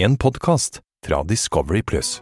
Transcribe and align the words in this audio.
En 0.00 0.16
podkast 0.16 0.80
fra 1.06 1.24
Discovery 1.24 1.82
Pluss. 1.82 2.20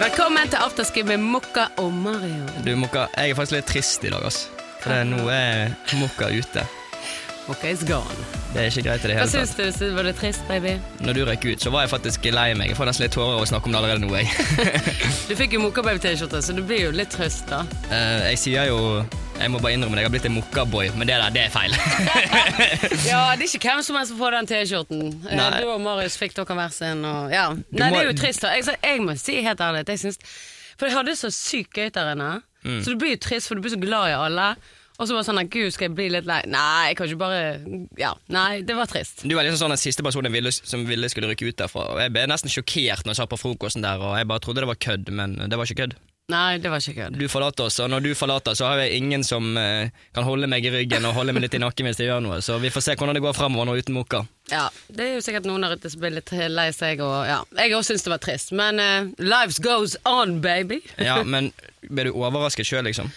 Velkommen 0.00 0.48
til 0.48 0.56
afterski 0.56 1.02
med 1.02 1.20
Mokka 1.20 1.66
og 1.76 1.92
Mario. 1.92 2.48
Du, 2.64 2.72
Mokka, 2.76 3.04
jeg 3.18 3.30
er 3.30 3.36
faktisk 3.36 3.58
litt 3.58 3.68
trist 3.68 4.08
i 4.08 4.14
dag, 4.16 4.24
ass. 4.24 4.46
For 4.80 4.94
det, 4.94 5.04
nå 5.12 5.28
er 5.28 5.76
Mokka 6.00 6.32
ute. 6.32 6.64
Mokka 7.46 7.68
is 7.70 7.82
gone. 7.86 8.16
Det 8.54 8.62
er 8.64 8.70
ikke 8.72 8.82
greit 8.88 9.04
i 9.04 9.08
det 9.10 9.14
Hva 9.18 9.22
hele 9.22 9.30
syns 9.30 9.52
tatt. 9.54 9.76
du? 9.78 9.90
Var 9.94 10.06
det 10.08 10.14
trist, 10.18 10.42
baby? 10.48 10.72
Når 11.04 11.14
du 11.14 11.20
røk 11.28 11.44
ut, 11.46 11.60
så 11.62 11.70
var 11.70 11.84
jeg 11.84 11.90
faktisk 11.92 12.24
lei 12.34 12.46
meg. 12.58 12.72
Jeg 12.72 12.78
får 12.78 12.88
nesten 12.88 13.04
litt 13.04 13.14
tårer 13.14 13.36
av 13.36 13.44
å 13.44 13.46
snakke 13.46 13.68
om 13.68 13.74
det 13.76 13.78
allerede 13.82 14.02
nå, 14.02 14.10
jeg. 14.16 14.26
Du 15.28 15.34
fikk 15.38 15.54
jo 15.54 15.60
Mokka-baby-T-skjorte, 15.62 16.40
så 16.42 16.54
du 16.56 16.62
blir 16.66 16.86
jo 16.88 16.90
litt 16.96 17.12
trøst, 17.14 17.46
da. 17.52 17.60
Uh, 17.90 18.24
jeg 18.32 18.40
sier 18.42 18.66
jo 18.70 18.78
Jeg 19.36 19.52
må 19.52 19.60
bare 19.62 19.76
innrømme 19.76 19.94
det, 19.98 20.02
jeg 20.02 20.08
har 20.08 20.14
blitt 20.16 20.26
en 20.30 20.34
Mokka-boy, 20.40 20.90
men 20.98 21.06
det 21.10 21.18
der, 21.20 21.30
det 21.36 21.44
er 21.46 21.52
feil. 21.54 21.76
Ja, 23.10 23.20
det 23.38 23.46
er 23.46 23.52
ikke 23.52 23.68
hvem 23.68 23.82
som 23.86 23.98
helst 24.00 24.10
som 24.14 24.18
får 24.24 24.38
den 24.40 24.48
T-skjorten. 24.50 25.04
Eh, 25.30 25.44
Du 25.60 25.68
og 25.76 25.84
Marius 25.84 26.16
fikk 26.18 26.34
dere 26.38 26.56
hver 26.58 26.72
sin, 26.74 27.04
og 27.06 27.30
ja. 27.34 27.46
Nei, 27.54 27.90
må- 27.92 28.00
det 28.00 28.02
er 28.02 28.10
jo 28.10 28.16
trist, 28.24 28.42
da. 28.42 28.56
Jeg, 28.58 28.78
jeg 28.82 29.04
må 29.06 29.14
si 29.20 29.38
helt 29.46 29.62
ærlig 29.62 29.84
jeg 29.92 30.02
syns 30.02 30.18
For 30.80 30.88
jeg 30.88 30.96
hadde 30.98 31.12
det 31.14 31.20
så 31.20 31.30
sykt 31.34 31.76
gøy 31.78 31.92
der 31.94 32.10
inne. 32.16 32.32
Mm. 32.66 32.80
Så 32.82 32.90
du 32.96 32.98
blir 33.04 33.14
jo 33.14 33.20
trist, 33.28 33.46
for 33.46 33.54
du 33.54 33.62
blir 33.62 33.76
så 33.76 33.78
glad 33.80 34.10
i 34.10 34.16
alle. 34.18 34.48
Og 34.96 35.04
så 35.04 35.12
var 35.12 35.20
det 35.20 35.28
sånn 35.28 35.40
at 35.42 35.50
gud, 35.52 35.68
skal 35.74 35.90
jeg 35.90 35.96
bli 35.98 36.06
litt 36.14 36.28
lei? 36.28 36.38
Nei, 36.48 36.88
jeg 36.90 36.96
kan 36.96 37.10
ikke 37.10 37.20
bare 37.20 37.40
Ja. 38.00 38.14
Nei, 38.32 38.62
det 38.64 38.76
var 38.78 38.88
trist. 38.88 39.26
Du 39.28 39.34
var 39.36 39.44
liksom 39.44 39.60
sånn 39.66 39.74
den 39.74 39.82
siste 39.82 40.04
personen 40.06 40.32
ville, 40.32 40.52
som 40.52 40.86
ville 40.88 41.10
skulle 41.12 41.28
rykke 41.32 41.50
ut 41.50 41.60
derfra. 41.60 41.84
Og 41.92 42.00
jeg 42.00 42.14
ble 42.16 42.26
nesten 42.30 42.52
sjokkert 42.52 43.04
når 43.04 43.12
jeg 43.14 43.20
satt 43.20 43.32
på 43.34 43.40
frokosten 43.40 43.84
der, 43.84 44.00
og 44.00 44.16
jeg 44.16 44.28
bare 44.30 44.40
trodde 44.44 44.64
det 44.64 44.70
var 44.72 44.80
kødd, 44.80 45.12
men 45.12 45.36
det 45.50 45.58
var 45.58 45.68
ikke 45.68 45.82
kødd. 45.84 45.96
Nei, 46.26 46.58
det 46.58 46.72
var 46.72 46.82
ikke 46.82 47.04
kødd. 47.04 47.16
Du 47.20 47.28
forlater 47.30 47.68
oss, 47.68 47.76
og 47.78 47.90
når 47.92 48.02
du 48.02 48.08
forlater, 48.18 48.56
så 48.58 48.66
har 48.66 48.80
jeg 48.82 48.98
ingen 48.98 49.22
som 49.22 49.52
eh, 49.60 49.92
kan 50.16 50.26
holde 50.26 50.48
meg 50.50 50.64
i 50.66 50.72
ryggen 50.74 51.04
og 51.06 51.14
holde 51.14 51.30
meg 51.36 51.44
litt 51.44 51.54
i 51.54 51.60
nakken 51.62 51.86
hvis 51.86 52.00
jeg 52.02 52.08
gjør 52.08 52.24
noe. 52.24 52.40
Så 52.42 52.56
vi 52.58 52.72
får 52.74 52.82
se 52.82 52.96
hvordan 52.98 53.14
det 53.14 53.22
går 53.22 53.36
fremover 53.36 53.68
nå 53.68 53.76
uten 53.78 53.94
Moka. 53.94 54.24
Ja, 54.50 54.64
det 54.90 55.04
er 55.04 55.14
jo 55.14 55.22
sikkert 55.22 55.46
noen 55.46 55.62
der 55.62 55.76
ute 55.78 55.90
som 55.92 56.02
blir 56.02 56.16
litt 56.16 56.32
lei 56.50 56.66
seg, 56.74 56.98
og 57.06 57.14
ja. 57.30 57.38
Jeg 57.60 57.76
òg 57.78 57.86
syns 57.86 58.02
det 58.02 58.10
var 58.10 58.22
trist, 58.26 58.50
men 58.58 58.82
eh, 58.82 59.06
lives 59.22 59.60
goes 59.62 59.94
on, 60.02 60.40
baby. 60.42 60.80
Ja, 60.98 61.20
men 61.22 61.52
ble 61.86 62.08
du 62.08 62.12
overrasket 62.18 62.66
sjøl, 62.66 62.82
liksom? 62.88 63.12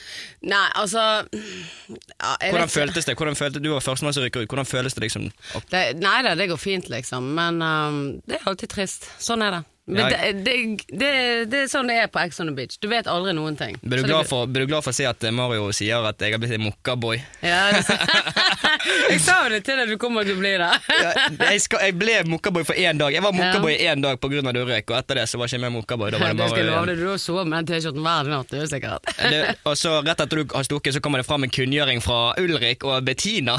Nei, 0.45 0.67
altså 0.78 1.02
ja, 1.25 2.36
Hvordan 2.45 2.69
føltes 2.69 3.09
det? 3.09 3.17
Hvordan 3.17 3.39
følte, 3.39 3.64
du 3.64 3.72
var 3.73 3.81
førstemann 3.81 4.14
som 4.14 4.28
rykker 4.28 4.45
ut. 4.45 4.53
Hvordan 4.53 4.69
føles 4.69 4.94
det 4.94 5.08
liksom? 5.08 5.31
det, 5.73 5.84
Nei 5.97 6.19
da, 6.30 6.38
det 6.38 6.52
går 6.53 6.62
fint, 6.62 6.94
liksom, 6.94 7.34
men 7.41 7.58
um, 7.66 8.00
det 8.30 8.38
er 8.38 8.50
alltid 8.53 8.78
trist. 8.78 9.09
Sånn 9.17 9.41
er 9.50 9.58
det. 9.58 9.66
Men 9.90 10.12
det, 10.12 10.32
det, 10.45 10.56
det, 10.94 11.12
det 11.50 11.62
er 11.66 11.70
sånn 11.72 11.90
det 11.90 11.95
er 12.04 12.09
på 12.14 12.22
Ex 12.22 12.38
on 12.44 12.52
the 12.52 12.54
Beach. 12.54 12.78
Du 12.82 12.86
vet 12.92 13.08
aldri 13.09 13.34
noen 13.34 13.56
ting. 13.58 13.76
Blir 13.82 14.04
du, 14.04 14.09
glad 14.12 14.28
for, 14.30 14.46
du 14.46 14.62
glad 14.70 14.86
for 14.86 14.94
å 14.94 14.98
si 14.98 15.08
at 15.09 15.23
eh, 15.26 15.34
Mario 15.34 15.72
sier 15.76 16.06
at 16.06 16.22
jeg 16.22 16.36
har 16.36 16.42
blitt 16.42 16.54
en 16.59 16.66
mokkaboy? 16.68 17.18
Ja, 17.42 17.64
jeg 19.09 19.20
sa 19.23 19.40
jo 19.46 19.54
det 19.56 19.64
til 19.66 19.80
deg, 19.81 19.90
du 19.90 19.98
kommer 20.02 20.28
til 20.28 20.38
å 20.38 20.42
bli 20.42 20.54
det. 20.62 20.70
jeg, 21.50 21.64
skal- 21.66 21.88
jeg 21.88 21.98
ble 21.98 22.20
mokkaboy 22.30 22.68
for 22.70 22.78
én 22.78 23.02
dag. 23.02 23.16
Jeg 23.18 23.26
var 23.26 23.34
mokkaboy 23.36 23.73
i 23.76 23.88
én 23.90 24.06
dag 24.06 24.22
pga. 24.22 24.54
du 24.54 24.62
røk, 24.62 24.94
og 24.94 24.98
etter 25.00 25.22
det 25.22 25.26
så 25.31 25.42
var 25.42 25.50
jeg 25.50 25.58
ikke 25.58 25.66
mer 25.66 25.76
mokkaboy. 25.80 26.14
Da 26.14 26.22
var 26.22 26.34
det 26.36 26.40
Mario 26.44 26.78
bare 26.78 26.98
du 27.00 27.06
har 27.09 27.20
sovet 27.22 27.50
med 27.50 27.64
den 27.66 27.74
T-skjorten 27.74 28.06
hver 28.06 28.30
natt, 28.30 28.53
det 28.53 28.62
er 28.64 28.72
sikkert. 28.76 29.12
det, 29.20 29.44
og 29.66 29.78
så 29.80 29.98
Rett 30.06 30.22
etter 30.24 30.40
du 30.44 30.56
har 30.56 30.66
stukket, 30.66 30.96
så 30.96 31.02
kommer 31.03 31.22
det 31.22 31.28
fram 31.28 31.44
en 31.46 31.52
kunngjøring 31.53 32.00
fra 32.06 32.20
Ulrik 32.40 32.86
og 32.88 33.02
Bettina. 33.08 33.58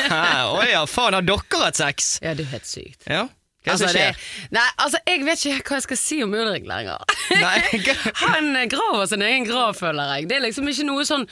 Å 0.54 0.62
ja, 0.68 0.84
faen, 0.88 1.16
har 1.18 1.26
dere 1.26 1.64
hatt 1.64 1.80
sex? 1.80 2.18
Ja, 2.22 2.36
det 2.36 2.46
er 2.46 2.54
helt 2.58 2.68
sykt. 2.68 3.04
Ja, 3.08 3.26
hva 3.60 3.74
Altså, 3.74 3.90
det, 3.92 3.92
skjer? 3.92 4.20
nei, 4.56 4.66
altså, 4.80 4.98
jeg 5.06 5.24
vet 5.26 5.46
ikke 5.50 5.68
hva 5.68 5.78
jeg 5.80 5.84
skal 5.88 5.98
si 6.00 6.20
om 6.24 6.32
Ulrik 6.34 6.64
lenger. 6.68 7.02
Han 8.24 8.52
graver 8.72 9.06
sin 9.10 9.22
egen 9.26 9.44
grav, 9.48 9.74
føler 9.76 10.14
jeg. 10.16 10.30
Det 10.30 10.38
er 10.38 10.46
liksom 10.46 10.68
ikke 10.72 10.86
noe 10.88 11.04
sånn 11.08 11.26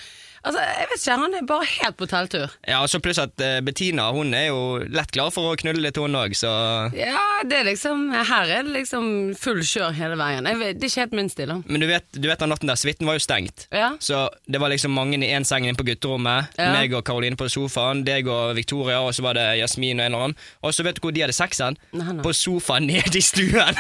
Altså, 0.49 0.63
jeg 0.65 0.89
vet 0.89 1.03
ikke, 1.03 1.17
Han 1.21 1.37
er 1.37 1.47
bare 1.49 1.69
helt 1.69 1.99
på 1.99 2.09
telttur. 2.09 2.55
Ja, 2.69 2.81
så 2.89 3.01
Pluss 3.05 3.21
at 3.21 3.35
uh, 3.43 3.59
Bettina 3.65 4.09
hun 4.15 4.33
er 4.37 4.49
jo 4.49 4.61
lett 4.89 5.13
klar 5.13 5.33
for 5.35 5.53
å 5.53 5.59
knulle 5.61 5.83
litt, 5.85 5.99
hun 6.01 6.17
òg, 6.17 6.37
så 6.39 6.51
Ja, 6.97 7.21
det 7.45 7.61
er 7.61 7.69
liksom 7.69 8.09
Her 8.17 8.53
er 8.59 8.67
det 8.67 8.75
liksom 8.75 9.11
full 9.39 9.61
kjør 9.67 9.93
hele 9.99 10.17
veien. 10.21 10.49
Jeg 10.49 10.61
vet, 10.61 10.79
det 10.79 10.89
er 10.89 10.93
ikke 10.93 11.05
helt 11.05 11.19
min 11.19 11.31
stil. 11.33 11.53
Men 11.67 11.85
du 11.85 11.89
vet, 11.91 12.09
du 12.17 12.29
vet 12.31 12.41
den 12.41 12.53
natten 12.53 12.71
der, 12.71 12.81
suiten 12.81 13.09
var 13.09 13.19
jo 13.19 13.25
stengt. 13.25 13.67
Ja. 13.75 13.93
Så 14.03 14.25
det 14.49 14.63
var 14.63 14.73
liksom 14.73 14.95
mange 14.97 15.19
i 15.19 15.31
én 15.35 15.47
seng 15.49 15.67
inne 15.69 15.79
på 15.79 15.87
gutterommet. 15.89 16.57
Ja. 16.59 16.73
Meg 16.77 16.97
og 16.97 17.05
Karoline 17.09 17.39
på 17.39 17.51
sofaen, 17.53 18.05
deg 18.09 18.31
og 18.33 18.57
Victoria, 18.59 19.03
og 19.05 19.13
så 19.17 19.27
var 19.27 19.39
det 19.39 19.47
Jasmin 19.61 20.01
og 20.01 20.07
en 20.07 20.13
eller 20.13 20.27
annen. 20.29 20.41
Og 20.65 20.75
så 20.75 20.87
vet 20.87 20.99
du 20.99 21.05
hvor 21.05 21.15
de 21.15 21.25
hadde 21.27 21.37
sexen? 21.37 21.79
På 22.25 22.35
sofaen 22.37 22.89
nede 22.89 23.19
i 23.19 23.25
stuen. 23.25 23.79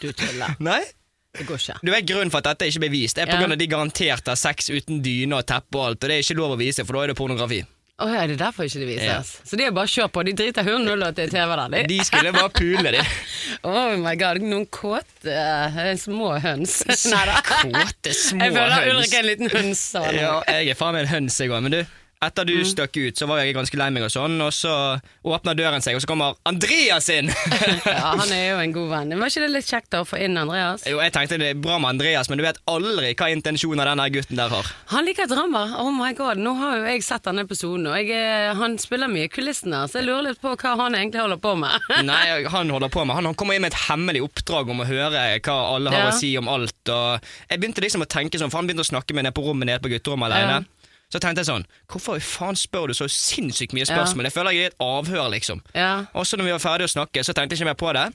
Du 0.00 0.10
tuller. 0.12 0.56
Nei? 0.70 0.82
Det 1.32 1.46
går 1.48 1.60
ikke. 1.62 1.76
Du 1.82 1.90
vet 1.94 2.04
Grunnen 2.08 2.30
for 2.32 2.42
at 2.42 2.50
dette 2.52 2.68
ikke 2.68 2.82
blir 2.84 2.92
vist, 2.92 3.18
er 3.18 3.26
på 3.26 3.32
Ja. 3.36 3.40
grunn 3.40 3.52
av 3.54 3.58
de 3.58 3.66
garantert 3.66 4.26
har 4.28 4.36
sex 4.36 4.68
uten 4.68 5.00
dyne 5.02 5.38
og 5.38 5.46
teppe 5.48 5.78
og 5.78 5.86
alt, 5.86 6.02
og 6.04 6.10
det 6.10 6.18
er 6.18 6.26
ikke 6.26 6.36
lov 6.36 6.56
å 6.56 6.58
vise, 6.60 6.84
for 6.84 6.92
da 6.98 7.04
er 7.04 7.12
det 7.14 7.16
pornografi. 7.16 7.62
Å 8.02 8.06
ja, 8.08 8.22
det 8.26 8.34
er 8.34 8.40
derfor 8.40 8.64
ikke 8.66 8.80
det 8.82 8.86
vises. 8.88 9.04
Ja. 9.06 9.46
Så 9.46 9.56
de 9.56 9.64
er 9.68 9.70
bare 9.76 9.86
kjør 9.86 10.08
på. 10.10 10.24
De 10.26 10.32
driter 10.34 10.64
100 10.66 11.12
til 11.14 11.28
TV 11.30 11.52
der. 11.54 11.68
De. 11.70 11.82
De 11.86 11.98
skulle 12.04 12.32
bare 12.34 12.50
pule, 12.50 12.92
de. 12.96 13.02
Oh 13.68 13.94
my 14.00 14.14
god, 14.16 14.40
noen 14.42 14.64
kåte 14.72 15.28
uh, 15.30 15.94
små 16.00 16.32
høns. 16.42 16.80
Neida. 16.88 17.36
Kåte 17.46 18.12
små 18.26 18.40
høns. 18.42 18.48
Jeg 18.48 18.56
føler. 18.56 18.88
Ulrik 18.90 19.12
er 19.14 19.18
en 19.22 19.28
liten 19.28 19.52
høns. 19.52 19.82
Ja, 20.18 20.32
jeg 20.48 20.72
er 20.72 20.78
faen 20.80 20.96
meg 20.96 21.04
en 21.06 21.12
høns, 21.12 21.36
jeg 21.38 21.52
òg. 21.52 21.62
Men 21.62 21.76
du, 21.76 21.80
etter 22.22 22.44
Mm. 22.46 22.50
du 22.52 22.64
stakk 22.64 22.96
ut, 22.96 23.16
så 23.18 23.26
var 23.26 23.38
jeg 23.42 23.54
ganske 23.56 23.76
lei 23.78 23.88
meg 23.90 24.04
og 24.06 24.10
sånn, 24.14 24.36
og 24.40 24.52
så 24.54 24.72
åpner 25.24 25.54
døren 25.58 25.82
seg, 25.82 25.96
og 25.96 26.02
så 26.02 26.06
kommer 26.10 26.34
Andreas 26.46 27.08
inn! 27.10 27.30
Ja, 27.86 28.14
han 28.18 28.30
er 28.32 28.44
jo 28.52 28.58
en 28.62 28.72
god 28.72 28.88
venn. 28.92 29.14
Var 29.18 29.30
ikke 29.32 29.42
det 29.44 29.50
litt 29.50 29.66
kjekt 29.68 29.94
å 29.98 30.04
få 30.06 30.18
inn 30.22 30.36
Andreas? 30.38 30.84
jo, 30.88 30.98
jeg 31.02 31.12
tenkte 31.12 31.38
det 31.40 31.48
er 31.52 31.58
bra 31.62 31.78
med 31.82 31.90
Andreas, 31.96 32.28
men 32.30 32.38
du 32.38 32.44
vet 32.44 32.58
aldri 32.70 33.12
hva 33.18 33.28
intensjoner 33.34 33.88
denne 33.90 34.06
gutten 34.14 34.36
der 34.38 34.48
har. 34.52 34.70
Han 34.92 35.04
liker 35.08 35.26
drama. 35.30 35.64
Oh 35.82 35.90
my 35.92 36.12
god, 36.18 36.38
Nå 36.42 36.54
har 36.58 36.76
jo 36.78 36.84
jeg 36.88 37.02
sett 37.06 37.22
denne 37.26 37.44
episoden, 37.46 37.86
og 37.90 37.96
jeg, 37.98 38.10
er- 38.16 38.54
han 38.58 38.78
spiller 38.78 39.08
mye 39.12 39.26
i 39.28 39.32
kulissene, 39.32 39.82
så 39.90 40.00
jeg 40.00 40.06
lurer 40.08 40.28
litt 40.30 40.40
på 40.42 40.54
hva 40.56 40.76
han 40.84 40.94
egentlig 40.98 41.20
holder 41.22 41.40
på 41.42 41.54
med. 41.58 41.88
Nei, 42.10 42.42
han 42.56 42.70
holder 42.70 42.88
på 42.92 43.04
med 43.06 43.16
Han, 43.16 43.24
han 43.32 43.34
kommer 43.38 43.54
inn 43.58 43.62
med 43.66 43.72
et 43.74 43.80
hemmelig 43.88 44.22
oppdrag 44.28 44.70
om 44.70 44.80
å 44.84 44.88
høre 44.88 45.10
hva 45.42 45.58
alle 45.76 45.90
har 45.92 46.06
Ja. 46.06 46.10
å 46.12 46.18
si 46.18 46.36
om 46.38 46.48
alt. 46.48 46.78
Og 46.88 47.20
jeg 47.50 47.60
begynte 47.60 47.82
liksom 47.84 48.02
å 48.06 48.08
tenke 48.10 48.38
sånn, 48.38 48.50
for 48.50 48.58
han 48.62 48.66
begynte 48.70 48.86
å 48.86 48.92
snakke 48.94 49.14
med 49.14 49.24
nede 49.26 49.34
på 49.36 49.44
rommet 49.46 49.66
nede 49.68 49.82
på 49.84 49.90
gutterommet 49.92 50.30
alene. 50.32 50.62
Ja. 50.62 50.78
Så 51.12 51.20
tenkte 51.20 51.42
jeg 51.44 51.50
sånn 51.50 51.66
Hvorfor 51.92 52.20
faen 52.24 52.56
spør 52.56 52.88
du 52.88 52.96
så 52.96 53.08
sinnssykt 53.12 53.74
mye 53.76 53.84
spørsmål? 53.88 54.30
Jeg 54.30 54.36
føler 54.36 54.56
jeg 54.56 54.62
er 54.62 54.70
i 54.70 54.72
et 54.72 54.84
avhør, 54.84 55.26
liksom. 55.34 55.60
Ja. 55.76 55.94
Og 56.16 56.26
så 56.26 56.40
når 56.40 56.48
vi 56.48 56.54
var 56.56 56.62
ferdige 56.64 56.88
å 56.88 56.94
snakke, 56.96 57.24
så 57.24 57.34
tenkte 57.36 57.54
jeg 57.56 57.62
ikke 57.62 57.72
mer 57.72 57.80
på 57.82 57.92
det. 57.96 58.06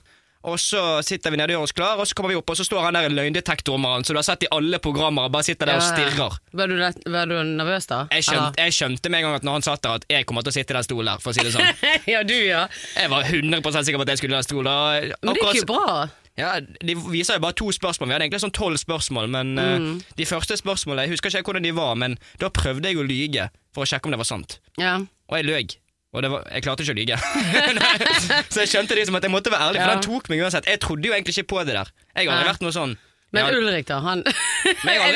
Og 0.47 0.59
så 0.61 0.81
sitter 1.03 1.33
vi 1.33 1.39
nede 1.39 1.51
og 1.51 1.57
gjør 1.57 1.65
oss 1.65 1.73
klar, 1.75 1.99
og 1.99 2.07
så 2.07 2.15
kommer 2.15 2.31
vi 2.31 2.37
opp, 2.39 2.51
og 2.53 2.55
så 2.59 2.63
står 2.63 2.85
han 2.85 2.95
der 2.95 3.07
i 3.09 3.11
løgndetektormannen 3.11 4.05
som 4.07 4.15
du 4.15 4.19
har 4.21 4.27
sett 4.27 4.45
i 4.45 4.49
alle 4.53 4.79
programmer, 4.79 5.27
og 5.27 5.33
bare 5.33 5.47
sitter 5.47 5.67
der 5.67 5.81
og 5.81 5.83
stirrer. 5.83 6.37
Var, 6.61 6.71
du, 6.71 7.01
var 7.11 7.27
du 7.27 7.35
nervøs 7.57 7.89
da? 7.89 8.03
Jeg 8.13 8.27
skjønte, 8.29 8.61
jeg 8.61 8.75
skjønte 8.77 9.11
med 9.11 9.19
en 9.19 9.27
gang 9.27 9.39
at 9.41 9.47
når 9.47 9.57
han 9.57 9.65
satt 9.67 9.83
der, 9.83 9.97
at 9.99 10.07
jeg 10.13 10.29
kommer 10.29 10.45
til 10.45 10.53
å 10.53 10.57
sitte 10.59 10.75
i 10.75 10.77
den 10.77 10.87
stolen 10.87 11.11
der, 11.11 11.23
for 11.23 11.33
å 11.33 11.35
si 11.35 11.43
det 11.43 11.55
sånn. 11.57 11.83
Ja, 12.13 12.21
du 12.23 12.37
ja. 12.37 12.63
Jeg 12.95 13.11
var 13.11 13.27
100 13.27 13.83
sikker 13.83 13.99
på 13.99 14.07
at 14.07 14.13
jeg 14.13 14.21
skulle 14.21 14.37
i 14.37 14.39
den 14.39 14.47
stolen. 14.47 15.11
Men 15.25 15.35
det 15.35 15.43
gikk 15.49 15.61
jo 15.65 15.69
bra. 15.73 15.97
Ja, 16.37 16.59
De 16.61 16.93
viser 17.09 17.39
jo 17.39 17.41
bare 17.41 17.55
to 17.57 17.71
spørsmål. 17.73 18.09
Vi 18.11 18.13
hadde 18.13 18.25
egentlig 18.27 18.43
sånn 18.43 18.53
tolv 18.53 18.77
spørsmål, 18.77 19.27
men 19.33 19.57
eh, 19.57 19.87
de 20.19 20.25
første 20.29 20.57
spørsmålene 20.59 21.07
Jeg 21.07 21.15
husker 21.15 21.33
ikke 21.33 21.49
hvordan 21.51 21.65
de 21.65 21.71
var, 21.73 21.95
men 21.97 22.17
da 22.41 22.51
prøvde 22.53 22.91
jeg 22.91 22.99
å 23.01 23.05
lyge 23.07 23.49
for 23.73 23.83
å 23.85 23.89
sjekke 23.89 24.05
om 24.05 24.13
det 24.13 24.19
var 24.21 24.29
sant. 24.29 24.59
Ja. 24.77 24.99
Og 25.31 25.37
jeg 25.39 25.47
løy. 25.49 25.65
Og 26.15 26.21
det 26.23 26.29
var, 26.31 26.45
jeg 26.53 26.63
klarte 26.63 26.85
ikke 26.85 26.93
å 26.93 26.99
lyge. 27.01 27.17
så 28.53 28.63
jeg 28.63 28.69
skjønte 28.71 28.95
liksom 28.97 29.17
at 29.19 29.25
jeg 29.27 29.33
måtte 29.33 29.51
være 29.53 29.67
ærlig, 29.71 29.81
for 29.81 29.89
Ja. 29.91 29.95
den 29.97 30.05
tok 30.05 30.29
meg 30.31 30.39
uansett. 30.45 30.69
Jeg 30.69 30.79
trodde 30.83 31.09
jo 31.09 31.13
egentlig 31.13 31.35
ikke 31.37 31.49
på 31.55 31.63
det 31.67 31.75
der. 31.75 31.91
Jeg 32.15 32.29
har 32.29 32.37
aldri 32.37 32.51
vært 32.53 32.63
noe 32.65 32.75
sånn. 32.75 32.95
Men 33.35 33.43
har- 33.43 33.57
Ulrik, 33.59 33.85
da? 33.89 33.97
Han 33.99 34.21
jeg, 34.23 34.99
har 35.01 35.07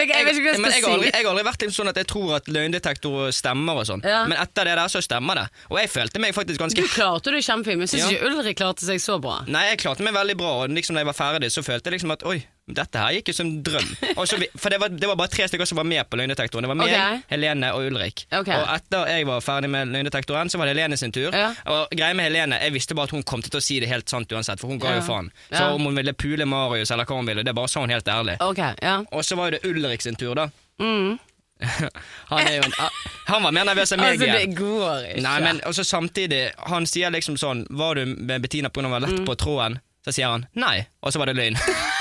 aldri, 1.32 1.44
vært 1.48 1.64
sånn 1.72 1.88
at 1.92 1.96
jeg 2.02 2.08
tror 2.12 2.34
at 2.36 2.50
løgndetektor 2.52 3.32
stemmer 3.36 3.80
og 3.82 3.88
sånn. 3.88 4.04
Ja. 4.04 4.26
Men 4.28 4.38
etter 4.42 4.68
det 4.68 4.76
der 4.76 4.92
så 4.92 5.00
stemmer 5.04 5.40
det. 5.40 5.46
Og 5.72 5.80
jeg 5.80 5.92
følte 5.94 6.20
meg 6.24 6.36
faktisk 6.36 6.60
ganske 6.60 6.84
Du 6.84 6.92
klarte 6.92 7.32
det 7.32 7.44
kjempefint, 7.48 7.80
men 7.80 7.88
syns 7.88 8.04
Ja. 8.04 8.10
ikke 8.18 8.32
Ulrik 8.32 8.58
klarte 8.60 8.84
seg 8.88 9.00
så 9.04 9.16
bra. 9.24 9.42
Nei, 9.48 9.70
jeg 9.72 9.80
klarte 9.86 10.04
meg 10.04 10.14
veldig 10.18 10.38
bra, 10.44 10.52
og 10.64 10.70
liksom 10.76 10.96
da 11.00 11.06
jeg 11.06 11.12
var 11.12 11.18
ferdig, 11.18 11.52
så 11.56 11.64
følte 11.64 11.88
jeg 11.92 12.00
liksom 12.00 12.12
at 12.18 12.24
oi, 12.28 12.42
dette 12.68 12.96
her 13.02 13.12
gikk 13.18 13.28
jo 13.28 13.34
som 13.34 13.48
en 13.48 13.64
drøm. 13.66 13.88
Også, 14.22 14.38
for 14.56 14.70
det 14.70 14.78
var, 14.80 14.90
det 14.94 15.08
var 15.10 15.16
bare 15.20 15.28
tre 15.34 15.48
stykker 15.50 15.66
som 15.68 15.78
var 15.82 15.84
med 15.90 16.06
på 16.10 16.16
løgndetektoren. 16.20 16.64
Det 16.64 16.70
var 16.72 16.78
meg, 16.80 16.92
okay. 16.94 17.18
Helene 17.34 17.72
og 17.74 17.88
Ulrik. 17.90 18.26
Okay. 18.32 18.56
Og 18.56 18.70
etter 18.76 19.10
jeg 19.12 19.26
var 19.28 19.42
ferdig 19.44 19.70
med 19.74 19.90
løgndetektoren, 19.92 20.48
så 20.54 20.58
var 20.62 20.70
det 20.70 20.76
Helene 20.78 20.98
sin 20.98 21.12
tur. 21.12 21.34
Ja. 21.36 21.50
Og 21.74 21.90
greia 21.92 22.14
med 22.16 22.30
Helene, 22.30 22.60
jeg 22.62 22.72
visste 22.78 22.96
bare 22.96 23.10
at 23.10 23.16
hun 23.18 23.24
kom 23.28 23.42
til 23.44 23.58
å 23.60 23.64
si 23.66 23.80
det 23.84 23.90
helt 23.92 24.08
sant 24.10 24.32
uansett, 24.32 24.60
for 24.62 24.68
hun 24.72 24.80
ga 24.80 24.94
Ja. 24.94 25.02
jo 25.02 25.08
faen. 25.10 25.32
Så 25.50 25.64
Ja. 25.66 25.74
om 25.74 25.84
hun 25.90 25.96
ville 25.96 26.14
pule 26.14 26.46
Marius 26.46 26.92
eller 26.92 27.06
hva 27.06 27.16
hun 27.18 27.26
ville, 27.26 27.44
det 27.44 27.56
bare 27.56 27.68
sa 27.68 27.82
hun 27.82 27.90
helt 27.90 28.08
ærlig. 28.08 28.38
Okay. 28.40 28.74
ja. 28.82 29.02
Og 29.12 29.24
så 29.26 29.36
var 29.36 29.52
jo 29.52 29.58
det 29.58 29.66
Ulrik 29.66 30.02
sin 30.02 30.16
tur, 30.16 30.36
da. 30.36 30.50
Mm. 30.80 31.20
Han 32.32 32.48
jo 32.48 32.62
en, 32.66 32.74
Han 33.28 33.44
var 33.44 33.52
mer 33.52 33.66
nervøs 33.66 33.92
enn 33.94 34.00
meg. 34.02 34.16
Altså, 34.18 34.32
det 34.34 34.56
går 34.58 35.04
ikke. 35.12 35.22
Nei, 35.22 35.40
men 35.46 35.60
også 35.70 35.84
samtidig, 35.86 36.40
han 36.58 36.88
sier 36.90 37.12
liksom 37.14 37.38
sånn 37.38 37.68
Var 37.70 37.96
du 38.00 38.06
med 38.16 38.42
Bettina 38.42 38.70
pga. 38.70 38.90
var 38.90 39.00
Mm. 39.02 39.10
lett 39.18 39.26
på 39.28 39.36
tråden? 39.38 39.80
Så 40.04 40.12
sier 40.16 40.32
han 40.32 40.48
nei, 40.56 40.88
og 41.04 41.14
så 41.14 41.20
var 41.22 41.28
det 41.30 41.36
løgn. 41.38 41.56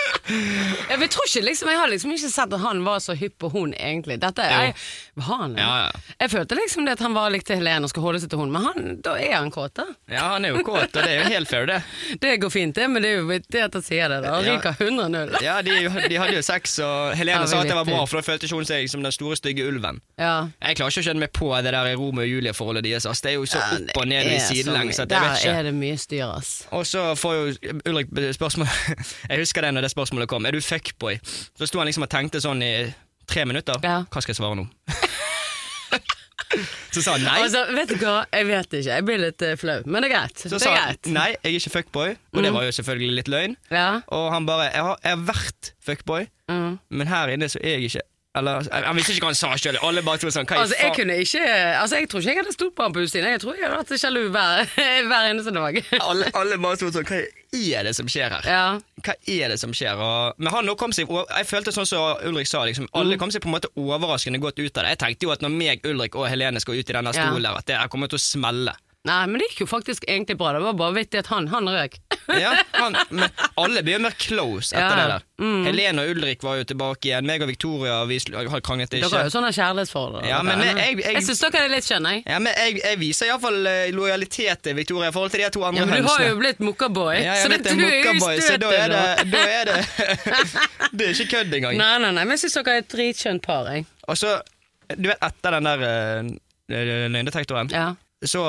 Jeg 0.27 1.09
tror 1.11 1.25
ikke 1.27 1.41
liksom 1.45 1.69
Jeg 1.71 1.79
har 1.79 1.89
liksom 1.91 2.11
ikke 2.15 2.29
sett 2.31 2.53
at 2.53 2.61
han 2.61 2.83
var 2.85 2.99
så 3.03 3.15
hypp 3.17 3.37
på 3.41 3.49
hun 3.53 3.73
egentlig. 3.73 4.19
Dette 4.21 4.45
jeg, 4.45 4.73
var 5.17 5.27
han, 5.29 5.55
Ja, 5.57 5.69
ja. 5.85 6.01
Jeg 6.21 6.31
følte 6.33 6.55
liksom 6.59 6.85
det 6.85 6.95
at 6.97 7.03
han 7.05 7.13
var 7.17 7.31
likte 7.33 7.55
Helene 7.57 7.87
og 7.87 7.91
skulle 7.93 8.05
holde 8.09 8.21
seg 8.23 8.29
til 8.33 8.41
hun, 8.41 8.51
men 8.53 8.65
han, 8.65 8.89
da 9.03 9.15
er 9.19 9.35
han 9.37 9.51
kåt, 9.53 9.73
da. 9.79 9.85
Ja, 10.11 10.27
han 10.35 10.45
er 10.45 10.53
jo 10.55 10.63
kåt, 10.67 10.91
og 10.93 11.01
det 11.01 11.07
er 11.09 11.23
jo 11.23 11.29
helt 11.33 11.49
fair, 11.49 11.65
det. 11.69 11.79
Det 12.21 12.35
går 12.41 12.49
fint, 12.53 12.75
det, 12.75 12.87
men 12.91 13.01
det 13.03 13.09
er 13.11 13.21
jo 13.21 13.39
det 13.51 13.61
at 13.65 13.73
han 13.77 13.83
sier 13.85 14.11
det. 14.11 14.19
da 14.23 14.35
Han 14.35 14.45
ryker 14.45 14.75
100-0. 14.77 15.35
Ja, 15.43 15.55
de, 15.65 15.77
de 16.11 16.19
hadde 16.21 16.35
jo 16.37 16.43
sex, 16.45 16.77
og 16.85 17.15
Helene 17.17 17.43
Ja, 17.45 17.49
sa 17.49 17.61
at 17.63 17.69
det 17.71 17.77
var 17.77 17.87
bra, 17.87 18.03
for 18.05 18.19
da 18.19 18.25
følte 18.27 18.47
ikke 18.47 18.59
hun 18.61 18.67
seg 18.69 18.89
som 18.91 19.03
den 19.05 19.13
store, 19.15 19.37
stygge 19.39 19.65
ulven. 19.67 20.01
Ja. 20.21 20.35
Jeg 20.61 20.77
klarer 20.79 20.93
ikke 20.93 21.03
å 21.03 21.07
skjønne 21.07 21.23
meg 21.25 21.33
på 21.35 21.49
det 21.65 21.73
der 21.73 21.91
Romeo 21.97 22.23
og 22.25 22.29
Julie-forholdet 22.29 22.85
deres. 22.85 23.07
Det 23.21 23.33
er 23.33 23.37
jo 23.39 23.47
så 23.49 23.61
Ja, 23.61 23.79
opp 23.79 24.01
og 24.03 24.07
ned 24.11 24.27
i 24.31 24.37
sidelengs 24.43 24.99
at 25.01 25.11
jeg 25.11 25.21
vet 25.25 25.43
Der 25.45 25.59
er 25.61 25.67
det 25.69 25.73
mye 25.77 25.97
styr, 25.99 26.27
ass. 26.35 26.51
Og 26.75 26.85
så 26.87 27.03
får 27.17 27.35
jo 27.37 27.73
Ulrik 27.89 28.11
spørsmål 28.37 28.67
Jeg 29.31 29.41
husker 29.41 29.65
det 29.65 29.73
når 29.75 29.87
det 29.87 29.91
spørsmålet 29.93 30.20
kom. 30.29 30.45
Er 30.45 30.57
du 30.57 30.61
fuckboy? 30.61 31.17
Så 31.57 31.69
sto 31.69 31.81
han 31.81 31.89
liksom 31.89 32.05
og 32.05 32.11
tenkte 32.11 32.41
sånn 32.43 32.61
i 32.65 32.73
tre 33.29 33.45
minutter. 33.47 33.79
Ja. 33.85 34.01
Hva 34.11 34.23
skal 34.23 34.35
jeg 34.35 34.41
svare 34.41 34.59
nå? 34.59 34.67
så 36.91 37.01
sa 37.03 37.13
han 37.15 37.23
nei. 37.23 37.37
Altså, 37.45 37.61
vet 37.75 37.93
du 37.93 37.97
hva, 38.01 38.15
jeg 38.33 38.47
vet 38.49 38.73
ikke. 38.81 38.95
Jeg 38.97 39.05
blir 39.07 39.21
litt 39.21 39.45
uh, 39.47 39.53
flau, 39.59 39.77
men 39.87 40.03
det 40.03 40.09
er 40.09 40.13
greit. 40.17 40.41
Så 40.41 40.51
det 40.51 40.59
sa 40.63 40.73
han 40.73 40.89
greit. 40.89 41.07
Mm. 41.07 41.15
nei, 41.15 41.27
jeg 41.37 41.53
er 41.53 41.57
ikke 41.61 41.73
fuckboy, 41.77 42.15
og 42.35 42.45
det 42.45 42.51
var 42.55 42.65
jo 42.67 42.73
selvfølgelig 42.79 43.17
litt 43.21 43.31
løgn. 43.31 43.55
Ja. 43.71 43.87
Og 44.11 44.27
han 44.33 44.47
bare 44.49 44.67
Jeg 44.73 44.83
har, 44.89 44.99
jeg 45.05 45.17
har 45.17 45.25
vært 45.33 45.73
fuckboy, 45.87 46.29
Mm. 46.51 46.79
men 46.89 47.07
her 47.07 47.29
inne 47.31 47.47
så 47.47 47.61
er 47.63 47.77
jeg 47.77 47.85
ikke 47.87 48.01
Eller 48.39 48.63
Han 48.85 48.95
visste 48.95 49.11
ikke 49.11 49.25
hva 49.25 49.31
han 49.33 49.35
sa 49.35 49.49
sjøl. 49.59 49.75
Alle 49.83 49.99
bare 50.07 50.21
trodde 50.21 50.31
sånn 50.37 50.45
Hva 50.47 50.61
Altså, 50.61 50.77
jeg 50.79 50.93
kunne 50.95 51.17
ikke 51.19 51.41
Altså, 51.81 51.97
jeg 51.99 52.07
tror 52.11 52.21
ikke 52.23 52.31
jeg 52.31 52.39
hadde 52.39 52.53
stolt 52.55 52.75
på 52.77 52.85
han 52.85 52.93
på 52.95 53.01
utsiden. 53.03 53.27
Jeg 53.33 53.41
tror 53.43 53.57
jeg 53.59 53.65
hadde 53.67 53.79
vært 53.81 54.03
sjalu 54.05 54.21
hver, 54.31 54.71
hver 55.11 55.27
eneste 55.33 55.51
dag. 55.57 55.79
Alle, 56.09 56.29
alle 56.39 56.59
bare 56.63 56.79
trodde 56.79 56.95
sånn 57.01 57.09
Hva 57.11 57.19
er 57.81 57.89
det 57.89 57.93
som 57.97 58.07
skjer 58.11 58.31
her? 58.37 58.47
Ja. 58.47 58.63
Hva 59.03 59.15
er 59.35 59.51
det 59.51 59.57
som 59.59 59.73
skjer? 59.75 59.99
Og, 59.99 60.39
men 60.39 60.53
han 60.55 60.63
nå 60.69 60.77
kom 60.79 60.95
seg 60.95 61.11
Jeg 61.11 61.49
følte 61.49 61.73
sånn 61.75 61.89
som 61.89 62.23
Ulrik 62.29 62.47
sa, 62.47 62.63
liksom, 62.69 62.87
Mm. 62.91 62.95
alle 63.01 63.17
kom 63.19 63.31
seg 63.31 63.43
på 63.43 63.47
en 63.51 63.53
måte 63.57 63.69
overraskende 63.79 64.39
godt 64.41 64.59
ut 64.59 64.77
av 64.79 64.83
det. 64.87 64.95
Jeg 64.95 64.99
tenkte 65.03 65.27
jo 65.27 65.31
at 65.35 65.43
når 65.43 65.51
meg, 65.53 65.83
Ulrik 65.87 66.15
og 66.19 66.25
Helene 66.31 66.59
skal 66.63 66.79
ut 66.79 66.89
i 66.89 66.95
denne 66.95 67.11
stolen, 67.13 67.45
ja. 67.45 67.53
at 67.59 67.67
det 67.69 67.77
kommer 67.93 68.09
til 68.11 68.19
å 68.19 68.23
smelle. 68.23 68.73
Nei, 69.03 69.21
men 69.25 69.39
det 69.41 69.47
gikk 69.49 69.63
jo 69.63 69.65
faktisk 69.65 70.03
egentlig 70.05 70.35
bra. 70.37 70.51
Det 70.53 70.59
var 70.61 70.75
bare 70.77 70.93
vittig 70.93 71.17
at 71.23 71.29
han, 71.33 71.47
han 71.49 71.65
røk. 71.73 71.95
Ja, 72.37 72.51
han, 72.77 72.93
men 73.09 73.31
alle 73.57 73.81
jo 73.81 73.97
mer 73.99 74.13
close 74.21 74.75
etter 74.77 74.83
Ja. 74.93 74.99
det 74.99 75.05
der. 75.09 75.23
Mm. 75.41 75.63
Helene 75.65 76.03
og 76.03 76.11
Ulrik 76.13 76.43
var 76.45 76.59
jo 76.59 76.67
tilbake 76.69 77.09
igjen. 77.09 77.25
Meg 77.25 77.41
og 77.41 77.49
Victoria 77.49 77.95
vi 78.05 78.19
har 78.21 78.61
kranglet 78.61 78.91
Dere 78.93 79.07
ikke. 79.07 79.17
har 79.17 79.25
jo 79.25 79.33
sånne 79.33 79.49
kjærlighetsforhold. 79.57 80.27
Ja, 80.29 80.43
men 80.45 80.61
jeg 80.61 80.75
jeg- 80.77 80.99
jeg- 81.01 81.13
jeg 81.15 81.23
syns 81.25 81.41
dere 81.41 81.63
er 81.65 81.69
litt 81.73 81.83
skjønne, 81.89 82.11
jeg. 82.13 82.23
Ja, 82.29 82.37
men 82.39 82.53
jeg, 82.53 82.77
jeg 82.83 82.99
viser 83.01 83.25
iallfall 83.31 83.57
lojalitet 83.97 84.61
til 84.61 84.75
Victoria 84.77 85.09
i 85.09 85.11
forhold 85.11 85.31
til 85.31 85.41
de 85.41 85.49
to 85.49 85.63
andre 85.65 85.79
Ja, 85.81 85.85
men 85.89 86.03
du 86.03 86.07
har 86.07 86.21
jo 86.29 86.35
blitt 86.37 86.59
mokkaboy, 86.59 87.15
Ja, 87.23 87.33
så 87.41 87.49
det, 87.49 87.63
du 87.63 87.69
er 87.69 88.37
så 88.37 88.57
da 88.61 88.69
er 88.69 88.87
det, 88.93 89.31
da 89.31 89.41
er 89.57 89.65
det 89.65 89.79
Det 90.93 91.07
er 91.07 91.11
ikke 91.17 91.29
kødd 91.33 91.53
engang. 91.57 91.75
Nei, 91.81 91.97
nei, 91.97 92.11
nei, 92.11 92.23
men 92.23 92.37
jeg 92.37 92.45
syns 92.45 92.53
dere 92.61 92.77
er 92.77 92.85
et 92.85 92.89
dritskjønt 92.93 93.41
par, 93.41 93.65
jeg. 93.73 93.85
Og 94.07 94.15
så, 94.15 94.37
du 94.95 95.09
vet, 95.09 95.17
etter 95.25 95.57
den 95.57 95.63
der 95.63 95.79
uh, 95.89 96.31
løgndetektoren, 96.69 97.71
Ja. 97.73 97.95
Så, 98.21 98.41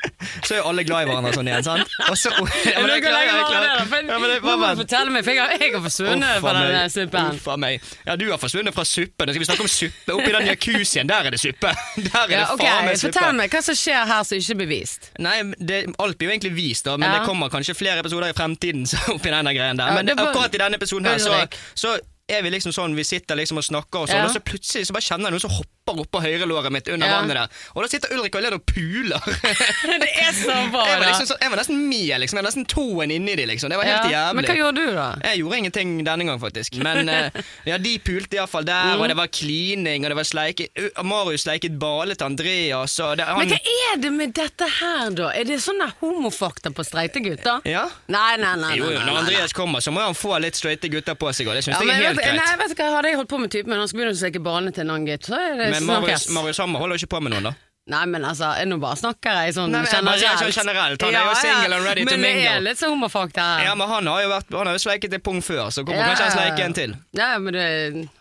så 0.46 0.54
er 0.54 0.58
jo 0.60 0.66
alle 0.70 0.84
glad 0.86 1.02
i 1.02 1.06
hverandre 1.10 1.32
sånn 1.34 1.48
igjen, 1.50 1.64
sant? 1.66 1.94
Og 2.10 2.14
så, 2.18 2.30
ja, 2.30 2.76
Men 2.78 2.86
det 2.86 2.96
er 2.96 3.00
klart, 3.02 3.16
var 3.16 3.24
jeg 3.24 3.30
er 3.30 3.36
det, 3.36 3.40
da? 3.40 3.48
klar. 3.50 3.86
For- 3.90 4.10
Ja, 4.12 4.18
men 4.22 4.30
det- 4.30 4.40
hva 4.44 4.54
du 4.70 4.80
fortelle 4.82 5.10
meg, 5.14 5.24
for 5.26 5.34
jeg 5.34 5.40
har, 5.42 5.54
jeg 5.58 5.72
har 5.74 5.82
forsvunnet 5.86 6.40
fra 6.44 6.52
denne 6.54 6.76
den 6.76 6.92
suppen. 6.94 7.30
Uff 7.40 7.48
meg. 7.58 7.88
Ja, 8.06 8.16
du 8.20 8.24
har 8.30 8.38
forsvunnet 8.38 8.74
fra 8.76 8.84
suppen. 8.86 9.32
Skal 9.34 9.42
vi 9.42 9.48
snakke 9.50 9.66
om 9.66 9.72
suppe? 9.72 10.14
Oppi 10.14 10.32
den 10.36 10.46
jacuzzien, 10.52 11.10
der 11.10 11.26
er 11.30 11.34
det 11.36 11.40
suppe. 11.42 11.72
Der 12.06 12.18
er 12.22 12.30
Ja, 12.30 12.40
det 12.44 12.50
ok, 12.54 12.62
faen 12.62 12.86
meg 12.86 12.98
suppe. 13.02 13.12
Fortell 13.18 13.38
meg 13.42 13.50
hva 13.56 13.62
som 13.66 13.74
skjer 13.82 14.06
her 14.12 14.22
som 14.30 14.38
ikke 14.38 14.54
er 14.54 14.60
bevist. 14.62 15.10
Nei, 15.18 15.36
det, 15.58 15.82
alt 15.98 16.18
blir 16.20 16.30
jo 16.30 16.34
egentlig 16.36 16.54
vist, 16.56 16.84
da, 16.86 16.96
men 16.96 17.10
Ja. 17.10 17.18
det 17.18 17.26
kommer 17.28 17.50
kanskje 17.50 17.74
flere 17.78 17.98
episoder 18.04 18.30
i 18.30 18.36
fremtiden 18.36 18.86
så 18.90 19.00
oppi 19.16 19.32
denne 19.34 19.54
greien 19.56 19.76
der. 19.80 19.90
Men 19.98 20.12
var- 20.14 20.30
akkurat 20.30 20.54
i 20.54 20.62
denne 20.62 20.78
episoden 20.78 21.06
her, 21.10 21.18
så, 21.18 21.42
så 21.74 21.96
er 22.30 22.42
vi 22.42 22.50
liksom 22.50 22.72
sånn, 22.74 22.94
vi 22.98 23.04
sitter 23.06 23.38
liksom 23.38 23.58
og 23.58 23.64
snakker 23.66 24.02
og 24.04 24.08
sånn, 24.10 24.22
Ja. 24.22 24.26
og 24.30 24.34
så 24.34 24.42
plutselig 24.42 24.86
så 24.88 24.94
bare 24.96 25.06
kjenner 25.06 25.30
jeg 25.30 25.36
noen 25.36 25.44
som 25.46 25.50
hopper 25.58 25.72
oppå 25.94 26.20
høyrelåret 26.24 26.72
mitt 26.72 26.88
under 26.88 27.06
Ja. 27.06 27.20
vannet 27.20 27.36
der. 27.36 27.48
Og 27.76 27.82
da 27.82 27.88
sitter 27.88 28.12
Ulrik 28.16 28.34
og 28.34 28.40
Helene 28.42 28.56
og 28.58 28.66
puler. 28.66 29.20
Det 30.02 30.10
er 30.18 30.32
så 30.34 30.54
bra, 30.72 30.82
Jeg 30.86 30.98
var, 31.00 31.06
liksom 31.06 31.26
så, 31.30 31.36
jeg 31.40 31.50
var 31.50 31.58
nesten 31.60 31.78
med, 31.88 32.20
liksom. 32.20 32.36
Jeg 32.38 32.42
var 32.44 32.48
nesten 32.50 32.66
toen 32.66 33.10
inni 33.14 33.36
de, 33.36 33.46
liksom. 33.46 33.70
Det 33.70 33.78
var 33.78 33.84
helt 33.86 34.10
Ja, 34.10 34.26
jævlig. 34.26 34.34
Men 34.36 34.44
hva 34.50 34.56
gjorde 34.56 34.80
du, 34.86 34.94
da? 34.96 35.06
Jeg 35.30 35.38
gjorde 35.42 35.56
ingenting 35.62 35.92
denne 36.06 36.24
gang, 36.26 36.40
faktisk. 36.42 36.76
Men 36.82 37.08
eh, 37.14 37.30
ja, 37.68 37.78
de 37.78 37.98
pulte 37.98 38.36
iallfall 38.40 38.64
der, 38.66 38.96
Mm. 38.96 39.00
og 39.02 39.08
det 39.08 39.16
var 39.16 39.26
klining, 39.28 40.04
og 40.04 40.10
det 40.12 40.16
var 40.16 40.26
sleike 40.28 40.66
Marius 41.04 41.42
sleiket 41.46 41.78
bale 41.80 42.14
til 42.14 42.26
Andreas, 42.26 42.98
og 43.02 43.16
det, 43.18 43.24
han 43.26 43.38
Men 43.38 43.48
hva 43.54 43.58
er 43.92 43.96
det 44.02 44.12
med 44.12 44.32
dette 44.36 44.66
her, 44.80 45.10
da? 45.16 45.30
Er 45.34 45.44
det 45.48 45.58
sånne 45.64 45.88
homofakta 46.00 46.70
på 46.74 46.84
streite 46.86 47.20
gutter? 47.24 47.60
Ja? 47.68 47.86
Nei, 48.12 48.36
nei, 48.40 48.54
nei. 48.60 48.74
Jo, 48.78 48.90
jo, 48.90 49.00
når 49.06 49.20
Andreas 49.24 49.52
kommer, 49.56 49.80
så 49.84 49.92
må 49.94 50.00
han 50.04 50.14
få 50.16 50.36
litt 50.42 50.54
straighte 50.58 50.88
gutter 50.92 51.14
på 51.18 51.32
seg, 51.34 51.48
og 51.50 51.54
det 51.58 51.64
syns 51.66 51.76
Ja, 51.80 51.86
jeg 51.86 52.02
er 52.02 52.08
helt 52.10 52.20
greit. 52.22 52.38
nei, 52.40 52.56
vet 52.62 52.74
du 52.74 52.82
hva, 52.82 52.90
Hadde 52.96 53.10
jeg 53.12 53.16
holdt 53.20 53.28
på 53.32 53.38
med 53.42 53.50
typen 53.52 53.70
min, 53.74 53.78
han 53.82 53.88
skulle 53.90 54.04
begynne 54.06 54.16
å 54.16 54.22
sleike 54.22 54.42
ballene 54.46 54.72
til 54.76 54.84
en 54.86 54.90
annen 54.94 55.06
gutt, 55.10 55.26
så 55.28 55.36
er 55.40 55.56
det 55.60 55.70
Men 55.80 56.02
Marius. 56.02 56.28
Marius 56.34 56.58
Hammer 56.64 56.78
holder 56.84 56.96
jo 56.96 57.04
ikke 57.04 57.14
på 57.16 57.22
med 57.26 57.36
noen, 57.36 57.50
da. 57.52 57.54
Nei, 57.86 58.00
men 58.10 58.24
altså, 58.26 58.48
nå 58.66 58.80
bare 58.82 58.98
snakker 58.98 59.36
jeg 59.46 59.52
sånn 59.54 59.70
Nei, 59.70 59.78
men 59.84 59.86
jeg 59.86 60.02
bare 60.02 60.18
generelt. 60.18 60.40
sånn 60.42 60.54
generelt, 60.58 61.02
han 61.06 61.14
er 61.14 61.28
jo 61.28 61.34
single 61.38 61.76
and 61.76 61.84
ready 61.86 62.02
to 62.02 62.08
men 62.08 62.16
det 62.18 62.30
mingle. 62.34 62.54
er 62.56 62.64
litt 62.64 62.80
sånn 62.80 62.90
homofakta 62.90 63.44
her. 63.46 63.60
Ja, 63.68 63.74
men 63.78 63.86
han 63.86 64.08
har 64.10 64.24
jo, 64.24 64.30
vært, 64.32 64.48
han 64.58 64.66
har 64.66 64.74
jo 64.74 64.80
sleiket 64.82 65.12
et 65.14 65.22
pung 65.22 65.38
før, 65.38 65.68
så 65.70 65.84
hvorfor 65.86 66.00
Ja, 66.00 66.08
kan 66.08 66.16
ikke 66.16 66.24
han 66.24 66.32
ja, 66.32 66.34
sleike 66.34 66.64
en 66.66 66.74
til? 66.74 66.96
Ja, 67.14 67.28
men 67.38 67.54
det, 67.54 67.66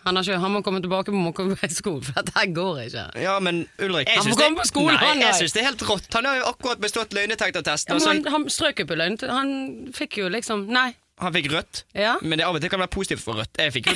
han, 0.06 0.20
har 0.20 0.22
ikke, 0.22 0.38
han 0.44 0.54
må 0.54 0.62
komme 0.68 0.84
tilbake 0.86 1.10
på 1.10 1.18
Mokkavei-skolen, 1.18 2.06
for 2.06 2.20
dette 2.20 2.44
går 2.60 2.84
ikke. 2.84 3.06
Ja, 3.24 3.40
men 3.42 3.64
Ulrik 3.82 4.12
Han 4.14 4.22
får 4.28 4.36
det, 4.36 4.44
komme 4.44 4.62
på 4.62 4.68
skolen, 4.70 5.00
nei, 5.00 5.08
han, 5.10 5.24
jeg 5.26 5.40
synes 5.42 5.58
det 5.58 5.64
er 5.64 5.68
helt 5.72 5.88
rått. 5.90 6.12
Han 6.14 6.30
har 6.30 6.38
jo 6.44 6.46
akkurat 6.52 6.86
bestått 6.86 7.18
løgndetektortesten. 7.18 7.90
Ja, 7.90 8.06
men 8.06 8.22
han, 8.30 8.34
han 8.36 8.46
strøk 8.54 8.86
jo 8.86 8.88
på 8.94 9.00
løgn. 9.02 9.18
Han 9.34 9.50
fikk 9.98 10.20
jo 10.22 10.30
liksom 10.30 10.68
Nei. 10.70 10.92
Han 11.18 11.32
fikk 11.32 11.46
rødt, 11.48 11.84
Ja. 11.96 12.18
men 12.22 12.38
det 12.40 12.44
av 12.46 12.54
og 12.56 12.60
til 12.60 12.70
kan 12.70 12.80
være 12.82 12.92
positivt 12.92 13.22
for 13.24 13.38
rødt. 13.40 13.48
Jeg 13.58 13.72
fikk 13.72 13.86
jo, 13.88 13.94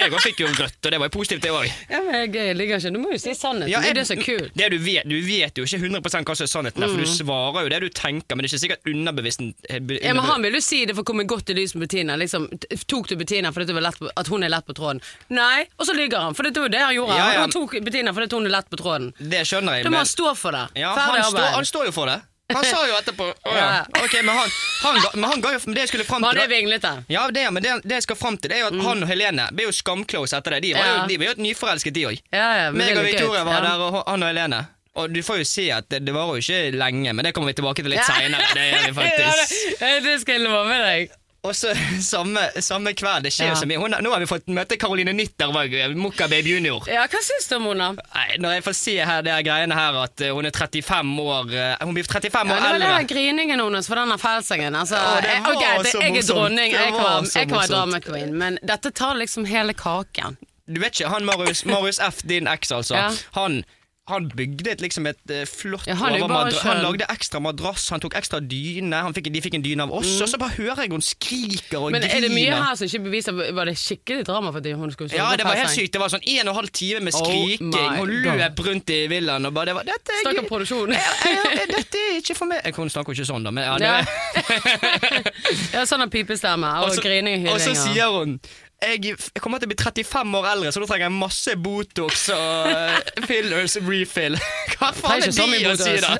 jeg 0.00 0.10
fikk 0.24 0.38
jo 0.40 0.46
rødt, 0.56 0.78
og 0.80 0.90
det 0.90 0.98
var 1.02 1.10
jo 1.10 1.12
positivt, 1.18 1.42
det 1.44 1.50
òg. 1.52 1.66
Ja, 1.90 2.00
men 2.00 2.32
jeg, 2.32 2.56
ligger 2.56 2.78
ikke 2.80 2.92
Du 2.94 2.98
må 2.98 3.10
jo 3.12 3.18
si 3.20 3.34
sannheten. 3.36 3.68
det 3.68 3.90
er 3.90 3.92
det 3.98 4.00
er 4.00 4.08
så 4.08 4.16
kult. 4.16 4.54
Det 4.56 4.70
du, 4.72 4.78
vet, 4.78 5.04
du 5.04 5.20
vet 5.20 5.52
jo 5.60 5.64
ikke 5.68 5.80
100 5.84 6.00
hva 6.00 6.34
som 6.34 6.46
er 6.46 6.48
sannheten, 6.48 6.80
der, 6.80 6.88
for 6.88 6.96
Mm. 6.96 7.04
du 7.04 7.12
svarer 7.12 7.62
jo 7.62 7.68
det 7.68 7.80
du 7.84 7.88
tenker, 7.90 8.34
men 8.36 8.38
det 8.46 8.48
er 8.48 8.56
ikke 8.56 8.62
sikkert 8.64 8.88
underbevisst 8.88 9.40
Ja, 9.68 10.14
men 10.14 10.24
Han 10.24 10.40
vil 10.42 10.54
jo 10.54 10.60
si 10.64 10.86
det 10.86 10.94
for 10.96 11.02
å 11.04 11.10
komme 11.12 11.26
godt 11.28 11.50
i 11.50 11.54
lys 11.60 11.74
med 11.74 11.88
Bettina. 11.90 12.16
Liksom, 12.16 12.48
tok 12.88 13.06
du 13.08 13.16
Bettina 13.16 13.52
fordi 13.52 13.66
du 13.66 13.74
var 13.74 13.82
lett 13.82 13.98
på, 14.00 14.08
at 14.16 14.26
hun 14.28 14.42
er 14.42 14.48
lett 14.48 14.64
på 14.64 14.72
tråden? 14.72 15.02
Nei, 15.28 15.66
og 15.78 15.84
så 15.86 15.92
lyver 15.92 16.20
han, 16.24 16.32
for 16.32 16.42
det 16.44 16.56
var 16.56 16.68
jo 16.70 16.72
det 16.72 16.80
han 16.80 16.94
gjorde. 16.94 17.16
Ja, 17.20 17.32
ja. 17.34 17.40
Han 17.44 17.50
tok 17.50 17.76
Bettina 17.84 18.12
fordi 18.16 18.32
hun 18.32 18.46
er 18.46 18.50
lett 18.56 18.70
på 18.70 18.80
tråden. 18.80 19.12
Det 19.20 19.44
skjønner 19.44 19.76
jeg. 19.76 19.84
Da 19.84 19.90
må 19.90 20.00
men- 20.00 20.06
han 20.06 20.06
stå 20.06 20.34
for 20.36 20.52
det. 20.52 20.68
Ja, 20.80 20.94
han, 20.96 21.20
står, 21.22 21.36
arbeid. 21.36 21.54
han 21.54 21.64
står 21.68 21.84
jo 21.84 21.92
for 21.92 22.06
det. 22.06 22.22
Han 22.54 22.64
sa 22.64 22.82
jo 22.88 22.94
etterpå 23.00 23.28
Oh, 23.44 23.54
ja. 23.56 23.66
Ja. 23.72 24.02
Ok, 24.04 24.14
men 24.22 24.34
han, 24.36 24.50
han, 24.82 25.00
ga, 25.02 25.10
men 25.14 25.30
han 25.30 25.40
ga 25.40 25.52
jo 25.52 25.58
men 25.66 25.74
Det 25.74 25.80
jeg 25.86 25.88
skulle 25.92 26.04
fram 26.08 26.22
til 26.22 26.28
han 26.28 26.36
er 26.38 26.48
da- 26.48 26.54
vinglete. 26.54 26.92
ja, 27.08 27.24
det, 27.30 27.46
men 27.52 27.62
det, 27.62 27.72
det 27.84 27.94
jeg 28.00 28.02
skal 28.08 28.16
fram 28.16 28.36
til, 28.38 28.50
det 28.50 28.56
er 28.58 28.60
jo 28.66 28.70
at 28.72 28.78
han 28.86 29.02
og 29.02 29.08
Helene 29.08 29.48
ble 29.52 29.64
jo 29.68 29.72
skamclose 29.72 30.36
etter 30.38 30.56
det. 30.56 30.62
De 30.62 30.74
var 30.74 30.86
Ja. 30.86 30.94
jo, 31.02 31.08
de 31.08 31.18
ble 31.18 31.26
jo 31.32 31.34
nyforelsket, 31.48 31.94
de 31.94 32.06
òg. 32.10 32.20
Ja, 32.32 32.46
ja, 32.64 32.70
men 32.70 32.80
det 32.86 32.90
er 32.96 33.02
litt 33.02 33.12
Victoria 33.14 33.42
gøy. 33.42 33.48
var 33.50 33.54
Ja. 33.54 33.60
der, 33.70 33.80
og 33.88 34.02
han 34.08 34.22
og 34.22 34.28
Helene. 34.28 34.62
Og 34.94 35.08
du 35.14 35.22
får 35.24 35.38
jo 35.40 35.44
si 35.48 35.70
at 35.72 35.88
det, 35.88 36.02
det 36.04 36.12
varer 36.12 36.36
jo 36.36 36.42
ikke 36.44 36.76
lenge, 36.76 37.12
men 37.16 37.24
det 37.24 37.32
kommer 37.32 37.48
vi 37.48 37.54
tilbake 37.62 37.80
til 37.80 37.88
litt 37.94 38.02
Ja. 38.02 38.12
seinere. 38.12 38.44
Det 38.52 38.66
gjør 38.68 38.92
vi 38.92 39.06
Ja, 39.22 39.32
det, 39.80 40.04
det 40.04 40.20
skal 40.20 40.34
jeg 40.36 40.42
love 40.44 40.68
deg. 40.84 41.10
Og 41.42 41.56
så 41.58 41.72
samme, 42.14 42.38
samme 42.62 42.92
kveld, 42.94 43.24
det 43.26 43.32
skjer 43.34 43.48
jo 43.50 43.54
Ja. 43.56 43.58
så 43.58 43.66
mye. 43.66 43.78
Hun, 43.82 43.94
nå 44.04 44.10
har 44.12 44.20
vi 44.22 44.28
fått 44.30 44.46
møte 44.54 44.76
Caroline 44.78 45.10
Nytter, 45.18 45.50
Mokka 45.98 46.28
Baby 46.30 46.52
Junior. 46.54 46.84
Ja, 46.86 47.02
Hva 47.10 47.18
syns 47.26 47.48
du 47.50 47.56
om 47.56 47.66
henne? 47.72 47.88
Nei, 48.14 48.36
Når 48.38 48.54
jeg 48.54 48.64
får 48.68 48.76
se 48.78 48.94
her, 49.02 49.24
det 49.26 49.32
her 49.34 49.42
greiene 49.48 49.74
her 49.74 49.98
at 50.04 50.22
eh, 50.22 50.30
hun 50.36 50.46
er 50.46 50.54
35 50.54 51.10
år 51.24 51.50
eh, 51.50 51.82
Hun 51.82 51.96
blir 51.98 52.06
35 52.06 52.46
Ja, 52.46 52.54
år 52.54 52.78
det 52.78 52.86
var 52.86 53.00
eldre. 53.00 53.10
griningen 53.10 53.64
hennes 53.64 53.90
for 53.90 53.98
denne 53.98 54.18
felsengen. 54.22 54.78
Altså, 54.78 54.94
ja, 55.02 55.18
det 55.26 55.34
var 55.42 55.56
ok, 55.56 55.66
det, 55.82 55.90
så 55.96 56.04
jeg 56.06 56.16
er 56.22 56.28
dronning, 56.30 56.72
jeg 56.78 56.94
kan 56.94 57.28
jeg 57.34 57.48
kan 57.50 57.58
være 57.58 57.72
drama 57.74 58.00
queen, 58.06 58.34
men 58.38 58.58
dette 58.62 58.94
tar 58.94 59.18
liksom 59.18 59.44
hele 59.50 59.74
kaken. 59.74 60.38
Du 60.70 60.78
vet 60.80 60.94
ikke, 60.94 61.10
han 61.10 61.26
Marius, 61.26 61.64
Marius 61.66 61.98
F, 62.06 62.22
din 62.22 62.46
eks 62.46 62.70
altså, 62.72 62.94
Ja. 62.94 63.10
han, 63.34 63.64
han 64.10 64.24
bygde 64.34 64.72
liksom 64.82 65.06
et 65.06 65.30
eh, 65.30 65.44
flott 65.46 65.86
Ja, 65.86 65.94
han 65.94 66.16
Han 66.18 66.80
lagde 66.82 67.06
ekstra 67.12 67.38
madrass, 67.38 67.84
han 67.94 68.00
tok 68.02 68.16
ekstra 68.18 68.40
dyne, 68.42 68.98
han 68.98 69.14
fikk, 69.14 69.28
de 69.30 69.42
fikk 69.44 69.54
en 69.60 69.62
dyne 69.62 69.84
av 69.86 69.92
oss, 69.94 70.16
og 70.24 70.26
så 70.26 70.40
bare 70.42 70.56
hører 70.56 70.82
jeg 70.82 70.90
hun 70.90 71.04
skriker 71.06 71.78
og 71.78 71.92
Mm. 71.92 71.98
Men 71.98 72.02
griner. 72.02 72.16
er 72.16 72.20
det 72.26 72.30
mye 72.32 72.56
her 72.62 72.74
som 72.78 72.86
ikke 72.86 73.02
beviser 73.04 73.32
Var 73.54 73.64
det 73.68 73.74
skikkelig 73.78 74.24
drama 74.26 74.50
for 74.52 74.58
at 74.58 74.76
hun 74.78 74.90
skulle 74.94 75.14
Ja, 75.14 75.36
det 75.36 75.44
var 75.44 75.54
helt 75.58 75.70
sykt. 75.70 75.92
Det 75.92 76.00
var 76.00 76.08
sånn 76.12 76.22
en 76.24 76.48
og 76.48 76.52
en 76.52 76.58
halv 76.60 76.70
time 76.72 77.00
med 77.00 77.14
Oh 77.14 77.22
skriking. 77.26 77.70
my 77.70 77.98
Hun 77.98 78.38
løp 78.38 78.62
rundt 78.66 78.90
i 78.90 79.00
villaen 79.10 79.46
og 79.46 79.54
bare 79.54 79.66
det 79.70 79.74
var, 79.74 79.84
dette, 79.84 80.18
Stakkar 80.22 80.48
produksjon. 80.48 80.90
Dette 80.92 82.02
er 82.02 82.18
ikke 82.18 82.36
for 82.38 82.46
meg. 82.50 82.66
Hun 82.74 82.90
snakker 82.90 83.12
jo 83.12 83.20
ikke 83.22 83.28
sånn, 83.30 83.46
da, 83.46 83.50
men 83.54 83.64
ja, 83.64 83.78
det, 83.78 83.86
Ja. 83.86 84.02
ja, 85.76 85.86
sånn 85.86 86.08
pipestemme 86.10 86.66
og, 86.80 86.90
og, 86.90 86.96
så, 86.96 87.04
grining 87.04 87.46
og 87.48 87.54
og 87.56 87.60
så 87.62 87.74
sier 87.76 88.18
hun 88.18 88.38
jeg, 88.82 89.14
jeg 89.14 89.42
kommer 89.42 89.62
til 89.62 89.68
å 89.68 89.72
bli 89.72 89.78
35 89.78 90.36
år 90.38 90.48
eldre, 90.52 90.72
så 90.74 90.82
da 90.82 90.88
trenger 90.90 91.06
jeg 91.06 91.14
masse 91.16 91.54
Botox 91.62 92.24
og 92.34 92.70
eh, 92.72 93.26
fillers 93.28 93.76
refill. 93.86 94.36
Hva 94.74 94.90
faen 94.96 95.22
er 95.22 95.32
det 95.32 95.72
å 95.72 95.76
si, 95.78 95.94
da? 96.02 96.12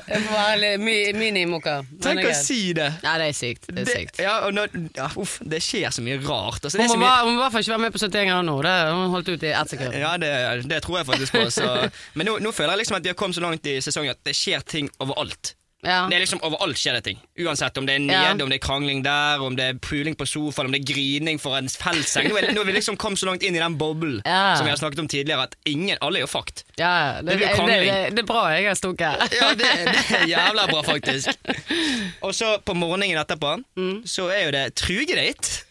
Minimoka. 0.79 1.79
Tenk 2.03 2.23
å 2.29 2.33
si 2.37 2.59
det. 2.77 2.89
Nei, 3.03 3.15
det 3.21 3.29
er 3.31 3.37
sykt. 3.37 3.67
Det 3.69 3.83
er 3.83 3.89
Det, 4.13 4.25
ja, 4.25 4.35
når, 4.53 4.77
ja, 4.97 5.09
uff, 5.19 5.37
det 5.43 5.61
skjer 5.63 5.93
så 5.93 6.03
mye 6.05 6.19
rart. 6.23 6.63
Altså, 6.63 6.79
Hun 6.79 7.01
må, 7.01 7.09
i 7.09 7.35
hvert 7.41 7.55
fall 7.55 7.65
ikke 7.65 7.75
være 7.75 7.85
med 7.85 7.95
på 7.95 8.03
71 8.03 8.29
grader 8.31 8.47
nå. 8.47 8.57
Det, 8.67 8.75
hun 8.93 9.17
holdt 9.17 9.33
ut 9.33 9.43
i 9.43 9.51
ett 9.53 9.75
sekund. 9.75 9.97
ja, 10.03 10.13
det, 10.21 10.31
det 10.69 10.83
tror 10.85 11.01
jeg 11.01 11.09
faktisk 11.09 11.37
på. 11.39 11.47
Så. 11.53 11.67
Men 12.17 12.29
nå, 12.29 12.37
nå 12.43 12.55
føler 12.55 12.75
jeg 12.77 12.85
liksom 12.85 12.99
at 12.99 13.05
vi 13.05 13.13
har 13.13 13.19
kommet 13.19 13.39
så 13.39 13.43
langt 13.43 13.67
i 13.69 13.79
sesongen 13.83 14.15
at 14.15 14.23
det 14.27 14.35
skjer 14.37 14.63
ting 14.75 14.91
overalt. 15.03 15.55
Ja. 15.83 16.07
Det 16.09 16.15
er 16.15 16.21
liksom 16.23 16.39
Overalt 16.47 16.77
skjer 16.79 16.93
det 16.97 17.03
ting. 17.09 17.17
Uansett 17.43 17.77
om 17.77 17.85
det 17.85 17.95
er 17.95 17.99
nede, 17.99 18.21
Ja. 18.23 18.31
om 18.43 18.49
det 18.49 18.55
er 18.61 18.65
krangling 18.67 19.03
der, 19.03 19.41
om 19.43 19.55
det 19.55 19.65
er 19.65 19.73
puling 19.83 20.15
på 20.15 20.25
sofaen, 20.25 20.65
om 20.67 20.71
det 20.71 20.81
er 20.81 20.93
grining 20.93 21.39
for 21.41 21.57
en 21.57 21.67
feltseng. 21.67 22.29
Nå 22.31 22.37
er, 22.39 22.51
nå 22.55 22.61
er 22.61 22.65
vi 22.65 22.75
liksom 22.77 22.95
kommet 22.97 23.19
så 23.19 23.25
langt 23.27 23.43
inn 23.43 23.55
i 23.55 23.59
den 23.59 23.75
boblen 23.77 24.21
Ja. 24.25 24.55
som 24.55 24.65
vi 24.65 24.71
har 24.71 24.77
snakket 24.79 24.99
om 24.99 25.07
tidligere, 25.07 25.43
at 25.43 25.55
ingen 25.65 25.97
Alle 26.01 26.19
er 26.19 26.25
jo 26.25 26.27
fucked. 26.27 26.63
Ja, 26.79 27.21
det, 27.21 27.25
Det 27.25 27.37
blir 27.37 27.47
det, 27.47 27.49
det, 27.49 27.55
krangling. 27.57 28.15
det, 28.15 28.19
er 28.23 28.29
bra 28.31 28.45
jeg 28.55 28.67
har 28.67 28.75
stukket. 28.75 29.35
Ja, 29.41 29.49
det, 29.53 29.69
det 29.85 30.21
er 30.21 30.27
jævla 30.35 30.67
bra, 30.71 30.81
faktisk. 30.81 31.29
Og 32.25 32.33
så 32.35 32.57
på 32.65 32.73
morgenen 32.73 33.17
etterpå, 33.19 33.57
Mm. 33.75 34.03
så 34.07 34.29
er 34.31 34.45
jo 34.45 34.51
det 34.51 34.75
trugedate. 34.75 35.63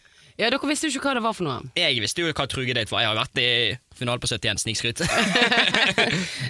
Ja, 0.43 0.49
Dere 0.51 0.67
visste 0.67 0.89
jo 0.89 0.97
ikke 0.99 1.07
hva 1.07 1.15
det 1.15 1.23
var 1.23 1.35
for 1.37 1.47
noe. 1.47 1.71
Jeg 1.79 2.01
visste 2.03 2.23
jo 2.23 2.31
hva 2.33 2.47
trugedate 2.51 2.91
var. 2.91 3.05
Jeg 3.05 3.11
har 3.13 3.19
vært 3.21 3.39
i 3.39 3.49
finalen 3.95 4.23
på 4.23 4.27
71, 4.27 4.63
snikskryt. 4.65 5.03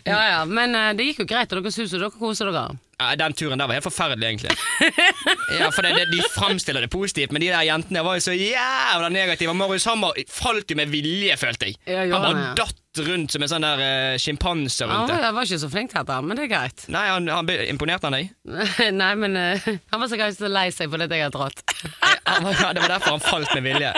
Ja, 0.03 0.17
ja, 0.27 0.39
Men 0.49 0.73
uh, 0.75 0.89
det 0.97 1.05
gikk 1.07 1.21
jo 1.23 1.27
greit, 1.29 1.51
og 1.53 1.61
dere 1.61 1.71
suser, 1.71 2.01
dere 2.01 2.11
koser 2.11 2.49
dere. 2.51 2.75
Ja, 2.99 3.13
Den 3.19 3.35
turen 3.37 3.61
der 3.61 3.69
var 3.69 3.77
helt 3.77 3.85
forferdelig, 3.87 4.33
egentlig. 4.33 4.55
Ja, 5.59 5.69
for 5.69 5.85
det, 5.85 5.93
det, 5.99 6.07
De 6.11 6.23
framstiller 6.33 6.83
det 6.85 6.91
positivt, 6.93 7.33
men 7.35 7.43
de 7.43 7.51
der 7.53 7.67
jentene 7.67 8.03
var 8.05 8.17
jo 8.17 8.25
så 8.25 8.35
jævla 8.35 9.11
negative. 9.13 9.53
Marius 9.57 9.85
Hammer 9.89 10.17
falt 10.31 10.71
jo 10.71 10.79
med 10.79 10.91
vilje, 10.91 11.37
følte 11.39 11.69
jeg. 11.69 11.77
Ja, 11.85 12.07
Han 12.07 12.17
bare 12.17 12.33
han, 12.33 12.73
ja. 12.97 13.05
rundt 13.07 13.31
som 13.33 13.41
en 13.45 13.49
sånn 13.51 13.65
der 13.65 13.81
uh, 13.83 14.17
sjimpanse 14.21 14.85
rundt 14.89 15.07
det. 15.09 15.15
var, 15.17 15.23
jeg 15.27 15.33
var 15.37 15.47
ikke 15.49 15.61
så 15.63 15.69
flink 15.73 15.91
til 15.93 15.99
dette, 16.03 16.17
men 16.27 16.37
det 16.37 16.43
er 16.45 16.51
greit. 16.53 16.85
Nei, 16.93 17.05
han, 17.09 17.27
han 17.33 17.49
Imponerte 17.73 18.09
han 18.09 18.17
deg? 18.17 18.29
Nei, 19.01 19.11
men 19.19 19.37
uh, 19.39 19.67
han 19.93 20.03
var 20.03 20.11
sikkert 20.11 20.37
så 20.37 20.49
lei 20.51 20.67
seg 20.75 20.91
fordi 20.93 21.07
jeg 21.09 21.25
hadde 21.25 21.37
dratt. 21.37 21.63
Ja, 22.23 22.69
det 22.73 22.79
var 22.83 22.93
derfor 22.93 23.17
han 23.17 23.23
falt 23.23 23.49
med 23.57 23.65
vilje. 23.67 23.89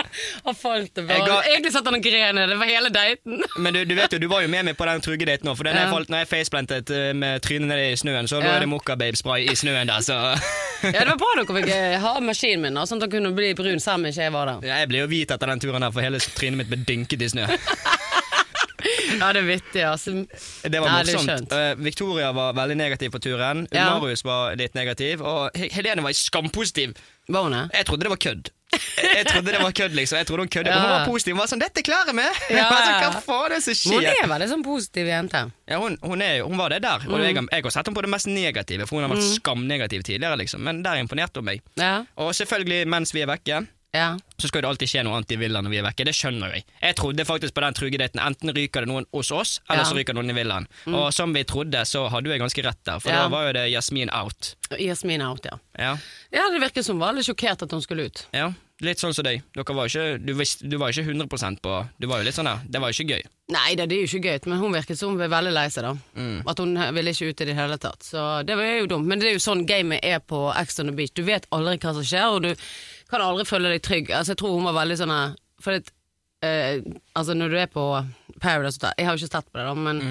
Han 0.46 0.56
falt 0.58 0.94
det 0.96 1.04
bare. 1.06 1.26
ga- 1.28 1.42
Egentlig 1.46 1.70
satt 1.76 1.86
han 1.86 1.94
og 1.98 2.02
gren. 2.02 2.40
Det 2.50 2.56
var 2.58 2.66
hele 2.72 2.90
daten. 2.90 3.42
Men 3.62 3.76
du, 3.76 3.84
du 3.86 3.94
vet 3.94 4.12
jo, 4.16 4.18
du 4.18 4.26
var 4.32 4.42
jo 4.42 4.50
med 4.50 4.66
meg 4.66 4.76
på 4.78 4.88
den 4.88 5.04
trugedaten 5.04 5.50
òg, 5.52 5.56
for 5.60 5.68
den 5.68 5.76
Ja. 5.78 5.84
jeg 5.86 5.92
falt 5.94 6.10
når 6.12 6.24
jeg 6.24 6.30
faceplantet 6.32 6.90
eh, 6.96 7.12
med 7.14 7.44
trynet 7.46 7.70
ned 7.70 7.82
i 7.84 7.94
snøen, 8.00 8.26
så 8.30 8.40
Ja. 8.42 8.56
det 8.62 8.68
Mokka-babe-spray 8.72 9.46
i 9.52 9.54
snøen 9.56 9.86
der, 9.92 10.02
så 10.04 10.16
Ja, 10.86 11.04
Det 11.04 11.06
var 11.12 11.20
bra 11.22 11.30
dere 11.38 11.56
fikk 11.60 11.70
ha 12.02 12.14
maskinen 12.20 12.66
min, 12.66 12.80
sånn 12.82 12.98
at 13.00 13.06
dere 13.06 13.14
kunne 13.14 13.32
bli 13.36 13.52
brun 13.58 13.80
selv 13.80 14.00
om 14.02 14.08
ikke 14.10 14.26
jeg 14.26 14.34
var 14.34 14.50
der. 14.50 14.66
Jeg 14.72 14.90
ble 14.90 15.04
jo 15.04 15.08
hvit 15.12 15.30
etter 15.36 15.52
den 15.54 15.62
turen 15.62 15.86
der, 15.86 15.94
for 15.94 16.04
hele 16.04 16.20
trynet 16.26 16.60
mitt 16.64 16.72
ble 16.72 16.82
dynket 16.88 17.22
i 17.22 17.30
snø. 17.36 17.46
Ja, 19.20 19.32
det 19.32 19.40
er 19.42 19.46
vittig, 19.48 19.82
altså. 19.88 20.12
Det 20.62 20.80
var 20.82 20.90
det 21.04 21.14
morsomt. 21.14 21.30
skjønt. 21.30 21.52
Eh, 21.56 21.74
Victoria 21.86 22.32
var 22.36 22.52
veldig 22.58 22.76
negativ 22.76 23.10
på 23.14 23.20
turen. 23.24 23.66
Ja. 23.72 23.88
Marius 23.96 24.24
var 24.26 24.56
litt 24.58 24.74
negativ, 24.76 25.22
og 25.24 25.56
Helene 25.56 26.02
var 26.04 26.12
skampositiv. 26.16 26.92
Var 27.28 27.42
hun 27.48 27.56
det? 27.56 27.64
Jeg 27.74 27.86
trodde 27.88 28.06
det 28.06 28.12
var 28.12 28.22
kødd. 28.22 28.50
Jeg, 28.76 29.10
jeg 29.16 29.26
trodde 29.30 29.52
det 29.54 29.60
var 29.62 29.72
kødd, 29.78 29.94
liksom. 29.96 30.18
Jeg 30.18 30.26
trodde 30.28 30.42
Hun 30.44 30.50
kødde. 30.52 30.70
Ja. 30.70 30.78
Hun 30.82 30.90
var 30.90 31.06
positiv. 31.08 31.34
Hun 31.34 31.40
var 31.40 31.48
sånn 31.50 31.60
'Dette 31.62 31.82
klarer 31.86 32.12
vi!' 32.12 32.26
Ja. 32.58 32.66
sånn, 32.68 32.96
Hva 33.14 33.22
faen 33.24 33.46
er 33.46 33.54
det 33.56 33.62
som 33.78 33.92
Hun 33.94 34.04
er 34.04 34.28
veldig 34.34 34.48
sånn 34.50 34.64
positiv 34.66 35.06
jente. 35.10 35.42
Ja, 35.70 35.78
hun, 35.80 35.96
hun, 36.02 36.22
er, 36.22 36.42
hun 36.42 36.58
var 36.58 36.74
det 36.74 36.82
der. 36.84 37.06
Og 37.08 37.22
jeg, 37.22 37.34
har- 37.38 37.48
jeg 37.50 37.62
har 37.64 37.70
sett 37.74 37.86
henne 37.88 37.96
på 37.96 38.02
det 38.04 38.10
mest 38.12 38.26
negative, 38.28 38.86
for 38.86 38.98
hun 39.00 39.06
har 39.08 39.14
vært 39.16 39.30
skamnegativ 39.40 40.02
tidligere, 40.06 40.36
liksom. 40.42 40.60
Men 40.66 40.82
der 40.82 41.00
imponerte 41.02 41.40
hun 41.40 41.48
meg. 41.48 41.62
Ja. 41.80 42.04
Og 42.18 42.34
selvfølgelig, 42.34 42.86
mens 42.86 43.14
vi 43.14 43.22
er 43.24 43.30
vekke, 43.32 43.62
ja. 43.96 44.08
så 44.38 44.48
skal 44.50 44.62
det 44.62 44.68
alltid 44.70 44.88
skje 44.92 45.02
noe 45.06 45.16
annet 45.16 45.32
i 45.32 45.38
villaen 45.40 45.64
når 45.66 45.72
vi 45.74 45.78
er 45.80 45.86
vekke. 45.88 46.04
Det 46.08 46.14
skjønner 46.16 46.52
jeg. 46.54 46.64
Jeg 46.82 46.96
trodde 47.00 47.24
faktisk 47.28 47.54
på 47.56 47.64
den 47.64 47.74
trugedaten. 47.78 48.20
Enten 48.20 48.52
ryker 48.56 48.84
det 48.86 48.90
noen 48.92 49.08
hos 49.16 49.30
oss, 49.32 49.56
eller 49.70 49.82
Ja. 49.82 49.88
så 49.88 49.96
ryker 49.96 50.14
noen 50.18 50.30
i 50.30 50.36
villaen. 50.36 50.68
Og 50.92 51.08
som 51.16 51.32
vi 51.34 51.44
trodde, 51.44 51.82
så 51.88 52.06
hadde 52.12 52.30
jeg 52.30 52.40
ganske 52.44 52.62
rett 52.68 52.82
der. 52.84 53.00
For 53.00 53.10
Ja. 53.10 53.22
da 53.24 53.28
var 53.32 53.46
jo 53.48 53.52
det 53.58 53.70
Jasmin 53.72 54.10
out. 54.12 54.54
Jasmin 54.78 55.22
out, 55.22 55.44
ja. 55.44 55.58
Ja. 55.78 55.96
Ja, 56.32 56.50
Det 56.50 56.60
virket 56.60 56.84
som 56.84 56.96
hun 56.96 57.06
var 57.06 57.12
litt 57.14 57.26
sjokkert 57.26 57.62
at 57.62 57.70
hun 57.70 57.80
skulle 57.82 58.06
ut. 58.06 58.26
ja. 58.32 58.52
Litt 58.84 58.98
sånn 59.00 59.14
som 59.16 59.24
deg. 59.24 59.40
Dere 59.56 59.72
var 59.74 59.86
ikke, 59.88 60.18
du, 60.20 60.34
visste, 60.36 60.68
du 60.68 60.76
var 60.76 60.90
ikke 60.92 61.06
100% 61.08 61.62
på 61.64 61.88
Du 61.98 62.06
var 62.10 62.18
jo 62.20 62.24
litt 62.24 62.34
sånn 62.36 62.44
der. 62.44 62.58
Det 62.68 62.78
var 62.82 62.90
jo 62.92 62.98
ikke 63.02 63.14
gøy. 63.16 63.22
Nei, 63.48 63.70
det, 63.74 63.86
det 63.88 63.96
er 63.96 64.02
jo 64.04 64.18
ikke 64.18 64.28
gøy, 64.28 64.50
men 64.52 64.58
hun 64.60 64.74
virket 64.74 64.98
som 64.98 65.08
hun 65.14 65.16
ble 65.16 65.28
veldig 65.32 65.52
lei 65.56 65.68
seg. 65.72 65.86
da 65.86 66.50
At 66.50 66.58
hun 66.60 66.74
ville 66.92 67.14
ikke 67.14 67.30
ut 67.30 67.40
i 67.40 67.46
det 67.48 67.54
hele 67.56 67.78
tatt. 67.80 68.04
Så 68.04 68.44
det 68.44 68.54
var 68.54 68.64
jo 68.68 68.86
dumt. 68.86 69.06
Men 69.08 69.18
det 69.18 69.30
er 69.30 69.32
jo 69.32 69.40
sånn 69.40 69.64
gamet 69.66 70.04
er 70.04 70.18
på 70.20 70.52
Ex 70.60 70.76
on 70.78 70.90
the 70.90 70.92
Beach. 70.92 71.14
Du 71.16 71.22
vet 71.24 71.46
aldri 71.56 71.78
hva 71.78 71.94
som 71.96 72.04
skjer, 72.04 72.28
og 72.36 72.42
du 72.42 72.54
kan 73.10 73.22
aldri 73.24 73.46
føle 73.48 73.74
deg 73.74 73.84
trygg. 73.86 74.10
Altså, 74.10 74.34
jeg 74.34 74.40
tror 74.42 74.56
hun 74.56 74.66
var 74.68 74.76
veldig 74.80 74.98
sånn 75.00 75.14
For 75.62 75.76
det, 75.76 75.92
eh, 76.46 76.80
altså 77.16 77.36
når 77.36 77.52
du 77.52 77.58
er 77.60 77.70
på 77.72 77.84
Paradise 78.42 78.76
Hotel 78.80 78.96
Jeg 78.98 79.06
har 79.06 79.16
jo 79.16 79.22
ikke 79.22 79.34
sett 79.36 79.52
på 79.52 79.60
det, 79.60 79.66
da, 79.68 79.74
men 79.74 80.02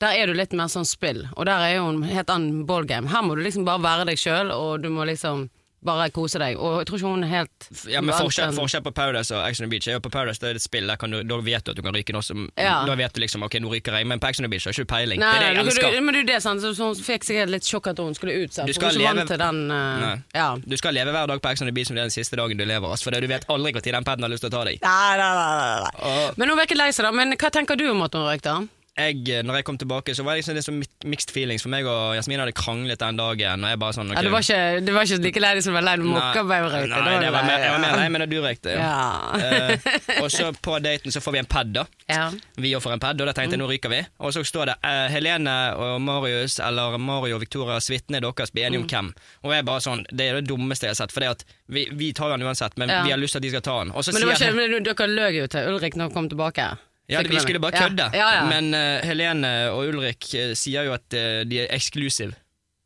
der 0.00 0.20
er 0.20 0.30
du 0.30 0.38
litt 0.38 0.54
mer 0.56 0.70
sånn 0.72 0.88
spill. 0.88 1.24
Og 1.34 1.48
der 1.48 1.66
er 1.66 1.76
jo 1.76 1.90
en 1.90 2.02
helt 2.08 2.30
annen 2.32 2.64
ballgame. 2.68 3.10
Her 3.12 3.26
må 3.26 3.36
du 3.36 3.42
liksom 3.44 3.66
bare 3.68 3.82
være 3.84 4.08
deg 4.12 4.20
sjøl, 4.20 4.52
og 4.54 4.84
du 4.84 4.90
må 4.94 5.06
liksom 5.08 5.48
bare 5.84 6.08
kose 6.14 6.40
deg. 6.40 6.56
Og 6.58 6.80
jeg 6.80 6.88
tror 6.88 7.00
ikke 7.00 7.10
hun 7.12 7.24
er 7.26 7.30
helt 7.30 7.68
Ja, 7.90 8.00
men 8.04 8.14
forskjell, 8.16 8.54
forskjell 8.56 8.84
på 8.86 8.92
Paradise 8.96 9.34
og 9.36 9.44
Action 9.44 9.64
on 9.64 9.70
the 9.70 9.74
Beach 9.74 9.88
er 9.88 9.98
jo 9.98 10.02
på 10.04 10.12
Paradise 10.12 10.40
det 10.42 10.50
er 10.50 10.60
et 10.60 10.64
spill, 10.64 10.88
du, 10.88 11.16
da 11.28 11.38
vet 11.44 11.64
du 11.66 11.72
at 11.72 11.78
du 11.78 11.82
kan 11.84 11.94
ryke 11.96 12.14
nå 12.16 12.22
som 12.24 12.48
Ja. 12.60 12.84
Da 12.88 12.96
vet 12.98 13.14
du 13.14 13.20
liksom 13.22 13.44
ok, 13.46 13.58
nå 13.62 13.72
ryker 13.72 13.98
jeg, 13.98 14.08
men 14.10 14.20
på 14.22 14.28
Action 14.30 14.44
on 14.44 14.50
the 14.50 14.54
Beach 14.54 14.66
har 14.66 14.72
du 14.72 14.80
ikke 14.82 14.90
peiling. 14.94 15.20
Nei, 15.20 15.32
det 15.38 15.46
er 15.48 15.54
det 15.54 15.62
jeg 15.62 15.66
elsker. 15.66 15.96
du, 15.96 16.00
men 16.06 16.14
det 16.18 16.22
er 16.24 16.28
det, 16.34 16.40
sant? 16.44 16.64
Så, 16.64 16.74
hun 16.80 16.94
fikk 16.96 17.26
sikkert 17.28 17.52
litt 17.54 17.68
sjokk 17.68 17.90
at 17.92 18.02
hun 18.02 18.14
skulle 18.16 18.36
ut. 18.44 18.54
Sant? 18.54 18.68
Du 18.68 18.76
skal 18.76 18.96
leve- 18.98 19.26
den 19.44 19.60
uh, 19.70 20.14
Ja. 20.34 20.48
Du 20.64 20.76
skal 20.80 20.94
leve 20.96 21.12
hver 21.14 21.26
dag 21.30 21.42
på 21.42 21.50
Action 21.52 21.66
on 21.68 21.72
the 21.72 21.76
Beach 21.76 21.88
som 21.90 21.96
det 21.98 22.04
er 22.04 22.10
den 22.10 22.16
siste 22.16 22.36
dagen 22.40 22.56
du 22.58 22.64
lever. 22.64 22.88
altså, 22.88 23.08
For 23.08 23.16
det, 23.16 23.22
du 23.24 23.30
vet 23.30 23.44
aldri 23.48 23.74
når 23.74 23.84
den 23.90 24.04
paden 24.06 24.24
har 24.26 24.32
lyst 24.32 24.44
til 24.46 24.52
å 24.52 24.56
ta 24.56 24.64
deg. 24.68 24.80
Nei, 24.82 25.16
nei, 25.20 25.32
nei, 25.38 25.80
nei. 25.84 25.92
Og 26.10 26.38
Men 26.40 26.48
hun 26.52 26.58
virket 26.58 26.80
lei 26.80 26.90
seg, 26.92 27.04
da. 27.08 27.12
Men 27.12 27.36
hva 27.36 27.50
tenker 27.54 27.76
du 27.78 27.88
om 27.90 28.02
at 28.06 28.16
hun 28.16 28.26
røyk, 28.28 28.42
da? 28.44 28.56
Jeg, 28.94 29.24
eh, 29.26 29.42
når 29.42 29.58
jeg 29.58 29.64
kom 29.66 29.78
tilbake, 29.78 30.14
så 30.14 30.22
var 30.22 30.38
det 30.38 30.54
liksom 30.54 30.76
mixed 31.10 31.32
feelings. 31.34 31.64
For 31.64 31.72
meg 31.72 31.86
og 31.90 32.14
Jasmin 32.14 32.38
hadde 32.38 32.54
kranglet 32.54 33.00
den 33.02 33.18
dagen. 33.18 33.64
Og 33.66 33.72
jeg 33.72 33.80
bare 33.82 33.96
sånn 33.96 34.12
okay. 34.12 34.22
Ja, 34.22 34.28
du, 34.28 34.30
var 34.30 34.44
ikke, 34.46 34.84
du 34.86 34.92
var 34.94 35.08
ikke 35.08 35.18
like 35.24 35.42
lei 35.42 35.50
deg 35.58 35.64
som 35.66 35.74
du 35.74 35.78
var 35.78 35.86
lei 35.88 35.94
når 35.98 36.06
Nei, 36.06 36.12
Mokkabaug 36.14 36.66
røykte? 36.70 37.00
Nei, 37.08 37.16
det 37.24 37.32
var 37.34 37.48
mer, 37.48 37.64
jeg 37.64 37.74
var 37.74 37.82
mer 37.82 37.96
lei 37.98 38.06
meg 38.14 38.22
når 38.22 38.30
du 38.30 38.36
røykte. 38.44 38.76
Ja. 38.78 38.94
Eh, 39.34 40.22
og 40.22 40.30
så 40.30 40.52
på 40.62 40.78
daten 40.84 41.14
så 41.14 41.24
får 41.24 41.36
vi 41.36 41.42
en 41.42 41.50
pad, 41.50 41.74
da. 41.74 41.86
ja. 42.12 42.28
Vi 42.54 42.74
òg 42.78 42.84
får 42.84 42.94
en 42.94 43.02
pad, 43.02 43.18
og 43.18 43.30
da 43.30 43.34
tenkte 43.34 43.58
jeg 43.58 43.64
nå 43.64 43.68
ryker 43.72 43.90
vi. 43.90 44.00
Og 44.22 44.36
så 44.36 44.44
står 44.46 44.70
det 44.70 44.78
uh, 44.86 45.08
Helene 45.10 45.56
og 45.74 45.98
Marius, 46.04 46.60
eller 46.62 46.98
Mario 47.02 47.40
og 47.40 47.42
Victoria, 47.42 47.80
suitene 47.82 48.22
deres 48.22 48.54
blir 48.54 48.68
enige 48.68 48.84
om 48.84 48.88
hvem. 48.88 49.12
Og 49.42 49.56
jeg 49.56 49.66
bare 49.66 49.82
sånn, 49.82 50.06
Det 50.14 50.30
er 50.30 50.38
det 50.38 50.46
dummeste 50.52 50.86
jeg 50.86 50.94
har 50.94 51.02
sett. 51.02 51.14
For 51.14 51.24
det 51.24 51.34
at 51.34 51.46
vi, 51.66 51.88
vi 51.90 52.14
tar 52.14 52.30
den 52.36 52.46
uansett, 52.46 52.78
men 52.78 52.94
Ja. 52.94 53.02
vi 53.02 53.10
har 53.10 53.18
lyst 53.18 53.34
til 53.34 53.42
at 53.42 53.48
de 53.48 53.54
skal 53.56 53.66
ta 53.66 53.78
den. 53.82 53.90
Men, 53.90 54.20
det 54.22 54.26
var 54.30 54.38
ikke, 54.38 54.54
men 54.54 54.84
dere 54.86 55.06
løy 55.10 55.40
jo 55.42 55.46
til 55.50 55.72
Ulrik 55.74 55.98
når 55.98 56.12
han 56.12 56.14
kom 56.14 56.30
tilbake. 56.30 56.74
Ja, 57.08 57.20
vi 57.22 57.40
skulle 57.40 57.60
bare 57.60 57.76
kødde. 57.76 58.10
Ja. 58.16 58.44
Men 58.48 58.72
uh, 58.74 59.04
Helene 59.04 59.50
og 59.70 59.90
Ulrik 59.90 60.30
uh, 60.32 60.54
sier 60.56 60.86
jo 60.88 60.94
at 60.96 61.04
uh, 61.12 61.42
de 61.48 61.64
er 61.64 61.74
eksklusive. 61.76 62.32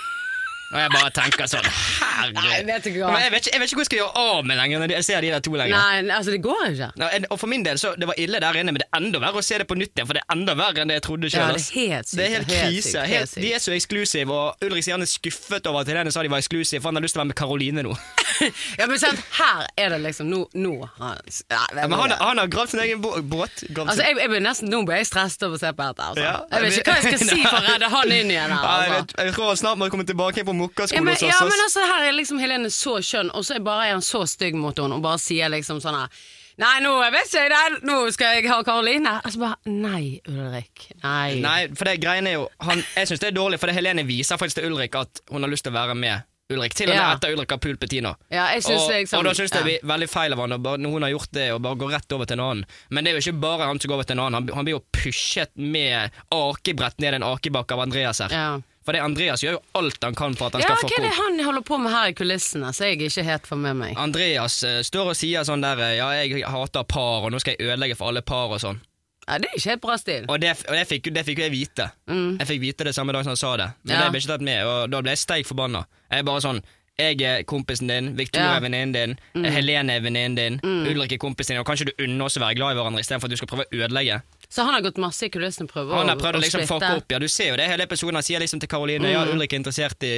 Og 0.68 0.76
jeg 0.76 0.90
bare 0.92 1.10
tenker 1.16 1.48
sånn 1.48 1.64
Nei, 1.64 2.42
Herre 2.44 2.64
vet 2.68 2.84
du 2.84 2.90
hva. 2.98 3.12
jeg, 3.22 3.30
vet 3.32 3.46
ikke, 3.46 3.52
jeg 3.54 3.60
vet 3.62 3.70
ikke 3.70 3.78
hvor 3.78 3.84
jeg 3.84 3.88
skal 3.88 4.00
gjøre 4.02 4.22
av 4.28 4.48
meg 4.48 4.58
lenger 4.58 4.82
når 4.82 4.92
jeg 4.96 5.06
ser 5.06 5.24
de 5.24 5.30
der 5.32 5.44
to 5.44 5.52
lenger. 5.54 5.76
Nei, 5.78 6.16
altså, 6.16 6.34
det 6.34 6.40
går 6.44 6.64
ikke. 6.72 6.88
Nei, 7.00 7.08
og 7.28 7.38
for 7.40 7.50
min 7.50 7.64
del 7.64 7.80
så 7.80 7.94
Det 7.98 8.08
var 8.10 8.18
ille 8.20 8.40
der 8.42 8.58
inne, 8.60 8.74
men 8.74 8.82
det 8.82 8.88
er 8.88 8.98
enda 9.00 9.22
verre 9.22 9.40
å 9.40 9.44
se 9.44 9.60
det 9.62 9.68
på 9.70 9.78
nytt 9.78 9.94
igjen. 9.94 10.08
For 10.10 10.18
det 10.18 10.24
er 10.24 10.34
enda 10.36 10.56
verre 10.58 10.82
enn 10.84 10.92
det 10.92 10.98
jeg 10.98 11.04
trodde 11.08 11.30
Ja, 11.32 11.46
det 11.54 11.62
er 11.62 11.68
helt 11.78 12.10
sykt. 12.10 12.18
det 12.18 12.26
er 12.26 12.34
helt 12.36 12.50
krise. 12.52 13.04
Helt, 13.08 13.14
helt 13.14 13.46
de 13.46 13.52
er 13.56 13.64
så 13.64 13.74
eksklusive, 13.76 14.34
og 14.34 14.66
Ulrik 14.66 14.90
han 14.92 15.04
er 15.04 15.10
skuffet 15.10 15.68
over 15.70 15.84
at 15.84 15.92
Helene 15.92 16.12
sa 16.12 16.24
de 16.24 16.32
var 16.32 16.42
eksklusive, 16.42 16.82
for 16.82 16.92
han 16.92 17.00
har 17.00 17.06
lyst 17.06 17.16
til 17.16 17.20
å 17.20 17.24
være 17.24 17.32
med 17.32 17.40
Karoline 17.40 17.86
nå. 17.88 17.96
Ja, 18.78 18.86
men 18.86 19.00
sant, 19.00 19.18
her 19.34 19.64
er 19.80 19.90
det 19.94 19.98
liksom 20.04 20.28
Nå, 20.30 20.44
nå 20.54 20.74
han 20.98 21.18
ja, 21.50 21.62
men 21.74 21.96
han, 21.98 22.12
han 22.20 22.38
har 22.38 22.50
gravd 22.52 22.70
sin 22.74 22.82
egen 22.84 23.00
båt. 23.02 23.64
Altså, 23.72 24.04
jeg, 24.04 24.18
jeg 24.20 24.42
nesten, 24.44 24.70
Nå 24.70 24.82
ble 24.86 25.00
jeg 25.00 25.08
stresset 25.08 25.42
over 25.46 25.58
å 25.58 25.62
se 25.62 25.72
på 25.74 25.88
dette. 25.88 26.06
Altså. 26.12 26.22
Ja. 26.22 26.34
jeg 26.52 26.64
vet 26.66 26.78
ikke 26.78 26.94
hva 26.94 27.00
jeg 27.00 27.18
skal 27.18 27.32
si 27.32 27.40
for 27.42 27.58
å 27.58 27.64
redde 27.64 27.90
han 27.94 28.14
inn 28.14 28.32
igjen. 28.34 28.54
Her 28.54 28.84
jeg, 28.84 28.94
altså. 29.00 29.18
jeg 29.26 29.34
tror 29.34 29.50
han 29.50 29.60
snart 29.62 29.80
må 29.80 29.88
komme 29.92 30.06
tilbake 30.08 30.44
på 30.46 30.54
Men, 30.58 31.14
hos 31.14 31.22
oss. 31.22 31.28
ja, 31.30 31.38
men 31.46 31.62
altså, 31.64 31.84
her 31.92 32.08
er 32.08 32.16
liksom 32.16 32.40
Helene 32.42 32.70
så 32.74 32.98
skjønn, 33.04 33.30
og 33.34 33.46
så 33.46 33.56
er 33.56 33.64
bare 33.64 33.86
er 33.88 33.96
han 33.96 34.04
så 34.04 34.24
stygg 34.28 34.58
mot 34.58 34.78
henne 34.78 34.98
og 34.98 35.04
bare 35.06 35.20
sier 35.22 35.50
liksom 35.54 35.80
sånn 35.84 35.96
her 36.02 36.20
Nei, 36.58 36.80
nå 36.82 36.90
vet 37.14 37.30
jeg 37.30 37.50
det, 37.52 37.58
nå 37.86 38.00
skal 38.10 38.40
jeg 38.40 38.48
ha 38.50 38.56
Karoline. 38.66 39.12
Altså 39.22 39.38
bare 39.44 39.70
Nei, 39.70 40.18
Ulrik. 40.26 40.88
Nei. 41.04 41.36
Nei, 41.38 41.60
for 41.78 41.86
det 41.86 42.00
greiene 42.02 42.32
er 42.32 42.34
jo 42.40 42.48
han, 42.66 42.82
Jeg 42.96 43.12
syns 43.12 43.22
det 43.22 43.28
er 43.28 43.36
dårlig, 43.36 43.60
for 43.62 43.70
det 43.70 43.76
Helene 43.76 44.02
viser 44.08 44.40
faktisk 44.40 44.58
til 44.58 44.72
Ulrik 44.72 44.98
at 44.98 45.22
hun 45.30 45.46
har 45.46 45.52
lyst 45.52 45.68
til 45.68 45.70
å 45.70 45.78
være 45.78 45.94
med 45.94 46.26
Ulrik. 46.50 46.74
Til 46.74 46.88
og 46.88 46.96
med 46.96 47.02
Ja. 47.04 47.12
etter 47.14 47.34
Ulrik 47.36 47.50
har 47.54 47.60
pult 47.62 47.78
Bettina. 47.78 48.16
Ja, 48.32 48.48
jeg 48.56 48.64
synes 48.64 48.88
og, 48.88 48.90
liksom, 48.90 49.18
og 49.20 49.24
da 49.28 49.34
syns 49.36 49.52
jeg 49.52 49.54
det 49.54 49.60
ja. 49.60 49.66
blir 49.68 49.88
veldig 49.92 50.08
feil 50.10 50.32
av 50.34 50.40
han 50.42 50.54
når 50.58 50.90
hun 50.96 51.06
har 51.06 51.10
gjort 51.12 51.32
det, 51.36 51.46
og 51.52 51.62
bare 51.62 51.76
går 51.76 51.92
rett 51.92 52.16
over 52.16 52.24
til 52.24 52.40
en 52.40 52.44
annen. 52.46 52.64
Men 52.90 53.04
det 53.04 53.12
er 53.12 53.18
jo 53.20 53.22
ikke 53.26 53.40
bare 53.44 53.68
han 53.68 53.78
som 53.78 53.92
går 53.92 53.98
over 54.00 54.08
til 54.08 54.16
en 54.18 54.24
annen. 54.24 54.38
Han, 54.40 54.56
han 54.56 54.64
blir 54.66 54.78
jo 54.78 54.84
pushet 54.98 55.52
med 55.54 56.10
akebrett 56.34 56.98
ned 57.04 57.20
en 57.20 57.28
akebakke 57.28 57.76
av 57.76 57.84
Andreas 57.84 58.24
her. 58.24 58.34
Ja. 58.34 58.48
For 58.88 58.96
det 58.96 59.02
Andreas 59.04 59.42
gjør 59.44 59.58
jo 59.58 59.62
alt 59.76 60.00
han 60.06 60.14
kan 60.16 60.32
for 60.38 60.48
at 60.48 60.54
han 60.56 60.62
Ja, 60.64 60.72
skal 60.80 60.88
hva 60.88 60.96
er 60.96 61.04
det 61.04 61.16
han 61.18 61.40
holder 61.44 61.64
på 61.68 61.76
med 61.82 61.92
her 61.92 62.08
i 62.08 62.14
kulissene, 62.16 62.70
så 62.72 62.86
jeg 62.88 63.02
ikke 63.04 63.24
helt 63.26 63.48
får 63.50 63.58
med 63.60 63.76
meg? 63.76 63.98
Andreas 64.00 64.62
uh, 64.64 64.78
står 64.86 65.10
og 65.12 65.18
sier 65.18 65.44
sånn 65.44 65.60
der 65.60 65.82
eh, 65.84 65.96
Ja, 65.98 66.06
jeg 66.16 66.40
hater 66.48 66.86
par, 66.88 67.26
og 67.28 67.34
nå 67.34 67.40
skal 67.42 67.58
jeg 67.58 67.68
ødelegge 67.68 67.98
for 68.00 68.08
alle 68.08 68.22
par 68.24 68.48
og 68.56 68.62
sånn. 68.64 68.80
Ja, 69.28 69.36
det 69.36 69.50
er 69.50 69.58
ikke 69.60 69.74
helt 69.74 69.82
bra 69.84 69.98
stil. 70.00 70.24
Og 70.32 70.40
det, 70.40 70.54
og 70.64 70.72
det, 70.72 70.86
fikk, 70.88 71.10
det 71.12 71.26
fikk 71.28 71.42
jeg 71.44 71.52
vite. 71.52 71.90
Jeg 72.08 72.48
fikk 72.48 72.62
vite 72.64 72.88
det 72.88 72.94
samme 72.96 73.12
dag 73.12 73.26
som 73.28 73.34
han 73.36 73.42
sa 73.44 73.50
det. 73.60 73.68
Men 73.84 73.92
Mm. 73.92 73.92
Ja. 73.92 74.00
det 74.06 74.10
ble 74.14 74.22
ikke 74.24 74.32
tatt 74.32 74.46
med, 74.48 74.64
og 74.72 74.90
da 74.96 75.02
ble 75.04 75.12
jeg 75.12 75.20
steik 75.20 75.50
forbanna. 75.52 75.84
Jeg 76.08 76.22
er 76.24 76.28
bare 76.32 76.40
sånn 76.48 76.62
jeg 76.98 77.20
er 77.22 77.44
kompisen 77.46 77.86
din, 77.92 78.08
Victoria 78.18 78.46
Ja. 78.48 78.54
Mm. 78.54 78.56
er 78.56 78.64
venninnen 78.64 78.92
din, 78.96 79.44
Helene 79.54 79.92
er 79.94 80.00
venninnen 80.02 80.34
din, 80.34 80.56
Ulrik 80.64 81.12
er 81.12 81.20
kompisen 81.22 81.54
din, 81.54 81.60
og 81.60 81.68
kanskje 81.68 81.92
du 81.92 82.04
unner 82.08 82.24
oss 82.24 82.40
å 82.40 82.42
være 82.42 82.56
glad 82.58 82.72
i 82.72 82.80
hverandre 82.80 83.04
istedenfor 83.04 83.28
at 83.28 83.30
du 83.30 83.36
skal 83.36 83.52
prøve 83.52 83.68
å 83.68 83.84
ødelegge. 83.84 84.22
Så 84.50 84.62
han 84.62 84.74
har 84.74 84.80
gått 84.80 84.96
masse 84.96 85.26
i 85.26 85.28
kulissene 85.28 85.68
prøver 85.68 85.92
prøvd 85.92 85.98
Han 85.98 86.08
å, 86.08 86.12
har 86.14 86.20
prøvd 86.22 86.36
å 86.36 86.40
å 86.40 86.42
liksom 86.44 86.62
fucke 86.68 86.88
opp, 86.96 87.12
ja. 87.12 87.18
Du 87.20 87.28
ser 87.28 87.50
jo 87.50 87.56
det 87.60 87.66
hele 87.68 87.84
episoden. 87.84 88.16
Han 88.16 88.24
sier 88.24 88.40
liksom 88.40 88.62
til 88.62 88.70
Karoline 88.72 89.10
ja, 89.10 89.24
Ulrik 89.28 89.52
er 89.52 89.60
interessert 89.60 90.06
i, 90.08 90.12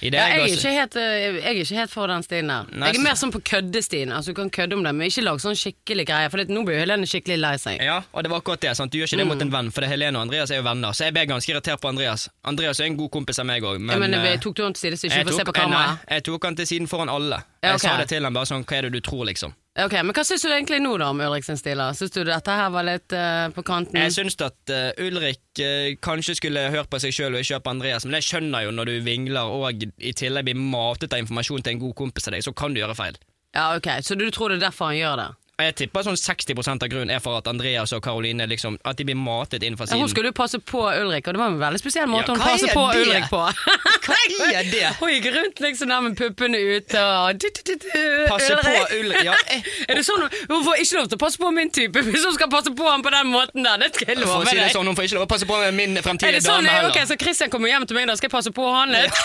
i 0.00 0.12
det. 0.12 0.16
Ja, 0.16 0.30
jeg, 0.32 0.46
er 0.46 0.54
ikke 0.54 0.72
helt, 0.72 0.96
eh, 0.96 1.16
jeg 1.36 1.42
er 1.50 1.60
ikke 1.60 1.80
helt 1.82 1.92
for 1.92 2.12
den 2.12 2.24
stien 2.24 2.48
der. 2.52 2.70
Nei, 2.72 2.88
jeg 2.88 3.02
er 3.02 3.04
mer 3.04 3.18
sånn 3.20 3.34
på 3.34 3.42
køddestien. 3.52 4.14
Altså, 4.16 4.32
du 4.32 4.40
kan 4.40 4.52
kødde 4.56 4.78
om 4.78 4.86
det, 4.86 4.94
men 4.96 5.12
ikke 5.12 5.26
lag 5.26 5.42
sånn 5.44 5.58
skikkelig 5.60 6.06
greier. 6.08 6.32
For 6.32 6.54
nå 6.56 6.62
blir 6.64 6.80
Helene 6.80 7.10
skikkelig 7.10 7.36
lei 7.42 7.52
seg. 7.60 7.82
Ja, 7.84 7.98
og 8.12 8.24
det 8.24 8.32
var 8.32 8.40
akkurat 8.40 8.64
det. 8.64 8.72
sant? 8.80 8.94
Du 8.94 9.00
gjør 9.00 9.12
ikke 9.12 9.20
det 9.20 9.28
mot 9.28 9.44
en 9.44 9.52
venn, 9.58 9.68
for 9.76 9.84
det 9.84 9.92
Helene 9.92 10.22
og 10.22 10.24
Andreas 10.24 10.54
er 10.54 10.62
jo 10.62 10.66
venner. 10.70 10.96
Så 10.96 11.10
jeg 11.10 11.16
ble 11.18 11.26
ganske 11.34 11.52
irritert 11.52 11.84
på 11.84 11.92
Andreas. 11.92 12.30
Andreas 12.48 12.80
er 12.80 12.88
en 12.88 12.96
god 12.96 13.12
kompis 13.18 13.44
av 13.44 13.50
meg 13.52 13.66
òg, 13.66 13.76
Men, 13.76 13.98
ja, 13.98 14.00
men 14.06 14.16
eh, 14.16 14.30
jeg 14.32 14.44
tok 14.46 14.56
du 14.56 14.64
han 14.64 14.78
til 14.78 14.96
side 14.96 15.02
så 15.04 15.10
ikke 15.12 15.28
får 15.28 15.40
se 15.42 15.48
på 15.50 15.56
kamera? 15.60 15.92
Nei, 16.00 16.16
jeg 16.16 16.26
tok 16.30 16.48
han 16.48 16.56
til 16.56 16.72
siden 16.72 16.88
foran 16.88 17.12
alle. 17.12 17.44
Jeg 17.66 17.78
okay. 17.80 17.88
sa 17.90 18.00
det 18.00 18.10
til 18.12 18.26
ham 18.26 18.36
bare 18.36 18.48
sånn 18.48 18.64
Hva 18.66 18.78
er 18.78 18.86
det 18.86 18.96
du 18.96 19.04
tror, 19.04 19.24
liksom? 19.28 19.54
Ok, 19.76 19.92
Men 19.92 20.14
hva 20.16 20.22
syns 20.24 20.44
du 20.46 20.48
egentlig 20.48 20.78
nå 20.80 20.94
da 21.00 21.10
om 21.12 21.20
Ulrik 21.20 21.44
sin 21.44 21.58
stil? 21.60 21.76
da? 21.76 21.90
Syns 21.96 22.14
du 22.14 22.22
dette 22.24 22.54
her 22.58 22.70
var 22.72 22.86
litt 22.86 23.12
uh, 23.12 23.48
på 23.52 23.64
kanten? 23.66 23.98
Jeg 24.00 24.14
syns 24.14 24.38
at 24.40 24.72
uh, 24.72 25.04
Ulrik 25.04 25.60
uh, 25.60 25.92
kanskje 26.00 26.38
skulle 26.38 26.62
hørt 26.72 26.88
på 26.92 27.00
seg 27.02 27.12
sjøl 27.12 27.36
og 27.36 27.44
ikke 27.44 27.58
høre 27.58 27.66
på 27.66 27.74
Andreas, 27.74 28.06
men 28.08 28.16
jeg 28.16 28.28
skjønner 28.30 28.64
jo 28.64 28.72
når 28.72 28.88
du 28.88 28.94
vingler 29.04 29.52
og 29.52 29.84
i 30.00 30.14
tillegg 30.16 30.48
blir 30.48 30.56
matet 30.56 31.12
av 31.12 31.20
informasjon 31.24 31.66
til 31.66 31.76
en 31.76 31.82
god 31.84 31.96
kompis 31.98 32.30
av 32.30 32.36
deg, 32.38 32.46
så 32.46 32.54
kan 32.56 32.72
du 32.72 32.80
gjøre 32.80 32.96
feil. 32.96 33.20
Ja, 33.56 33.74
ok, 33.76 33.90
Så 34.04 34.16
du 34.16 34.30
tror 34.30 34.52
det 34.52 34.62
er 34.62 34.68
derfor 34.68 34.92
han 34.92 35.00
gjør 35.00 35.20
det? 35.20 35.28
Jeg 35.56 35.72
tipper 35.72 36.02
sånn 36.04 36.18
60 36.20 36.52
av 36.68 36.88
grunnen 36.92 37.10
er 37.14 37.20
for 37.24 37.38
at 37.38 37.46
Andreas 37.48 37.88
og 37.96 38.02
Karoline 38.04 38.44
liksom, 38.44 38.74
At 38.84 38.98
de 38.98 39.06
blir 39.08 39.16
matet 39.16 39.62
inn 39.64 39.78
fra 39.80 39.86
Ja, 39.88 39.96
hun 39.96 40.02
siden. 40.04 40.10
skulle 40.12 40.28
jo 40.28 40.36
passe 40.36 40.58
på 40.60 40.82
Ulrik, 40.84 41.24
og 41.30 41.32
det 41.32 41.40
var 41.40 41.48
en 41.48 41.56
veldig 41.62 41.80
spesiell 41.80 42.10
måte 42.12 42.28
Ja, 42.28 42.36
hun 42.36 42.42
passer 42.42 42.68
passet 42.68 42.68
er 42.68 42.76
på 42.76 42.82
det? 42.92 43.06
Ulrik 43.06 43.30
på. 43.30 43.40
Hva 44.06 44.18
er 44.52 44.68
det? 44.68 44.82
Hun 45.00 45.12
gikk 45.14 45.30
rundt 45.32 45.62
liksom 45.64 45.88
der 45.94 46.02
med 46.04 46.16
puppene 46.20 46.60
ute 46.60 47.00
og 47.00 47.40
du, 47.40 47.48
du, 47.48 47.62
du, 47.72 47.86
du, 47.86 48.02
Passe 48.28 48.58
på 48.66 48.74
Ulrik 48.98 49.24
ja, 49.24 49.38
Er 49.88 49.96
det 49.96 50.04
sånn 50.04 50.26
Hun 50.28 50.60
får 50.68 50.82
ikke 50.84 50.98
lov 51.00 51.08
til 51.08 51.16
å 51.16 51.22
passe 51.24 51.40
på 51.40 51.52
min 51.56 51.72
type 51.72 52.04
hvis 52.04 52.26
hun 52.28 52.36
skal 52.36 52.52
passe 52.52 52.74
på 52.76 52.90
ham 52.90 53.04
på 53.06 53.14
den 53.16 53.32
måten 53.32 53.64
der. 53.64 53.80
Det 53.80 53.94
skal 53.96 54.12
jeg 54.12 54.20
love 54.20 54.42
deg. 54.44 54.52
si 54.52 54.60
det 54.60 54.68
sånn, 54.76 54.90
Hun 54.92 54.98
får 54.98 55.08
ikke 55.08 55.16
lov 55.16 55.24
til 55.24 55.30
å 55.30 55.32
passe 55.32 55.48
på 55.48 55.62
min 55.80 55.96
fremtidige 56.04 56.44
sånn? 56.44 56.68
dame 56.68 56.90
Ok, 56.90 56.98
heller. 57.00 57.08
Så 57.08 57.16
Christian 57.24 57.52
kommer 57.54 57.72
hjem 57.72 57.88
til 57.88 57.96
meg, 57.96 58.10
da 58.12 58.18
skal 58.20 58.28
jeg 58.28 58.36
passe 58.36 58.52
på 58.52 58.68
han 58.76 58.92
litt? 58.92 59.24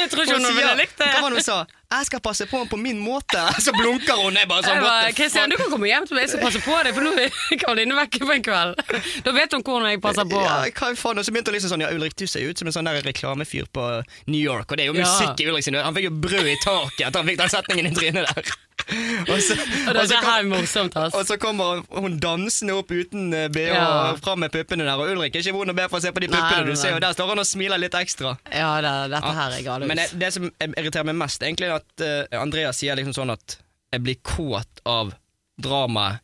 jeg 0.00 0.08
tror 0.14 0.24
ikke 0.24 0.40
hun 0.40 0.48
ville 0.48 0.74
likt 0.80 0.96
det. 0.96 1.12
Hva 1.12 1.26
var 1.28 1.36
det 1.36 1.44
hun 1.44 1.48
sa? 1.52 1.60
'Jeg 1.88 2.04
skal 2.04 2.20
passe 2.20 2.44
på 2.46 2.58
ham 2.60 2.68
på 2.68 2.76
min 2.76 2.98
måte', 3.00 3.44
så 3.64 3.72
blunker 3.72 4.18
hun. 4.20 4.36
Jeg 4.36 4.48
bare 4.48 4.62
sånn, 4.66 4.82
what 4.84 5.16
Christian, 5.16 5.48
du 5.48 5.56
kan 5.56 5.70
komme 5.72 5.88
hjem 5.88 6.04
til 6.04 6.18
meg, 6.18 6.26
jeg 6.26 6.34
skal 6.34 6.44
passe 6.44 6.60
på 6.60 6.76
deg, 6.84 6.92
for 6.92 7.06
nå 7.06 7.14
er 7.16 7.32
Karoline 7.62 7.96
vekke 7.96 8.20
på 8.28 8.34
en 8.36 8.44
kveld. 8.44 8.82
Da 9.24 9.32
vet 9.32 9.56
hun 9.56 9.64
hvordan 9.64 9.88
jeg 9.94 10.02
passer 10.04 10.28
på. 10.28 10.42
Ja, 10.44 10.60
hva 10.68 10.92
faen, 11.00 11.22
og 11.22 11.24
så 11.24 11.32
begynte 11.32 11.48
hun 11.48 11.56
liksom 11.56 11.72
sånn 11.72 11.86
Ja, 11.86 11.92
Ulrik, 11.96 12.16
du 12.20 12.26
ser 12.28 12.44
ut 12.44 12.60
som 12.60 12.68
en 12.68 12.76
sånn 12.76 12.90
der 12.92 13.00
reklamefyr 13.08 13.72
på 13.72 13.88
New 14.28 14.40
York, 14.40 14.68
og 14.68 14.76
det 14.76 14.84
er 14.84 14.92
jo 14.92 14.98
musikk 15.00 15.40
i 15.40 15.48
Ulrik 15.48 15.64
sin 15.64 15.80
Han 15.80 15.96
fikk 15.96 16.10
jo 16.10 16.16
brød 16.28 16.52
i 16.52 16.58
taket 16.60 17.06
etter 17.08 17.22
han 17.22 17.32
fikk 17.32 17.40
den 17.40 17.54
setningen 17.56 17.88
i 17.88 17.94
trynet 17.96 18.28
der. 18.36 18.56
Og 19.32 19.40
så, 19.44 19.54
Og 19.90 19.96
og 19.98 20.04
så 20.08 20.18
kom- 20.22 20.48
morsomt, 20.52 20.96
og 20.96 21.24
så 21.28 21.36
kommer 21.40 21.82
hun 21.92 22.16
dansende 22.22 22.76
opp 22.78 22.90
uten 22.94 23.32
eh, 23.36 23.48
BH 23.52 23.66
Ja. 23.74 23.84
og 24.12 24.20
fram 24.24 24.40
med 24.44 24.52
puppene 24.54 24.86
der, 24.86 24.94
og 25.00 25.10
Ulrik 25.12 25.36
er 25.36 25.44
ikke 25.44 25.56
vond 25.58 25.72
å 25.72 25.76
be 25.76 25.88
for 25.90 25.98
å 26.00 26.04
se 26.04 26.12
på 26.14 26.22
de 26.24 26.30
puppene. 26.32 26.64
Du 26.68 26.76
ser 26.78 26.94
og. 26.96 27.02
Der 27.04 27.12
står 27.16 27.32
han 27.34 27.42
og 27.42 27.48
smiler 27.48 27.80
litt 27.82 27.96
ekstra. 27.98 28.36
Ja, 28.52 28.70
det, 28.84 28.94
dette 29.12 29.32
her 29.40 29.56
er 29.58 29.64
galt. 29.66 29.88
Men 29.90 30.00
det, 30.00 30.08
det 30.20 30.30
som 30.36 30.48
irriterer 30.64 31.08
meg 31.10 31.18
mest, 31.20 31.42
egentlig, 31.44 31.68
er 31.68 31.76
at 31.82 32.06
uh, 32.32 32.40
Andreas 32.40 32.80
sier 32.80 32.96
liksom 32.98 33.16
sånn 33.16 33.34
at 33.34 33.58
jeg 33.92 34.04
blir 34.04 34.18
kåt 34.24 34.82
av 34.88 35.12
dramaet 35.60 36.22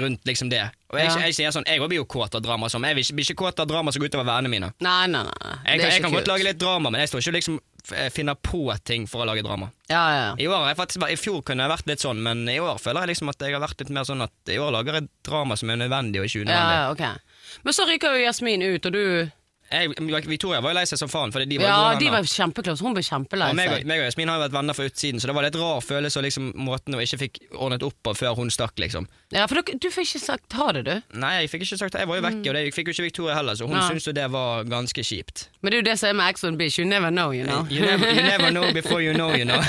rundt 0.00 0.24
liksom 0.24 0.48
det. 0.50 0.62
Og 0.90 0.98
jeg, 0.98 1.08
Ja. 1.10 1.16
jeg 1.26 1.34
sier 1.34 1.50
sånn, 1.52 1.66
jeg 1.66 1.80
blir 1.80 1.98
jo 2.00 2.04
kåt 2.04 2.34
av 2.34 2.42
drama. 2.42 2.68
Som, 2.68 2.82
jeg 2.84 2.94
blir 2.96 3.04
ikke, 3.04 3.14
blir 3.18 3.26
ikke 3.28 3.40
kåt 3.44 3.60
av 3.60 3.66
drama 3.68 3.92
som 3.92 4.00
går 4.02 4.08
utover 4.08 4.24
vennene 4.24 4.48
mine. 4.48 4.72
Nei, 4.80 5.06
nei, 5.06 5.22
nei. 5.22 5.56
Jeg, 5.66 5.80
kan- 5.80 5.90
jeg 5.90 6.02
kan 6.02 6.12
godt 6.12 6.26
lage 6.28 6.44
litt 6.44 6.58
drama, 6.58 6.90
men 6.90 7.00
jeg 7.00 7.08
står 7.10 7.20
ikke 7.20 7.32
liksom 7.38 7.60
f- 7.90 8.12
finner 8.12 8.34
på 8.34 8.62
ting 8.84 9.06
for 9.06 9.22
å 9.24 9.26
lage 9.26 9.42
drama. 9.44 9.70
Ja, 9.90 10.02
ja, 10.10 10.20
ja. 10.28 10.34
I 10.38 10.46
år 10.48 10.68
jeg 10.68 10.76
faktisk, 10.76 11.02
I 11.10 11.16
fjor 11.16 11.42
kunne 11.42 11.62
jeg 11.68 11.70
vært 11.76 11.86
litt 11.86 12.00
sånn, 12.00 12.22
men 12.22 12.48
i 12.48 12.58
år 12.58 12.78
føler 12.80 13.00
jeg 13.06 13.08
liksom 13.16 13.28
at 13.28 13.38
jeg 13.38 13.52
har 13.52 13.60
vært 13.60 13.78
litt 13.80 13.90
mer 13.90 14.04
sånn 14.04 14.22
at 14.22 14.30
i 14.48 14.56
år 14.58 14.70
lager 14.72 14.92
jeg 14.94 15.08
drama 15.24 15.56
som 15.56 15.70
er 15.70 15.76
nødvendig 15.76 16.20
og 16.20 16.26
ikke 16.26 16.44
unødvendig. 16.44 16.78
ja, 16.78 16.90
ok. 16.90 17.20
Men 17.64 17.72
så 17.72 17.86
ryker 17.88 18.12
jo 18.18 18.24
Jasmin 18.26 18.62
ut, 18.62 18.86
og 18.86 18.92
du 18.92 19.30
Jeg, 19.68 19.92
Victoria 20.28 20.62
var 20.64 20.72
jo 20.72 20.78
lei 20.78 20.84
seg 20.88 21.00
som 21.00 21.10
faen, 21.12 21.32
fordi 21.34 21.44
de 21.50 21.58
var 21.60 21.68
Ja, 21.68 21.78
gode 21.92 22.00
de 22.00 22.12
var 22.14 22.24
kjempeclose. 22.24 22.80
Hun 22.84 22.94
ble 22.96 23.02
kjempelei 23.04 23.50
seg. 23.52 23.72
og- 23.72 23.86
meg 23.86 24.00
og 24.00 24.06
Jasmin 24.06 24.28
har 24.28 24.38
jo 24.38 24.44
vært 24.48 24.56
venner 24.56 24.74
fra 24.74 24.84
utsiden, 24.88 25.20
så 25.20 25.26
det 25.28 25.34
var 25.34 25.42
litt 25.44 25.58
rar 25.60 25.80
følelse 25.84 26.16
og 26.16 26.24
liksom 26.24 26.52
måten 26.54 26.94
hun 26.94 27.02
ikke 27.04 27.18
fikk 27.18 27.38
ordnet 27.52 27.82
opp 27.82 27.98
på 28.02 28.16
før 28.16 28.36
hun 28.36 28.48
stakk, 28.50 28.78
liksom. 28.78 29.06
Ja, 29.30 29.46
for 29.46 29.60
du, 29.60 29.72
du 29.76 29.90
fikk 29.90 30.08
ikke 30.08 30.24
sagt 30.24 30.52
ha 30.56 30.72
det, 30.72 30.84
du. 30.84 31.02
Nei, 31.12 31.42
jeg 31.42 31.50
fikk 31.50 31.66
ikke 31.66 31.78
sagt. 31.78 31.94
Jeg 31.94 32.08
var 32.08 32.16
jo 32.16 32.22
vekke, 32.22 32.48
og 32.48 32.54
det 32.54 32.74
fikk 32.74 32.88
jo 32.88 32.92
ikke 32.96 33.06
Victoria 33.10 33.34
heller, 33.36 33.54
så 33.54 33.68
hun 33.68 33.76
ja. 33.76 33.84
syntes 33.88 34.06
jo 34.08 34.12
det 34.16 34.30
var 34.32 34.64
ganske 34.64 35.04
kjipt. 35.04 35.48
Men 35.60 35.70
det 35.70 35.76
er 35.76 35.82
jo 35.82 35.88
det 35.90 35.98
som 35.98 36.08
er 36.08 36.12
med 36.14 36.32
Ex 36.32 36.44
on 36.44 36.56
Beach. 36.56 36.78
You 36.78 36.86
never 36.88 37.10
know, 37.10 37.32
you 37.32 37.44
know. 37.44 37.66
You 37.68 37.84
never, 37.84 38.08
you 38.08 38.22
never 38.22 38.50
know 38.50 38.72
before 38.72 39.02
you 39.02 39.12
know, 39.12 39.34
you 39.36 39.44
know. 39.44 39.60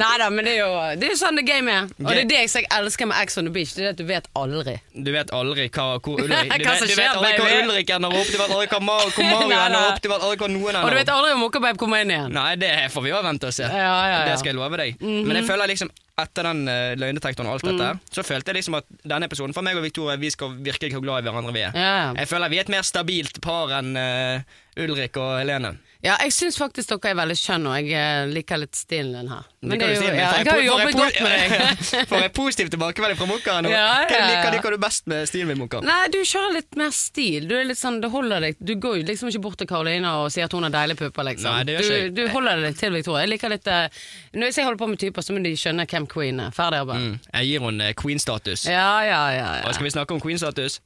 Nei 0.00 0.12
da, 0.18 0.28
men 0.32 0.46
det 0.46 0.54
er 0.56 0.60
jo 0.62 0.70
det 0.98 1.10
er 1.12 1.18
sånn 1.20 1.36
det 1.38 1.44
game 1.46 1.70
er. 1.70 1.90
Og 2.00 2.08
det 2.10 2.22
er 2.24 2.30
det 2.30 2.40
jeg 2.40 2.66
elsker 2.72 3.08
med 3.10 3.20
Ex 3.20 3.36
on 3.38 3.48
the 3.48 3.52
Beach. 3.54 3.74
Det 3.76 3.84
er 3.84 3.92
at 3.92 4.00
du 4.00 4.06
vet 4.08 4.28
aldri. 4.38 4.78
Du 4.94 5.12
vet 5.14 5.32
aldri 5.34 5.68
hva, 5.68 5.86
hvor 6.02 6.22
Ulrik 6.22 6.52
Du 6.62 6.66
vet, 6.66 6.86
du 6.88 6.96
vet 6.96 7.12
aldri 7.12 7.32
hva. 7.38 7.50
Ulrik 7.66 7.91
ender 7.96 8.14
opp, 8.18 8.28
du 8.32 8.38
vet 8.40 8.50
aldri 8.52 8.68
hva 8.72 8.80
Mar 8.84 9.02
hvor 9.08 9.24
Mario 9.26 9.48
Nei, 9.48 9.58
ender 9.58 9.74
nei. 9.76 9.82
opp, 9.92 10.00
du 10.02 10.08
vet 10.12 10.22
aldri 10.28 10.38
hva 10.42 10.48
noen 10.52 10.78
Og 10.82 10.88
du 10.90 10.96
vet 10.98 11.12
aldri 11.14 11.32
om 11.36 11.42
Mokkababe 11.44 11.78
kommer 11.80 12.02
inn 12.04 12.10
igjen. 12.14 12.32
Nei, 12.36 12.54
det 12.60 12.70
får 12.94 13.04
vi 13.06 13.12
jo 13.12 13.20
vente 13.24 13.50
og 13.50 13.54
se. 13.56 13.66
Ja, 13.68 13.82
ja, 13.82 14.08
ja. 14.12 14.22
Det 14.30 14.38
skal 14.40 14.52
jeg 14.52 14.58
love 14.60 14.80
deg. 14.80 15.00
Men 15.02 15.36
jeg 15.40 15.46
føler 15.48 15.70
liksom 15.72 15.92
etter 16.22 16.44
den 16.50 16.60
uh, 16.68 16.92
løgndetektoren 17.00 17.48
og 17.48 17.54
alt 17.56 17.64
dette, 17.70 17.86
Mm. 17.92 18.00
så 18.14 18.22
følte 18.22 18.52
jeg 18.52 18.58
liksom 18.60 18.76
at 18.78 18.84
denne 19.08 19.26
episoden 19.26 19.54
for 19.56 19.64
meg 19.66 19.78
og 19.80 19.82
Victoria, 19.86 20.18
vi 20.20 20.28
skal 20.30 20.52
virkelig 20.62 20.92
hvor 20.92 21.02
glad 21.06 21.24
i 21.24 21.30
hverandre 21.30 21.54
vi 21.56 21.62
er. 21.66 21.72
Jeg 22.20 22.28
føler 22.28 22.52
vi 22.52 22.58
er 22.60 22.66
et 22.66 22.72
mer 22.74 22.84
stabilt 22.86 23.40
par 23.42 23.72
enn 23.78 23.96
uh, 23.96 24.42
Ulrik 24.84 25.16
og 25.20 25.38
Helene. 25.40 25.72
Ja, 26.02 26.16
jeg 26.18 26.32
syns 26.34 26.56
faktisk 26.58 26.90
dere 26.90 27.12
er 27.12 27.18
veldig 27.20 27.34
skjønne, 27.38 27.70
og 27.70 27.86
jeg 27.86 27.94
eh, 27.94 28.30
liker 28.34 28.58
litt 28.58 28.74
stilen 28.74 29.12
din 29.14 29.28
her. 29.30 29.44
Men 29.62 29.78
det 29.78 29.86
det 29.86 29.90
du 29.92 30.00
jo, 30.02 30.14
ja, 30.18 30.30
jeg 30.40 30.48
har 30.48 30.58
jo 30.58 30.64
jobbet 30.66 30.96
godt 30.98 31.18
med 31.22 31.34
deg. 31.52 32.08
Får 32.10 32.24
jeg 32.24 32.32
positiv 32.34 32.70
tilbakemelding 32.74 33.18
fra 33.20 33.28
Mokka 33.30 33.54
nå? 33.62 33.70
Ja, 33.70 33.84
Hva 34.10 34.16
ja, 34.18 34.24
liker, 34.32 34.48
liker 34.56 34.74
du 34.74 34.80
best 34.82 35.06
med 35.12 35.28
stilen 35.30 35.52
min, 35.52 35.60
Mokka? 35.60 35.78
Nei, 35.86 36.00
du 36.10 36.18
kjører 36.26 36.56
litt 36.56 36.78
mer 36.80 36.90
stil. 36.96 37.46
Du 37.46 37.54
er 37.54 37.68
litt 37.68 37.78
sånn, 37.78 38.00
det 38.02 38.10
holder 38.10 38.48
deg 38.48 38.58
Du 38.58 38.74
går 38.82 39.04
liksom 39.06 39.30
ikke 39.30 39.44
bort 39.46 39.60
til 39.62 39.70
Karoline 39.70 40.10
og 40.24 40.32
sier 40.34 40.48
at 40.50 40.56
hun 40.58 40.66
har 40.66 40.74
deilige 40.74 41.04
pupper, 41.04 41.28
liksom. 41.30 41.54
Nei, 41.54 41.68
det 41.68 41.76
gjør 41.76 41.86
ikke 41.86 42.16
du, 42.18 42.22
holder 42.34 42.64
deg 42.66 42.80
til 42.82 42.96
Victoria. 42.98 43.22
Jeg 43.22 43.32
liker 43.36 43.54
litt 43.54 43.70
uh, 43.70 44.02
Når 44.34 44.50
jeg 44.50 44.66
holder 44.66 44.80
på 44.82 44.88
med 44.90 45.02
typer, 45.04 45.22
så 45.22 45.36
må 45.36 45.44
de 45.46 45.54
skjønne 45.62 45.86
hvem 45.86 46.08
Queen 46.10 46.42
er. 46.42 46.50
Ferdig 46.56 46.82
arbeid. 46.82 47.06
Mm, 47.06 47.14
jeg 47.30 47.52
gir 47.52 47.68
henne 47.68 47.92
queen-status. 48.02 48.66
Ja, 48.66 48.90
ja, 49.06 49.22
ja. 49.38 49.52
Og 49.68 49.78
skal 49.78 49.86
vi 49.86 49.94
snakke 49.94 50.18
om 50.18 50.24
queen-status? 50.24 50.80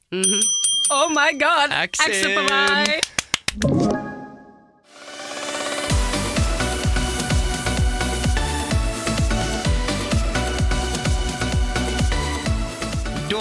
Oh 0.93 1.09
my 1.09 1.33
god! 1.41 1.73
Exit. 1.81 2.13
Exit 2.13 2.37
på 2.37 2.45
vei! 2.53 4.13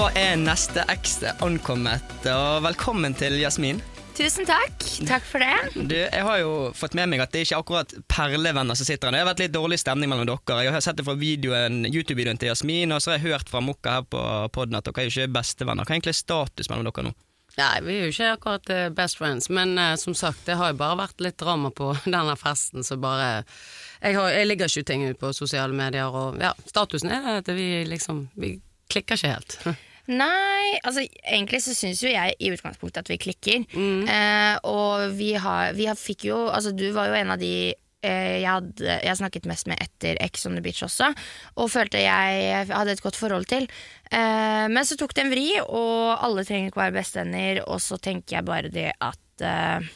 Da 0.07 0.13
er 0.15 0.37
neste 0.39 0.85
ekse 0.87 1.33
ankommet, 1.43 2.13
og 2.31 2.61
velkommen 2.63 3.11
til 3.19 3.41
Jasmin. 3.41 3.81
Tusen 4.15 4.47
takk. 4.47 4.85
Takk 5.03 5.25
for 5.27 5.43
det. 5.43 5.73
Du, 5.75 5.97
jeg 5.97 6.23
har 6.29 6.37
jo 6.39 6.53
fått 6.79 6.95
med 6.95 7.11
meg 7.11 7.25
at 7.25 7.33
det 7.35 7.41
er 7.41 7.49
ikke 7.49 7.59
akkurat 7.65 7.95
perlevenner 8.07 8.79
som 8.79 8.87
sitter 8.87 9.09
her. 9.09 9.17
Det 9.17 9.23
har 9.25 9.29
vært 9.33 9.41
litt 9.43 9.55
dårlig 9.57 9.81
stemning 9.83 10.13
mellom 10.13 10.29
dere. 10.29 10.61
Jeg 10.63 10.77
har 10.77 10.85
sett 10.85 11.01
det 11.01 11.07
fra 11.09 11.17
videoen, 11.19 11.81
YouTube-videoen 11.89 12.39
til 12.39 12.53
Jasmin, 12.53 12.95
og 12.95 13.03
så 13.03 13.11
har 13.11 13.19
jeg 13.19 13.33
hørt 13.33 13.51
fra 13.51 13.65
Mokka 13.67 13.97
her 13.97 14.07
på 14.07 14.21
podden 14.55 14.79
at 14.79 14.87
dere 14.87 15.03
er 15.03 15.09
jo 15.09 15.15
ikke 15.17 15.35
bestevenner. 15.41 15.83
Hva 15.83 15.97
er 15.97 15.99
egentlig 15.99 16.15
status 16.21 16.71
mellom 16.71 16.87
dere 16.87 17.05
nå? 17.09 17.13
Nei, 17.57 17.73
vi 17.89 17.97
er 17.97 18.07
jo 18.07 18.15
ikke 18.15 18.31
akkurat 18.37 18.73
eh, 18.77 18.85
best 19.01 19.19
friends, 19.19 19.51
men 19.59 19.75
uh, 19.75 19.97
som 19.99 20.15
sagt, 20.15 20.45
det 20.47 20.55
har 20.61 20.71
jo 20.71 20.79
bare 20.85 21.01
vært 21.03 21.27
litt 21.27 21.41
drama 21.43 21.73
på 21.75 21.91
denne 22.07 22.37
festen, 22.39 22.87
så 22.87 22.95
bare 22.95 23.43
Jeg, 24.05 24.15
har, 24.21 24.31
jeg 24.39 24.53
ligger 24.53 24.71
ikke 24.71 24.87
ut 24.87 24.91
ting 24.93 25.05
på 25.19 25.35
sosiale 25.35 25.75
medier, 25.75 26.15
og 26.15 26.39
ja, 26.39 26.55
statusen 26.71 27.11
er 27.11 27.41
at 27.41 27.51
vi 27.51 27.83
liksom 27.91 28.29
Vi 28.39 28.55
klikker 28.87 29.19
ikke 29.19 29.35
helt. 29.35 29.59
Nei, 30.07 30.77
altså 30.87 31.03
egentlig 31.03 31.63
så 31.65 31.75
syns 31.75 32.03
jo 32.05 32.13
jeg 32.13 32.37
i 32.39 32.53
utgangspunktet 32.55 33.03
at 33.03 33.11
vi 33.11 33.19
klikker. 33.19 33.65
Eh, 34.07 34.55
og 34.69 35.17
vi 35.19 35.33
har, 35.35 35.73
vi 35.75 35.89
har 35.91 35.99
fikk 35.99 36.29
jo 36.29 36.45
Altså 36.47 36.71
du 36.77 36.87
var 36.95 37.11
jo 37.11 37.17
en 37.19 37.33
av 37.35 37.41
de 37.43 37.53
eh, 37.75 38.37
jeg, 38.39 38.47
hadde, 38.47 38.99
jeg 39.03 39.19
snakket 39.19 39.49
mest 39.51 39.67
med 39.67 39.83
etter 39.83 40.21
Ex 40.23 40.47
on 40.47 40.55
the 40.55 40.63
Beach 40.63 40.85
også, 40.87 41.11
og 41.59 41.71
følte 41.73 42.05
jeg 42.05 42.67
hadde 42.71 42.95
et 42.95 43.03
godt 43.03 43.19
forhold 43.19 43.49
til. 43.51 43.67
Eh, 44.13 44.67
men 44.71 44.87
så 44.87 44.99
tok 45.01 45.15
det 45.17 45.27
en 45.27 45.35
vri, 45.35 45.47
og 45.67 46.17
alle 46.23 46.47
trenger 46.47 46.71
ikke 46.71 46.85
være 46.85 46.99
bestevenner, 47.01 47.63
og 47.67 47.83
så 47.83 47.99
tenker 47.99 48.39
jeg 48.39 48.47
bare 48.47 48.71
det 48.71 48.93
at 49.03 49.47
eh, 49.47 49.95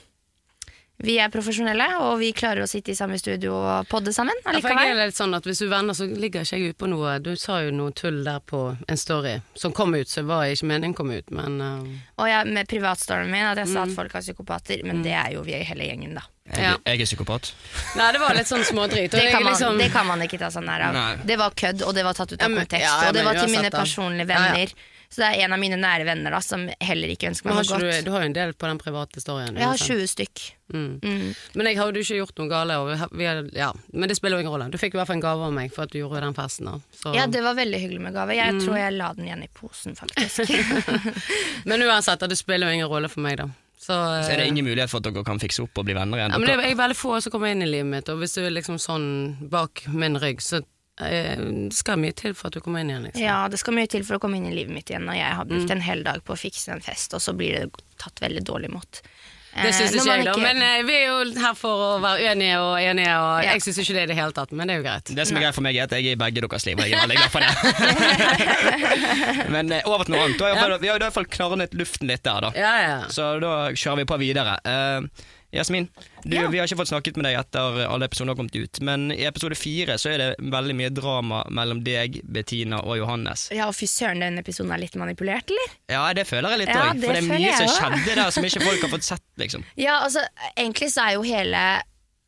vi 1.02 1.14
er 1.22 1.30
profesjonelle, 1.32 1.86
og 2.04 2.18
vi 2.20 2.32
klarer 2.36 2.62
å 2.64 2.68
sitte 2.68 2.92
i 2.92 2.96
samme 2.98 3.16
studio 3.18 3.54
og 3.56 3.88
podde 3.88 4.12
sammen 4.12 4.36
Ja, 4.44 4.52
for 4.60 4.68
jeg 4.68 4.76
allikevel. 4.76 4.98
er 5.00 5.06
litt 5.08 5.16
sånn 5.16 5.34
at 5.36 5.44
Hvis 5.48 5.58
du 5.62 5.66
er 5.66 5.70
venner, 5.72 5.94
så 5.96 6.04
ligger 6.06 6.44
ikke 6.44 6.58
jeg 6.58 6.74
ute 6.74 6.78
på 6.82 6.88
noe 6.92 7.14
Du 7.24 7.30
sa 7.40 7.60
jo 7.64 7.70
noe 7.72 7.92
tull 7.96 8.22
der 8.24 8.40
på 8.44 8.76
en 8.88 8.96
story 9.00 9.40
som 9.54 9.72
kom 9.72 9.94
ut, 9.94 10.08
så 10.08 10.22
var 10.28 10.44
ikke 10.50 10.66
meningen 10.68 10.94
kom 10.94 11.10
ut, 11.10 11.30
men 11.30 11.60
uh... 11.60 11.88
Og 12.20 12.28
ja, 12.28 12.42
med 12.44 12.68
privatstoryen 12.68 13.30
min, 13.32 13.44
at 13.48 13.56
jeg 13.62 13.72
sa 13.72 13.86
at 13.86 13.94
folk 13.96 14.14
er 14.14 14.20
psykopater, 14.26 14.84
men 14.84 15.02
det 15.02 15.12
er 15.16 15.32
jo 15.38 15.42
vi 15.46 15.56
i 15.56 15.64
hele 15.64 15.88
gjengen, 15.88 16.14
da. 16.20 16.26
Ja. 16.50 16.76
jeg 16.84 17.00
er 17.00 17.06
psykopat. 17.06 17.52
Nei, 17.96 18.08
det 18.12 18.20
var 18.20 18.34
litt 18.34 18.48
sånn 18.50 18.64
smådrit. 18.66 19.12
Det 19.12 19.28
kan, 19.30 19.44
man, 19.44 19.52
liksom- 19.54 19.78
det 19.78 19.90
kan 19.94 20.06
man 20.08 20.20
ikke 20.24 20.38
ta 20.40 20.48
sånn 20.50 20.66
her 20.68 20.88
av. 20.88 20.94
Nei. 20.96 21.16
Det 21.28 21.36
var 21.38 21.50
kødd, 21.54 21.84
og 21.86 21.94
det 21.94 22.02
var 22.04 22.12
tatt 22.18 22.32
ut 22.32 22.40
Ja, 22.40 22.44
av 22.48 22.50
men- 22.50 22.66
kontekst. 22.66 22.84
ja, 22.88 22.94
ja, 23.02 23.08
og 23.08 23.14
det 23.14 23.24
var 23.24 23.34
til 23.38 23.52
mine 23.54 23.70
personlige 23.70 24.28
Ja, 24.28 24.34
ja. 24.34 24.52
venner. 24.52 24.72
Så 25.10 25.24
det 25.24 25.28
er 25.34 25.40
en 25.44 25.52
av 25.56 25.58
mine 25.58 25.74
nære 25.74 26.04
venner 26.06 26.30
da 26.30 26.38
som 26.38 26.68
heller 26.86 27.10
ikke 27.10 27.26
ønsker 27.32 27.48
meg 27.50 27.56
noe 27.58 27.66
godt. 27.66 27.82
du, 27.82 28.04
du 28.06 28.10
har 28.14 28.22
jo 28.22 28.28
en 28.30 28.36
del 28.36 28.52
på 28.54 28.68
den 28.70 28.78
private 28.78 29.18
storyen. 29.18 29.56
Jeg 29.58 29.66
har 29.66 29.80
20 29.82 30.06
stykk. 30.06 30.42
Mm. 30.70 31.00
Mm. 31.02 31.24
Men 31.58 31.66
jeg 31.66 31.78
har 31.80 31.90
jo 31.90 32.04
ikke 32.04 32.18
gjort 32.20 32.38
noe 32.38 32.46
gale. 32.52 32.76
Og 32.78 32.90
vi, 32.92 32.98
har- 33.00 33.10
vi, 33.18 33.26
har- 33.26 33.48
ja. 33.58 33.72
Men 33.92 34.06
det 34.12 34.16
spiller 34.20 34.38
jo 34.38 34.44
ingen 34.46 34.54
rolle. 34.54 34.68
Du 34.70 34.78
fikk 34.78 34.94
i 34.94 35.00
hvert 35.00 35.10
fall 35.10 35.18
en 35.18 35.24
gave 35.24 35.48
av 35.48 35.56
meg 35.56 35.74
for 35.74 35.82
at 35.88 35.90
du 35.90 35.98
gjorde 35.98 36.22
den 36.22 36.36
festen. 36.38 36.70
Da. 36.70 36.78
Så. 37.00 37.14
Ja, 37.18 37.26
det 37.26 37.42
var 37.42 37.58
veldig 37.58 37.80
hyggelig 37.82 38.04
med 38.06 38.14
gave. 38.14 38.36
Mm. 38.38 38.38
Jeg 38.38 38.62
tror 38.68 38.78
jeg 38.78 38.94
la 39.00 39.10
den 39.18 39.26
igjen 39.26 39.42
i 39.42 39.50
posen, 39.58 39.98
faktisk. 39.98 40.54
Men 41.68 41.82
uansett, 41.90 42.22
det 42.30 42.38
spiller 42.38 42.70
jo 42.70 42.78
ingen 42.78 42.88
rolle 42.94 43.10
for 43.10 43.24
meg, 43.26 43.40
da. 43.42 43.48
Så, 43.80 43.94
Så 43.96 44.30
er 44.30 44.36
det 44.36 44.44
eh, 44.44 44.48
ingen 44.52 44.66
mulighet 44.68 44.90
for 44.92 45.00
at 45.00 45.06
dere 45.08 45.24
kan 45.24 45.38
fikse 45.40 45.62
opp 45.64 45.78
og 45.80 45.86
bli 45.88 45.94
venner 45.96 46.20
igjen? 46.20 46.34
ja, 46.34 46.38
men 46.38 46.50
det 46.50 46.56
er 46.68 46.76
veldig 46.78 46.96
få 47.00 47.14
som 47.24 47.32
kommer 47.32 47.48
inn 47.54 47.64
i 47.64 47.68
livet 47.70 47.88
mitt, 47.88 48.10
og 48.12 48.20
hvis 48.20 48.34
du 48.36 48.42
er 48.44 48.52
liksom 48.52 48.76
sånn 48.78 49.06
bak 49.50 49.86
min 49.88 50.18
rygg, 50.20 50.42
så 50.44 50.60
skal 51.72 51.96
mye 51.98 52.12
til 52.16 52.34
for 52.34 52.46
at 52.50 52.54
du 52.56 52.60
kommer 52.60 52.80
inn 52.84 52.90
igjen. 52.92 53.04
Liksom. 53.08 53.22
Ja, 53.24 53.48
det 53.48 53.58
skal 53.62 53.74
mye 53.74 53.88
til 53.90 54.04
for 54.04 54.14
å 54.18 54.20
komme 54.22 54.36
inn 54.40 54.46
i 54.50 54.54
livet 54.54 54.74
mitt 54.74 54.90
igjen, 54.92 55.08
og 55.08 55.16
jeg 55.16 55.32
har 55.40 55.44
Mm. 55.50 55.70
en 55.70 55.80
hel 55.80 56.02
dag 56.04 56.22
på 56.24 56.32
å 56.34 56.38
fikse 56.38 56.68
en 56.72 56.80
fest, 56.84 57.14
og 57.14 57.20
så 57.20 57.32
blir 57.36 57.52
det 57.60 57.70
tatt 57.98 58.20
veldig 58.20 58.42
dårlig 58.44 58.68
imot. 58.70 59.00
Det 59.50 59.72
syns 59.74 59.90
Eh, 59.90 59.96
ikke 59.98 60.14
jeg, 60.14 60.24
da. 60.26 60.32
Men 60.38 60.62
eh, 60.62 60.82
vi 60.86 60.92
er 60.94 61.06
jo 61.08 61.24
her 61.42 61.54
for 61.58 61.74
å 61.74 62.00
være 62.00 62.20
uenige 62.22 62.58
og 62.62 62.78
enige, 62.78 63.14
og 63.18 63.42
Ja. 63.42 63.50
jeg 63.50 63.60
syns 63.64 63.78
ikke 63.82 63.94
det 63.96 64.02
i 64.04 64.06
det 64.06 64.16
hele 64.16 64.30
tatt, 64.32 64.52
men 64.52 64.66
det 64.68 64.74
er 64.76 64.78
jo 64.78 64.84
greit. 64.86 65.04
Det 65.16 65.26
som 65.26 65.36
er 65.36 65.40
greit 65.42 65.54
for 65.56 65.62
meg, 65.66 65.74
er 65.76 65.82
at 65.82 65.90
jeg 65.90 66.04
er 66.06 66.12
i 66.12 66.14
begge 66.14 66.40
deres 66.46 66.66
liv, 66.66 66.78
og 66.78 66.84
jeg 66.86 66.92
er 66.94 67.00
veldig 67.02 67.16
glad 67.18 67.30
for 67.34 67.40
det. 67.40 67.50
Men 69.50 69.72
eh, 69.72 69.82
over 69.90 70.04
til 70.06 70.14
noe 70.14 70.22
annet. 70.28 70.38
Vi 70.80 70.86
har 70.88 70.96
i 71.00 71.02
hvert 71.02 71.12
fall 71.16 71.24
klarnet 71.26 71.74
luften 71.74 72.06
litt 72.06 72.22
der, 72.22 72.40
da. 72.46 72.50
Ja, 72.54 72.74
ja. 72.84 73.00
Så 73.10 73.40
da 73.42 73.72
kjører 73.74 73.96
vi 74.04 74.08
på 74.12 74.18
videre. 74.22 74.54
Eh, 74.64 75.00
Jasmin, 75.52 75.88
du, 76.22 76.36
Ja. 76.36 76.48
vi 76.48 76.58
har 76.60 76.66
ikke 76.68 76.76
fått 76.78 76.92
snakket 76.92 77.16
med 77.18 77.24
deg 77.26 77.38
etter 77.40 77.80
alle 77.88 78.06
episoder 78.06 78.30
har 78.32 78.36
kommet 78.38 78.54
ut, 78.54 78.80
men 78.86 79.10
i 79.10 79.24
episode 79.26 79.56
fire 79.58 79.96
så 79.98 80.12
er 80.12 80.18
det 80.22 80.28
veldig 80.38 80.76
mye 80.78 80.90
drama 80.94 81.40
mellom 81.50 81.82
deg, 81.82 82.20
Bettina 82.24 82.78
og 82.84 82.98
Johannes. 83.00 83.48
Ja, 83.50 83.66
og 83.66 83.74
fy 83.74 83.88
søren, 83.90 84.22
den 84.22 84.38
episoden 84.38 84.70
er 84.72 84.78
litt 84.84 84.94
manipulert, 85.00 85.50
eller? 85.50 85.74
Ja, 85.90 86.04
det 86.14 86.28
føler 86.30 86.54
jeg 86.54 86.62
litt 86.64 86.74
òg, 86.74 86.78
ja, 86.78 86.92
for 86.94 87.18
det 87.18 87.22
er 87.24 87.28
mye 87.32 87.56
som 87.58 87.72
skjedde 87.74 88.14
der 88.20 88.30
som 88.30 88.46
ikke 88.46 88.62
folk 88.62 88.86
har 88.86 88.92
fått 88.96 89.08
sett, 89.10 89.26
liksom. 89.42 89.64
Ja, 89.80 89.98
altså, 90.06 90.22
egentlig 90.56 90.92
så 90.94 91.08
er 91.08 91.18
jo 91.18 91.26
hele 91.26 91.64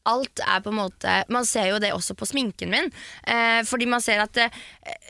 Alt 0.08 0.40
er 0.42 0.62
på 0.64 0.72
en 0.72 0.78
måte 0.80 1.12
Man 1.30 1.46
ser 1.46 1.68
jo 1.70 1.78
det 1.82 1.92
også 1.94 2.16
på 2.18 2.26
sminken 2.26 2.72
min. 2.72 2.90
Eh, 3.22 3.60
fordi 3.68 3.86
man 3.86 4.02
ser 4.02 4.22
at 4.24 4.38
eh, 4.40 4.56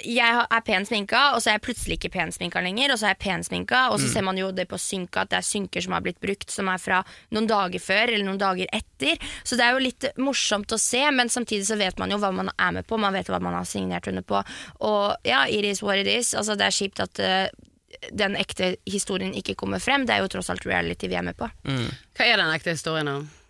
jeg 0.04 0.42
er 0.42 0.64
pen 0.66 0.86
sminka, 0.88 1.22
og 1.32 1.40
så 1.40 1.50
er 1.52 1.56
jeg 1.56 1.64
plutselig 1.66 1.98
ikke 1.98 2.12
pen 2.12 2.32
sminka 2.34 2.60
lenger. 2.64 2.92
Og 2.92 3.00
så 3.00 3.08
er 3.08 3.14
jeg 3.14 3.22
pen 3.24 3.46
sminka, 3.46 3.86
og 3.92 4.00
så 4.02 4.10
ser 4.12 4.26
man 4.26 4.38
jo 4.40 4.50
det 4.52 4.68
på 4.70 4.80
synka 4.80 5.24
at 5.24 5.32
det 5.32 5.40
er 5.40 5.48
synker 5.48 5.84
som 5.84 5.96
har 5.96 6.04
blitt 6.04 6.20
brukt, 6.22 6.50
som 6.52 6.68
er 6.68 6.80
fra 6.82 7.00
noen 7.32 7.48
dager 7.48 7.82
før 7.82 8.12
eller 8.12 8.26
noen 8.26 8.40
dager 8.40 8.68
etter. 8.72 9.20
Så 9.44 9.56
det 9.56 9.66
er 9.66 9.76
jo 9.76 9.84
litt 9.86 10.08
morsomt 10.20 10.72
å 10.72 10.80
se, 10.80 11.02
men 11.14 11.32
samtidig 11.32 11.66
så 11.68 11.78
vet 11.80 12.00
man 12.02 12.12
jo 12.12 12.20
hva 12.22 12.32
man 12.34 12.52
er 12.52 12.78
med 12.78 12.88
på. 12.88 13.00
Man 13.00 13.16
vet 13.16 13.32
hva 13.32 13.40
man 13.42 13.56
har 13.56 13.68
signert 13.68 14.08
under 14.12 14.24
på. 14.26 14.42
Og 14.84 15.28
ja, 15.28 15.44
it 15.48 15.64
is 15.68 15.82
what 15.82 16.00
it 16.02 16.10
is. 16.10 16.34
Altså, 16.36 16.56
det 16.58 16.68
er 16.68 16.80
kjipt 16.82 17.00
at 17.04 17.22
eh, 17.22 17.46
den 18.12 18.36
ekte 18.40 18.74
historien 18.88 19.34
ikke 19.36 19.56
kommer 19.58 19.80
frem. 19.80 20.06
Det 20.08 20.16
er 20.16 20.24
jo 20.24 20.32
tross 20.36 20.50
alt 20.52 20.66
reality 20.68 21.08
vi 21.08 21.16
er 21.16 21.24
med 21.26 21.38
på. 21.38 21.48
Hva 22.18 22.26
er 22.28 22.40
den 22.40 22.52
ekte 22.52 22.76
historien, 22.76 23.08
da? 23.08 23.41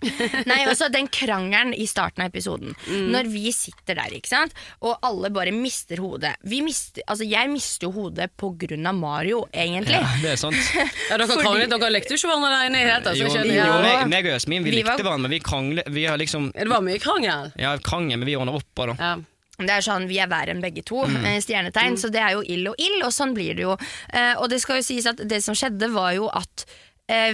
Nei, 0.50 0.60
altså 0.66 0.88
Den 0.92 1.08
krangelen 1.12 1.72
i 1.74 1.86
starten 1.90 2.24
av 2.24 2.30
episoden, 2.32 2.74
når 3.12 3.28
vi 3.32 3.52
sitter 3.54 3.98
der, 3.98 4.14
ikke 4.16 4.30
sant 4.30 4.54
og 4.80 4.98
alle 5.06 5.30
bare 5.34 5.52
mister 5.54 6.00
hodet 6.02 6.34
vi 6.46 6.60
mister, 6.64 7.02
altså 7.06 7.26
Jeg 7.28 7.50
mister 7.52 7.88
jo 7.88 7.92
hodet 7.94 8.30
på 8.40 8.52
grunn 8.60 8.86
av 8.86 8.96
Mario, 8.96 9.42
egentlig. 9.52 9.98
Ja, 9.98 10.12
det 10.22 10.32
er 10.34 10.40
sant. 10.40 10.56
Ja, 11.10 11.16
dere 11.18 11.26
Fordi- 11.28 11.44
kranglet, 11.44 11.72
dere 11.72 11.90
lekte 11.92 12.14
jo 12.14 12.20
ikke 12.20 12.30
hverandre 12.30 12.52
der 12.54 12.70
inne 12.70 12.78
i 12.80 12.84
det 12.84 12.92
hele 12.92 13.04
tatt. 13.04 13.18
Jo, 13.18 13.28
jeg 13.34 13.50
jo, 13.50 13.58
ja. 13.58 13.80
meg, 13.82 14.06
meg 14.12 14.28
og 14.30 14.34
Jasmin, 14.36 14.64
vi 14.64 14.70
Vi 14.70 14.82
var- 14.82 14.94
likte 14.96 15.06
hverandre, 15.06 15.26
men 15.26 15.34
vi 15.34 15.40
kranglet 15.44 15.90
Vi 15.90 16.04
har 16.06 16.18
liksom 16.20 16.52
Det 16.54 16.68
var 16.70 16.84
mye 16.86 16.98
krangel. 17.02 17.52
Ja, 17.60 17.76
krangel, 17.78 18.18
men 18.18 18.28
vi 18.28 18.36
ordner 18.38 18.56
opp 18.60 18.68
på 18.74 18.86
det. 18.90 18.96
Ja. 19.00 19.16
Det 19.60 19.70
er 19.74 19.84
sånn, 19.84 20.06
Vi 20.08 20.16
er 20.22 20.28
verre 20.30 20.54
enn 20.54 20.62
begge 20.62 20.82
to, 20.88 21.02
mm. 21.04 21.26
stjernetegn, 21.44 21.98
så 22.00 22.08
det 22.12 22.20
er 22.24 22.32
jo 22.38 22.44
ild 22.48 22.70
og 22.72 22.78
ild, 22.80 23.02
og 23.04 23.12
sånn 23.12 23.34
blir 23.36 23.58
det 23.58 23.66
jo. 23.66 23.74
Eh, 24.08 24.32
og 24.40 24.48
det 24.48 24.60
skal 24.62 24.80
jo 24.80 24.86
sies 24.86 25.04
at 25.10 25.20
det 25.28 25.42
som 25.44 25.54
skjedde, 25.58 25.90
var 25.92 26.14
jo 26.16 26.30
at 26.32 26.64
eh, 26.64 26.78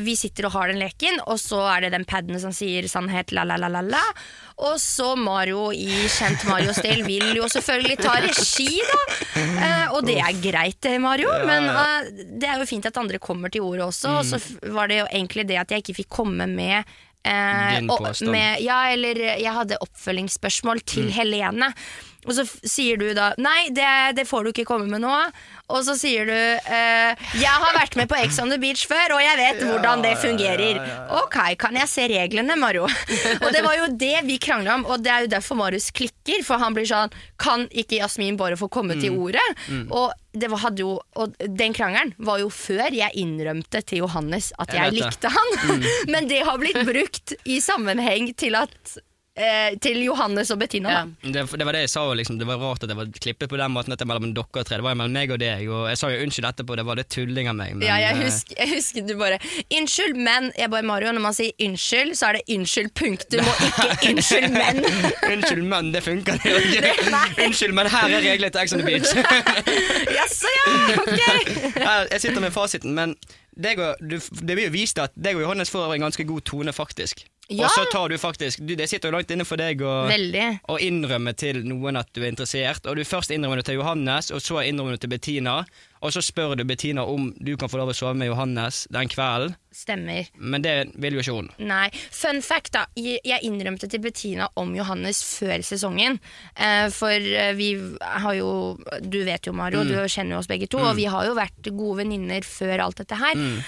vi 0.00 0.14
sitter 0.16 0.46
og 0.48 0.54
har 0.54 0.70
den 0.72 0.78
leken, 0.80 1.18
og 1.26 1.36
så 1.42 1.58
er 1.74 1.86
det 1.86 1.92
den 1.92 2.06
paden 2.08 2.38
som 2.40 2.54
sier 2.54 2.86
sannhet, 2.88 3.34
la-la-la-la. 3.36 4.02
Og 4.64 4.78
så 4.80 5.10
Mario 5.20 5.68
i 5.76 5.88
kjent 6.08 6.46
Mario-stil 6.48 7.02
vil 7.04 7.34
jo 7.36 7.48
selvfølgelig 7.52 7.98
ta 8.00 8.14
regi, 8.24 8.70
da. 8.88 9.00
Eh, 9.36 9.92
og 9.92 10.06
det 10.08 10.16
er 10.22 10.38
greit, 10.40 10.78
det, 10.86 10.94
Mario, 11.02 11.32
men 11.44 11.68
eh, 11.68 12.08
det 12.40 12.48
er 12.48 12.62
jo 12.62 12.68
fint 12.68 12.88
at 12.88 12.96
andre 13.00 13.20
kommer 13.20 13.52
til 13.52 13.66
ordet 13.66 13.84
også. 13.84 14.14
Og 14.20 14.24
så 14.24 14.40
var 14.72 14.88
det 14.88 15.02
jo 15.02 15.10
egentlig 15.10 15.44
det 15.50 15.60
at 15.60 15.74
jeg 15.74 15.84
ikke 15.84 15.98
fikk 16.00 16.10
komme 16.22 16.48
med 16.48 16.78
eh, 16.80 17.76
Din 17.76 17.90
påstand. 17.90 18.36
ja, 18.64 18.80
eller 18.94 19.20
jeg 19.34 19.52
hadde 19.60 19.80
oppfølgingsspørsmål 19.84 20.80
til 20.88 21.12
Helene. 21.12 21.74
Og 22.26 22.34
så 22.36 22.44
sier 22.46 22.98
du 23.00 23.08
da 23.16 23.32
Nei, 23.42 23.68
det, 23.74 23.86
det 24.18 24.26
får 24.28 24.44
du 24.46 24.52
ikke 24.52 24.66
komme 24.68 24.88
med 24.90 25.02
nå. 25.04 25.14
Og 25.72 25.82
så 25.86 25.96
sier 25.98 26.28
du 26.28 26.34
eh, 26.34 27.24
Jeg 27.40 27.50
har 27.62 27.74
vært 27.74 27.96
med 27.98 28.10
på 28.10 28.18
Ex 28.20 28.38
on 28.42 28.52
the 28.52 28.58
Beach 28.62 28.84
før, 28.86 29.16
og 29.16 29.22
jeg 29.22 29.38
vet 29.40 29.62
hvordan 29.66 30.04
det 30.04 30.14
fungerer. 30.22 30.80
Ok, 31.22 31.38
kan 31.60 31.78
jeg 31.78 31.90
se 31.90 32.06
reglene, 32.10 32.58
Mario? 32.60 32.86
og 33.44 33.48
det 33.54 33.64
var 33.66 33.78
jo 33.80 33.88
det 33.98 34.14
vi 34.28 34.38
krangla 34.42 34.78
om, 34.78 34.86
og 34.90 35.02
det 35.02 35.12
er 35.12 35.26
jo 35.26 35.32
derfor 35.36 35.58
Marius 35.58 35.90
klikker. 35.94 36.44
For 36.46 36.60
han 36.62 36.74
blir 36.76 36.86
sånn 36.88 37.12
Kan 37.40 37.66
ikke 37.70 38.00
Jasmin 38.00 38.38
bare 38.38 38.58
få 38.58 38.68
komme 38.72 38.98
til 39.00 39.16
ordet? 39.18 39.44
Og 39.90 40.12
det 40.36 40.50
var, 40.52 40.66
jo, 40.76 40.98
og 41.16 41.36
den 41.40 41.74
krangelen 41.76 42.12
var 42.18 42.42
jo 42.42 42.50
før 42.52 42.92
jeg 42.92 43.14
innrømte 43.16 43.80
til 43.88 44.02
Johannes 44.04 44.50
at 44.60 44.74
Jeg 44.74 44.92
jeg, 44.92 44.96
likte 45.00 45.32
han. 45.32 45.82
Men 46.12 46.28
det 46.28 46.42
har 46.44 46.60
blitt 46.60 46.82
brukt 46.86 47.36
i 47.48 47.60
sammenheng 47.64 48.34
til 48.36 48.58
at 48.58 48.98
eh, 49.36 49.76
Til 49.82 50.02
Johannes 50.04 50.50
og 50.50 50.60
Bettina. 50.60 50.92
Ja. 50.92 51.02
Det, 51.22 51.44
det 51.58 51.66
var 51.68 51.76
det 51.76 51.84
jeg 51.86 51.92
sa, 51.92 52.04
liksom, 52.16 52.38
det 52.40 52.48
var 52.48 52.60
rart 52.60 52.84
at 52.84 52.90
det 52.90 52.96
var 52.98 53.10
klippet 53.12 53.50
på 53.50 53.60
den 53.60 53.74
måten 53.74 53.94
at 53.94 54.00
det 54.00 54.08
var 54.08 54.20
mellom 54.20 54.34
dere 54.36 54.64
tre. 54.64 54.80
Det 54.80 54.86
var 54.86 54.98
mellom 54.98 55.16
meg 55.16 55.32
og 55.34 55.40
deg, 55.42 55.66
og 55.68 55.86
jeg 55.90 56.00
sa 56.00 56.10
jo 56.12 56.24
unnskyld 56.24 56.48
etterpå, 56.50 56.78
det 56.80 56.86
var 56.88 57.00
litt 57.00 57.12
tulling 57.12 57.50
av 57.52 57.58
meg. 57.58 57.76
Men, 57.76 57.86
Ja, 57.88 57.98
jeg 58.02 58.16
eh, 58.16 58.24
husker, 58.24 58.58
jeg 58.62 58.72
husker 58.74 59.06
du 59.06 59.14
bare 59.20 59.38
Unnskyld, 59.76 60.16
men 60.16 60.50
Jeg 60.56 60.70
bare 60.72 60.86
Mario, 60.86 61.12
når 61.12 61.24
man 61.24 61.36
sier 61.36 61.52
unnskyld, 61.66 62.14
så 62.18 62.30
er 62.30 62.38
det 62.38 62.56
unnskyld, 62.56 62.92
punktum, 62.96 63.46
og 63.46 63.64
ikke 63.66 64.12
unnskyld, 64.12 64.50
men. 64.56 64.84
Unnskyld, 65.32 65.64
men 65.70 65.94
det 65.94 66.04
funker 66.06 66.42
det 66.42 66.54
ikke. 66.66 66.92
Unnskyld, 67.46 67.74
men 67.76 67.90
her 67.92 68.18
er 68.18 68.28
reglene 68.30 68.52
til 68.52 68.62
Ex 68.62 68.76
on 68.76 68.82
the 68.82 68.86
Beach. 68.86 69.12
Jaså, 70.16 70.52
ja! 70.58 70.76
Ok. 71.02 71.24
Jeg 72.12 72.20
sitter 72.22 72.40
med 72.40 72.54
fasiten, 72.54 72.94
men 72.96 73.16
deg 73.56 73.80
og, 73.80 74.00
du, 74.04 74.18
det 74.18 74.52
blir 74.52 74.66
jo 74.66 74.74
vist 74.74 74.98
at 75.00 75.14
deg 75.16 75.38
og 75.38 75.46
Johannes 75.46 75.72
får 75.72 75.94
en 75.94 76.06
ganske 76.06 76.26
god 76.28 76.44
tone, 76.48 76.72
faktisk. 76.76 77.24
Ja. 77.48 77.68
Og 77.68 77.70
så 77.70 77.84
tar 77.92 78.10
du 78.10 78.16
faktisk 78.18 78.58
du, 78.66 78.72
Det 78.74 78.88
sitter 78.90 79.06
jo 79.06 79.14
langt 79.14 79.30
inne 79.30 79.44
for 79.46 79.60
deg 79.60 79.82
å 79.86 79.92
å 80.66 80.78
innrømme 80.82 81.30
til 81.38 81.60
noen 81.62 82.00
at 82.00 82.08
du 82.10 82.24
er 82.24 82.32
interessert. 82.32 82.86
Og 82.90 82.98
du 82.98 83.04
Først 83.06 83.30
innrømmer 83.30 83.62
du 83.62 83.68
til 83.68 83.78
Johannes, 83.78 84.32
og 84.34 84.42
så 84.42 84.64
innrømmer 84.66 84.96
du 84.96 85.04
til 85.04 85.12
Bettina. 85.12 85.60
Og 86.04 86.12
så 86.14 86.22
spør 86.24 86.56
du 86.58 86.64
Bettina 86.68 87.04
om 87.08 87.30
du 87.38 87.54
kan 87.56 87.70
få 87.72 87.80
lov 87.80 87.92
å 87.92 87.96
sove 87.96 88.16
med 88.18 88.30
Johannes 88.30 88.84
den 88.92 89.08
kvelden. 89.12 89.56
Stemmer. 89.76 90.30
Men 90.40 90.62
det 90.64 90.72
vil 90.96 91.18
jo 91.18 91.20
ikke 91.20 91.34
hun. 91.36 91.48
Nei. 91.68 91.90
Fun 91.92 92.40
fact, 92.44 92.72
da. 92.72 92.86
Jeg 92.96 93.44
innrømte 93.44 93.90
til 93.92 94.00
Bettina 94.00 94.46
om 94.56 94.70
Johannes 94.76 95.20
før 95.26 95.60
sesongen. 95.66 96.16
Eh, 96.54 96.86
for 96.94 97.12
eh, 97.12 97.52
vi 97.58 97.74
har 98.00 98.38
jo 98.38 98.78
Du 99.04 99.18
vet 99.26 99.44
jo, 99.44 99.52
Mario, 99.56 99.82
du 99.84 99.92
kjenner 100.08 100.36
jo 100.36 100.40
oss 100.40 100.48
begge 100.48 100.68
to. 100.72 100.80
Og 100.80 100.96
vi 100.96 101.04
har 101.12 101.28
jo 101.28 101.36
vært 101.36 101.68
gode 101.76 102.00
venninner 102.00 102.46
før 102.46 102.86
alt 102.86 103.02
dette 103.02 103.18
her. 103.20 103.36
Mm. 103.36 103.58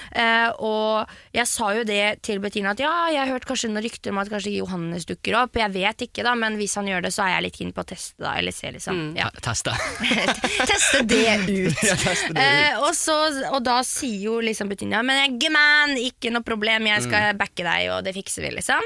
og 0.64 1.11
jeg 1.35 1.47
sa 1.51 1.69
jo 1.77 1.85
det 1.87 2.21
til 2.25 2.41
Bettina 2.43 2.73
at 2.73 2.81
ja, 2.81 2.91
jeg 3.12 3.21
har 3.21 3.33
hørt 3.35 3.47
kanskje 3.49 3.69
noen 3.71 3.85
rykter 3.85 4.12
om 4.12 4.21
at 4.23 4.31
kanskje 4.33 4.55
Johannes 4.57 5.07
dukker 5.09 5.37
opp. 5.43 5.59
Jeg 5.61 5.75
vet 5.77 6.07
ikke, 6.09 6.25
da, 6.27 6.35
men 6.38 6.57
hvis 6.61 6.77
han 6.81 6.88
gjør 6.88 7.05
det, 7.05 7.12
så 7.14 7.27
er 7.27 7.35
jeg 7.37 7.47
litt 7.49 7.59
keen 7.59 7.75
på 7.77 7.85
å 7.85 7.88
teste, 7.88 8.17
da. 8.23 8.35
Eller 8.41 8.55
se, 8.57 8.73
liksom. 8.75 9.03
Ja. 9.19 9.29
Teste. 9.45 9.75
Teste 10.71 11.05
det 11.09 11.37
ut. 11.49 11.85
Eh, 12.39 12.75
og, 12.79 12.93
så, 12.97 13.15
og 13.51 13.63
da 13.65 13.79
sier 13.87 14.29
jo 14.29 14.37
liksom 14.45 14.69
Bettina 14.71 15.01
Men 15.07 15.39
man, 15.55 15.97
ikke 15.97 16.33
noe 16.35 16.47
problem, 16.47 16.87
jeg 16.91 17.07
skal 17.07 17.37
backe 17.39 17.65
deg, 17.67 17.89
og 17.95 18.05
det 18.07 18.15
fikser 18.17 18.45
vi, 18.45 18.53
liksom. 18.59 18.85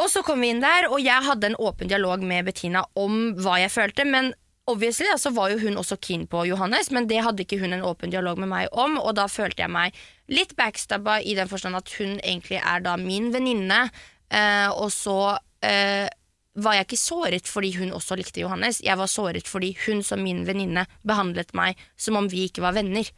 Og 0.00 0.10
så 0.10 0.24
kom 0.26 0.42
vi 0.42 0.50
inn 0.50 0.62
der, 0.62 0.88
og 0.90 0.98
jeg 1.02 1.22
hadde 1.24 1.52
en 1.52 1.60
åpen 1.62 1.90
dialog 1.90 2.22
med 2.26 2.48
Bettina 2.48 2.82
om 2.98 3.34
hva 3.38 3.60
jeg 3.62 3.72
følte, 3.74 4.06
men 4.08 4.32
obviously 4.70 5.06
så 5.20 5.30
var 5.34 5.52
jo 5.52 5.60
hun 5.62 5.78
også 5.80 5.98
keen 6.02 6.26
på 6.30 6.44
Johannes, 6.48 6.90
men 6.90 7.08
det 7.10 7.22
hadde 7.24 7.44
ikke 7.44 7.60
hun 7.60 7.76
en 7.76 7.84
åpen 7.84 8.12
dialog 8.12 8.40
med 8.40 8.50
meg 8.50 8.72
om, 8.72 8.96
og 8.98 9.14
da 9.18 9.28
følte 9.30 9.64
jeg 9.64 9.72
meg 9.72 9.96
litt 10.32 10.56
backstabba 10.58 11.20
i 11.20 11.36
den 11.38 11.50
forstand 11.50 11.78
at 11.78 11.92
hun 11.98 12.16
egentlig 12.22 12.60
er 12.62 12.84
da 12.84 12.96
min 13.00 13.30
venninne, 13.34 13.84
eh, 14.32 14.68
og 14.72 14.90
så 14.94 15.36
eh, 15.64 16.08
var 16.54 16.76
jeg 16.76 16.86
ikke 16.86 17.00
såret 17.00 17.48
fordi 17.50 17.72
hun 17.78 17.92
også 17.96 18.16
likte 18.18 18.42
Johannes. 18.42 18.80
Jeg 18.84 18.98
var 18.98 19.10
såret 19.10 19.48
fordi 19.50 19.72
hun 19.86 20.02
som 20.06 20.22
min 20.22 20.44
venninne 20.46 20.86
behandlet 21.06 21.54
meg 21.56 21.80
som 21.96 22.18
om 22.20 22.28
vi 22.30 22.46
ikke 22.48 22.64
var 22.64 22.76
venner. 22.76 23.08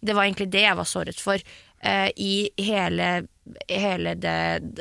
Det 0.00 0.16
var 0.16 0.24
egentlig 0.24 0.48
det 0.52 0.64
jeg 0.64 0.78
var 0.78 0.88
såret 0.88 1.20
for 1.20 1.36
uh, 1.36 2.08
i 2.16 2.48
hele, 2.58 3.10
hele 3.68 4.14
det, 4.20 4.38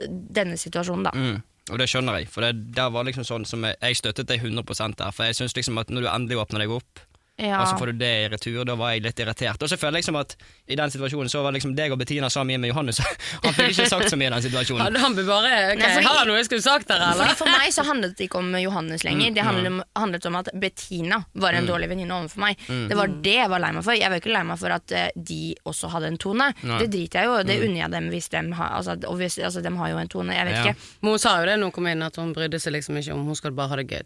denne 0.10 0.58
situasjonen, 0.60 1.10
da. 1.10 1.16
Mm. 1.16 1.44
Og 1.74 1.82
det 1.82 1.90
skjønner 1.90 2.20
jeg, 2.22 2.30
for 2.30 2.46
det 2.46 2.76
det 2.78 2.86
var 2.94 3.08
liksom 3.08 3.26
sånn 3.26 3.48
som 3.50 3.64
jeg, 3.66 3.78
jeg 3.82 3.98
støttet 3.98 4.30
deg 4.30 4.44
100 4.44 5.00
der. 5.00 5.12
For 5.16 5.26
jeg 5.26 5.40
syns 5.40 5.56
liksom 5.58 5.80
at 5.82 5.90
når 5.90 6.06
du 6.06 6.10
endelig 6.12 6.44
åpner 6.44 6.62
deg 6.62 6.76
opp, 6.78 7.02
Ja. 7.38 7.58
og 7.60 7.68
så 7.68 7.78
får 7.78 7.92
du 7.92 7.98
det 8.00 8.10
i 8.24 8.28
retur. 8.32 8.62
Da 8.66 8.76
var 8.80 8.94
jeg 8.94 9.02
litt 9.04 9.20
irritert. 9.20 9.60
Og 9.62 9.68
så 9.68 9.76
føler 9.78 9.98
jeg 10.00 10.06
liksom 10.06 10.16
at 10.22 10.36
i 10.72 10.76
den 10.80 10.92
situasjonen 10.94 11.28
så 11.30 11.42
var 11.44 11.52
liksom 11.52 11.74
deg 11.76 11.92
og 11.92 12.00
Bettina 12.00 12.30
så 12.32 12.46
mye 12.48 12.58
med 12.64 12.70
Johannes. 12.72 13.02
Han 13.44 13.54
fikk 13.58 13.74
ikke 13.74 13.88
sagt 13.92 14.08
så 14.14 14.16
mye 14.20 14.30
i 14.30 14.34
den 14.38 14.46
situasjonen. 14.46 14.86
Han, 14.86 14.96
han 14.96 15.16
bare 15.18 15.50
ok, 15.74 15.82
Nei, 15.82 15.90
fordi- 15.98 16.06
Har 16.08 16.20
han 16.22 16.28
noe 16.32 16.38
jeg 16.40 16.48
skulle 16.48 16.64
sagt 16.64 16.88
der, 16.88 17.04
eller? 17.12 17.34
For 17.36 17.52
meg 17.52 17.74
så 17.76 17.84
handlet 17.84 18.16
det 18.16 18.30
ikke 18.30 18.40
om 18.40 18.56
Johannes 18.62 19.04
lenger. 19.04 19.34
Det 19.36 19.44
handlet 19.44 19.68
om, 19.74 19.82
handlet 20.00 20.26
om 20.32 20.38
at 20.40 20.50
Bettina 20.64 21.20
var 21.34 21.58
en 21.60 21.68
dårlig 21.68 21.90
venninne 21.92 22.16
overfor 22.22 22.40
meg. 22.46 22.64
Det 22.90 22.96
var 22.98 23.12
det 23.28 23.36
jeg 23.42 23.52
var 23.52 23.64
lei 23.66 23.72
meg 23.76 23.84
for. 23.90 24.00
Jeg 24.00 24.10
var 24.16 24.24
ikke 24.24 24.32
lei 24.34 24.44
meg 24.48 24.62
for 24.64 24.76
at 24.78 24.96
eh, 24.96 25.10
de 25.16 25.42
også 25.68 25.92
hadde 25.92 26.14
en 26.14 26.18
tone. 26.22 26.48
Det 26.64 26.88
driter 26.94 27.20
jeg 27.26 27.30
jo 27.30 27.36
Det 27.52 27.60
unner 27.68 27.82
jeg 27.84 27.92
dem 27.98 28.10
hvis 28.16 28.32
de 28.32 28.42
har 28.62 28.78
altså, 28.80 28.96
obviously, 29.12 29.44
altså, 29.50 29.62
de 29.66 29.76
har 29.76 29.92
jo 29.92 30.00
en 30.02 30.08
tone. 30.16 30.34
Jeg 30.40 30.48
vet 30.48 30.56
Ja. 30.56 30.64
ikke. 30.72 30.90
Men 31.04 31.12
hun 31.18 31.20
sa 31.20 31.36
jo 31.42 31.46
det 31.52 31.60
når 31.60 31.68
hun 31.70 31.76
kom 31.82 31.88
inn, 31.92 32.02
at 32.08 32.16
hun 32.22 32.32
brydde 32.34 32.60
seg 32.64 32.78
liksom 32.80 32.96
ikke 33.04 33.14
om 33.20 33.26
hun 33.28 33.36
skulle 33.36 33.56
bare 33.60 33.74
ha 33.76 33.82
det 33.84 33.88
gøy. 33.92 34.04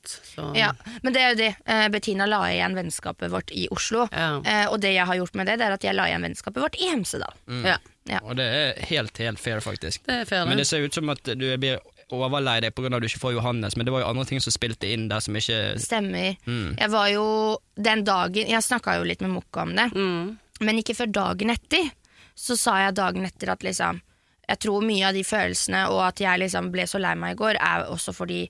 Ja, 0.57 0.73
men 1.03 1.13
det 1.13 1.21
er 1.21 1.29
jo 1.35 1.39
det. 1.45 1.53
Eh, 1.69 1.85
Bettina 1.93 2.25
la 2.25 2.41
igjen 2.49 2.73
vennskapet 3.19 3.31
vårt 3.31 3.51
i 3.51 3.67
Oslo. 3.71 4.07
Ja. 4.11 4.41
Eh, 4.45 4.67
og 4.71 4.79
det 4.81 4.93
jeg 4.93 5.05
har 5.05 5.15
gjort 5.15 5.35
med 5.35 5.47
det, 5.47 5.57
det 5.59 5.65
er 5.67 5.71
at 5.75 5.83
jeg 5.83 5.95
la 5.95 6.07
igjen 6.07 6.21
vennskapet 6.23 6.61
vårt 6.61 6.75
i 6.79 6.89
Hemsedal. 6.89 7.33
Ja, 7.65 7.77
Ja. 8.09 8.19
Og 8.23 8.35
det 8.37 8.43
er 8.43 8.85
helt, 8.89 9.15
helt 9.17 9.39
fair, 9.39 9.59
faktisk. 9.61 10.01
det 10.07 10.21
er 10.21 10.25
fair. 10.25 10.45
Men 10.45 10.57
det. 10.57 10.65
ser 10.65 10.79
ut 10.81 10.93
som 10.93 11.07
at 11.09 11.21
du 11.23 11.57
blir 11.57 11.79
overlei 12.11 12.59
deg 12.59 12.73
pga. 12.73 12.85
at 12.95 13.01
du 13.01 13.07
ikke 13.07 13.19
får 13.19 13.33
Johannes, 13.35 13.75
men 13.77 13.85
det 13.85 13.91
var 13.93 13.99
jo 14.01 14.07
andre 14.07 14.25
ting 14.25 14.39
som 14.41 14.51
spilte 14.51 14.87
inn 14.91 15.07
der 15.09 15.19
som 15.19 15.35
ikke 15.35 15.77
Stemmer. 15.79 16.35
Jeg 16.47 16.89
var 16.89 17.07
jo 17.09 17.57
den 17.75 18.03
dagen 18.03 18.47
Jeg 18.49 18.63
snakka 18.63 18.97
jo 18.97 19.03
litt 19.03 19.21
med 19.21 19.29
Mokka 19.29 19.61
om 19.61 19.75
det, 19.75 19.91
Mm. 19.93 20.37
men 20.61 20.75
ikke 20.77 20.95
før 20.95 21.11
dagen 21.11 21.49
etter. 21.51 21.91
Så 22.35 22.57
sa 22.57 22.79
jeg 22.87 22.95
dagen 22.95 23.25
etter 23.25 23.49
at 23.51 23.59
liksom 23.61 24.01
Jeg 24.49 24.57
tror 24.59 24.81
mye 24.81 25.05
av 25.07 25.13
de 25.13 25.21
følelsene 25.23 25.87
og 25.91 26.01
at 26.07 26.17
jeg 26.19 26.39
liksom 26.39 26.71
ble 26.71 26.81
så 26.87 26.97
lei 26.99 27.13
meg 27.13 27.33
i 27.35 27.37
går, 27.37 27.55
er 27.61 27.85
også 27.85 28.11
fordi 28.15 28.49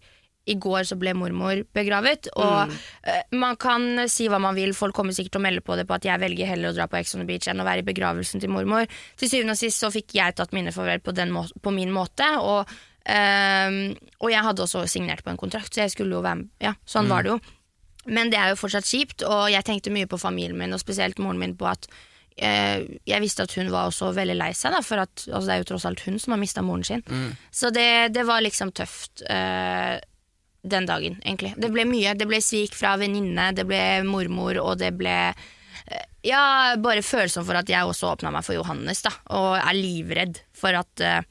i 0.49 0.55
går 0.59 0.87
så 0.89 0.97
ble 0.99 1.13
mormor 1.17 1.61
begravet, 1.75 2.31
og 2.39 2.73
eh, 3.03 3.21
man 3.37 3.57
kan 3.61 4.05
si 4.11 4.29
hva 4.31 4.41
man 4.41 4.57
vil, 4.57 4.73
folk 4.77 4.95
kommer 4.97 5.15
sikkert 5.15 5.37
til 5.37 5.43
å 5.43 5.45
melde 5.47 5.65
på 5.65 5.77
det 5.79 5.85
på 5.89 5.97
at 5.97 6.07
jeg 6.07 6.21
velger 6.21 6.49
heller 6.49 6.71
å 6.71 6.77
dra 6.77 6.89
på 6.89 6.99
Ex 6.99 7.15
on 7.15 7.23
the 7.23 7.29
Beach 7.29 7.49
enn 7.51 7.61
å 7.61 7.67
være 7.67 7.83
i 7.83 7.87
begravelsen 7.89 8.41
til 8.43 8.53
mormor. 8.53 8.89
Til 9.19 9.31
syvende 9.31 9.57
og 9.57 9.61
sist 9.61 9.83
så 9.83 9.91
fikk 9.93 10.17
jeg 10.17 10.37
tatt 10.37 10.55
mine 10.55 10.73
farvel 10.75 11.03
på, 11.03 11.13
på 11.13 11.75
min 11.75 11.93
måte, 11.93 12.27
og, 12.41 12.69
uh, 13.09 13.79
og 14.19 14.33
jeg 14.33 14.45
hadde 14.49 14.65
også 14.65 14.85
signert 14.89 15.23
på 15.25 15.33
en 15.33 15.39
kontrakt, 15.39 15.73
så 15.73 15.85
jeg 15.85 15.95
skulle 15.95 16.17
jo 16.17 16.25
være 16.25 16.41
med. 16.43 16.51
Ja, 16.63 16.75
sånn 16.89 17.11
var 17.11 17.25
det 17.25 17.35
jo. 17.35 17.39
Men 18.09 18.31
det 18.31 18.39
er 18.39 18.53
jo 18.53 18.59
fortsatt 18.59 18.87
kjipt, 18.87 19.25
og 19.27 19.49
jeg 19.51 19.65
tenkte 19.67 19.93
mye 19.93 20.09
på 20.09 20.19
familien 20.19 20.57
min, 20.57 20.73
og 20.73 20.81
spesielt 20.81 21.19
moren 21.21 21.41
min, 21.41 21.57
på 21.59 21.67
at 21.69 21.89
eh, 22.39 22.85
jeg 23.07 23.23
visste 23.23 23.45
at 23.45 23.55
hun 23.59 23.71
var 23.73 23.89
også 23.89 24.11
veldig 24.15 24.37
lei 24.39 24.51
seg, 24.57 24.73
da, 24.75 24.81
for 24.85 25.03
at 25.03 25.25
altså, 25.27 25.45
det 25.45 25.55
er 25.55 25.63
jo 25.63 25.69
tross 25.73 25.87
alt 25.89 26.03
hun 26.07 26.19
som 26.21 26.35
har 26.35 26.41
mista 26.41 26.63
moren 26.65 26.85
sin. 26.87 27.03
Så 27.51 27.73
det, 27.75 28.13
det 28.15 28.25
var 28.29 28.43
liksom 28.45 28.73
tøft 28.77 29.23
eh, 29.29 29.99
den 30.61 30.85
dagen, 30.89 31.17
egentlig. 31.23 31.53
Det 31.57 31.71
ble 31.73 31.85
mye. 31.87 32.15
Det 32.17 32.27
ble 32.29 32.41
svik 32.43 32.75
fra 32.77 32.95
venninne, 32.99 33.51
det 33.55 33.65
ble 33.69 33.81
mormor, 34.07 34.59
og 34.61 34.79
det 34.81 34.91
ble 34.99 35.17
eh, 35.31 36.05
ja, 36.27 36.75
bare 36.81 37.05
følelsen 37.05 37.47
for 37.47 37.59
at 37.59 37.71
jeg 37.71 37.87
også 37.87 38.13
åpna 38.13 38.33
meg 38.35 38.45
for 38.47 38.57
Johannes, 38.57 39.03
da, 39.05 39.13
og 39.35 39.53
er 39.59 39.77
livredd 39.77 40.41
for 40.57 40.75
at 40.75 41.05
eh, 41.05 41.21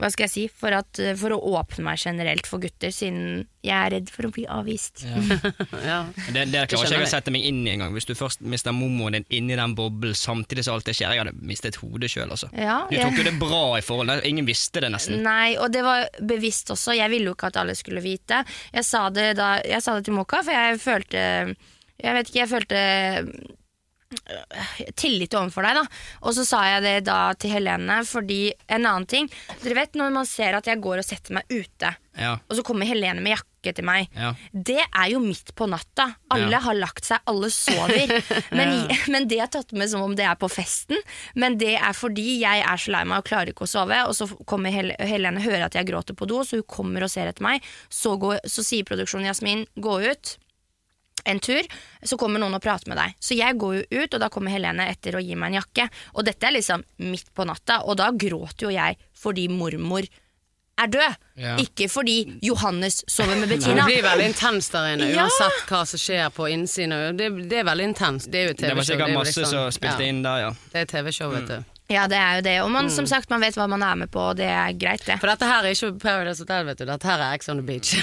hva 0.00 0.08
skal 0.12 0.24
jeg 0.26 0.32
si? 0.32 0.42
For, 0.48 0.72
at, 0.74 0.98
eh, 1.02 1.12
for 1.18 1.34
å 1.36 1.38
åpne 1.60 1.84
meg 1.84 2.00
generelt 2.00 2.48
for 2.48 2.62
gutter, 2.62 2.92
siden 2.94 3.44
jeg 3.60 3.76
er 3.76 3.92
redd 3.92 4.08
for 4.12 4.24
å 4.24 4.30
bli 4.32 4.46
avvist. 4.48 5.04
Ja. 5.04 6.00
Det, 6.30 6.44
det 6.52 6.62
klarer 6.70 6.86
ikke 6.86 6.98
jeg 7.00 7.04
å 7.04 7.10
sette 7.10 7.32
meg 7.34 7.44
inn 7.44 7.60
i 7.66 7.72
engang. 7.74 7.92
Hvis 7.92 8.06
du 8.08 8.14
først 8.16 8.40
mister 8.40 8.72
mommoen 8.72 9.18
din 9.18 9.26
inni 9.40 9.56
den 9.58 9.74
boblen 9.76 10.16
samtidig 10.16 10.64
som 10.64 10.78
alt 10.78 10.86
det 10.88 10.94
skjer. 10.96 11.12
Jeg 11.16 11.24
hadde 11.24 11.46
mistet 11.46 11.76
hodet 11.82 12.10
sjøl, 12.12 12.30
altså. 12.30 12.48
Ja, 12.56 12.82
Du 12.88 12.96
tok 12.96 13.18
jo 13.20 13.26
det 13.26 13.34
bra 13.40 13.62
i 13.76 13.84
forholdet. 13.84 14.24
Ingen 14.30 14.48
visste 14.48 14.82
det 14.84 14.92
nesten. 14.94 15.20
Nei, 15.26 15.56
og 15.60 15.72
det 15.74 15.84
var 15.84 16.06
bevisst 16.32 16.72
også. 16.72 16.94
Jeg 16.96 17.12
ville 17.12 17.32
jo 17.32 17.36
ikke 17.36 17.50
at 17.52 17.60
alle 17.60 17.76
skulle 17.78 18.02
vite. 18.04 18.42
Jeg 18.72 18.86
sa 18.88 19.06
det, 19.14 19.32
da, 19.40 19.56
jeg 19.66 19.84
sa 19.84 19.98
det 19.98 20.08
til 20.08 20.16
Moka, 20.16 20.40
for 20.46 20.56
jeg 20.56 20.80
følte 20.80 21.20
Jeg 22.00 22.16
vet 22.16 22.30
ikke, 22.30 22.40
jeg 22.40 22.48
følte 22.54 22.78
tillit 24.98 25.34
overfor 25.38 25.66
deg, 25.66 25.78
da. 25.80 25.84
Og 26.26 26.34
så 26.36 26.44
sa 26.46 26.62
jeg 26.74 26.82
det 26.84 26.94
da 27.08 27.18
til 27.40 27.52
Helene, 27.54 28.00
fordi 28.08 28.50
en 28.70 28.84
annen 28.86 29.06
ting 29.10 29.28
Dere 29.62 29.76
vet 29.82 29.96
når 29.98 30.12
man 30.14 30.28
ser 30.28 30.56
at 30.58 30.66
jeg 30.70 30.80
går 30.82 31.02
og 31.02 31.06
setter 31.06 31.36
meg 31.38 31.50
ute, 31.50 31.92
Ja, 32.18 32.34
og 32.50 32.56
så 32.58 32.64
kommer 32.66 32.88
Helene 32.88 33.22
med 33.22 33.36
jakke 33.36 33.72
til 33.76 33.84
meg. 33.86 34.08
ja. 34.16 34.32
Det 34.52 34.80
er 34.82 35.10
jo 35.12 35.20
midt 35.22 35.52
på 35.56 35.68
natta. 35.70 36.08
Alle 36.32 36.50
Ja. 36.50 36.60
har 36.64 36.74
lagt 36.74 37.04
seg, 37.06 37.20
alle 37.30 37.50
sover. 37.54 38.10
Men, 38.56 38.88
men 39.08 39.28
det 39.28 39.38
er 39.40 39.46
tatt 39.52 39.72
med 39.72 39.88
som 39.92 40.02
om 40.02 40.14
det 40.16 40.24
er 40.26 40.34
på 40.40 40.48
festen. 40.50 40.98
Men 41.36 41.56
det 41.60 41.76
er 41.78 41.92
fordi 41.96 42.40
jeg 42.42 42.64
er 42.66 42.76
så 42.80 42.90
lei 42.92 43.04
meg 43.04 43.18
og 43.22 43.28
klarer 43.30 43.52
ikke 43.52 43.64
å 43.68 43.70
sove. 43.70 44.00
Og 44.08 44.14
så 44.16 44.26
kommer 44.48 44.72
Hel 44.74 44.90
Helene 44.98 45.40
hører 45.44 45.66
at 45.68 45.76
jeg 45.78 45.86
gråter 45.92 46.16
på 46.18 46.26
do, 46.28 46.42
så 46.44 46.56
hun 46.60 46.66
kommer 46.66 47.04
og 47.06 47.10
ser 47.12 47.28
etter 47.30 47.44
meg. 47.46 47.62
Så, 47.88 48.16
går, 48.20 48.40
så 48.48 48.64
sier 48.66 48.84
produksjonen 48.88 49.28
Jasmin 49.30 49.66
gå 49.78 50.00
ut 50.10 50.36
en 51.24 51.40
tur, 51.40 51.66
så 52.02 52.16
kommer 52.20 52.40
noen 52.42 52.54
og 52.56 52.62
prater 52.64 52.88
med 52.92 52.98
deg. 53.00 53.14
Så 53.20 53.36
jeg 53.38 53.58
går 53.60 53.76
jo 53.80 54.02
ut, 54.04 54.14
og 54.14 54.20
da 54.20 54.28
kommer 54.32 54.54
Helene 54.54 54.88
etter 54.90 55.18
og 55.18 55.22
gir 55.26 55.36
meg 55.40 55.52
en 55.52 55.60
jakke. 55.60 55.88
Og 56.14 56.24
dette 56.26 56.46
er 56.48 56.56
liksom 56.56 56.84
midt 57.04 57.30
på 57.34 57.46
natta, 57.48 57.82
og 57.84 57.98
da 58.00 58.10
gråter 58.12 58.68
jo 58.68 58.74
jeg 58.74 58.98
fordi 59.20 59.48
mormor 59.52 60.06
er 60.80 60.86
død. 60.88 61.16
Ja. 61.40 61.56
Ikke 61.60 61.88
fordi 61.92 62.38
Johannes 62.42 63.02
sover 63.08 63.36
med 63.36 63.48
Bettina. 63.52 63.84
Det 63.84 63.90
blir 63.90 64.02
veldig 64.04 64.28
intenst 64.30 64.72
der 64.72 64.94
inne, 64.94 65.10
Ja. 65.12 65.26
uansett 65.26 65.66
hva 65.68 65.82
som 65.86 66.00
skjer 66.00 66.30
på 66.32 66.48
innsiden. 66.48 67.16
Det, 67.16 67.28
det 67.50 67.58
er 67.60 67.64
veldig 67.68 67.90
intenst. 67.92 68.30
Det 68.32 68.40
er 68.40 68.48
jo 68.48 68.54
TV-show. 68.54 68.68
det 68.68 68.76
var 68.76 68.88
sikkert 68.88 69.14
masse 69.18 69.44
som 69.50 69.68
spilte 69.76 70.02
ja, 70.06 70.08
inn 70.08 70.22
der, 70.24 70.38
ja. 70.46 70.54
Det 70.72 70.80
er 70.86 70.90
TV-show, 70.94 71.30
vet 71.34 71.52
du. 71.52 71.79
Ja, 71.90 72.04
det 72.10 72.18
er 72.20 72.38
jo 72.38 72.42
det. 72.46 72.54
Og 72.62 72.70
man, 72.70 72.90
som 72.94 73.06
sagt, 73.10 73.30
man 73.32 73.42
vet 73.42 73.56
hva 73.58 73.66
man 73.70 73.82
er 73.82 73.98
med 74.04 74.10
på, 74.14 74.22
og 74.30 74.38
det 74.38 74.46
er 74.46 74.76
greit, 74.78 75.02
det. 75.08 75.18
For 75.18 75.30
dette 75.32 75.48
her 75.48 75.66
er 75.66 75.74
ikke 75.74 75.90
Paradise 75.98 76.44
Hotel, 76.44 76.68
vet 76.68 76.78
du. 76.78 76.86
Dette 76.86 77.10
her 77.10 77.24
er 77.24 77.34
Ex 77.34 77.50
on 77.50 77.58
the 77.58 77.66
Beach. 77.66 77.96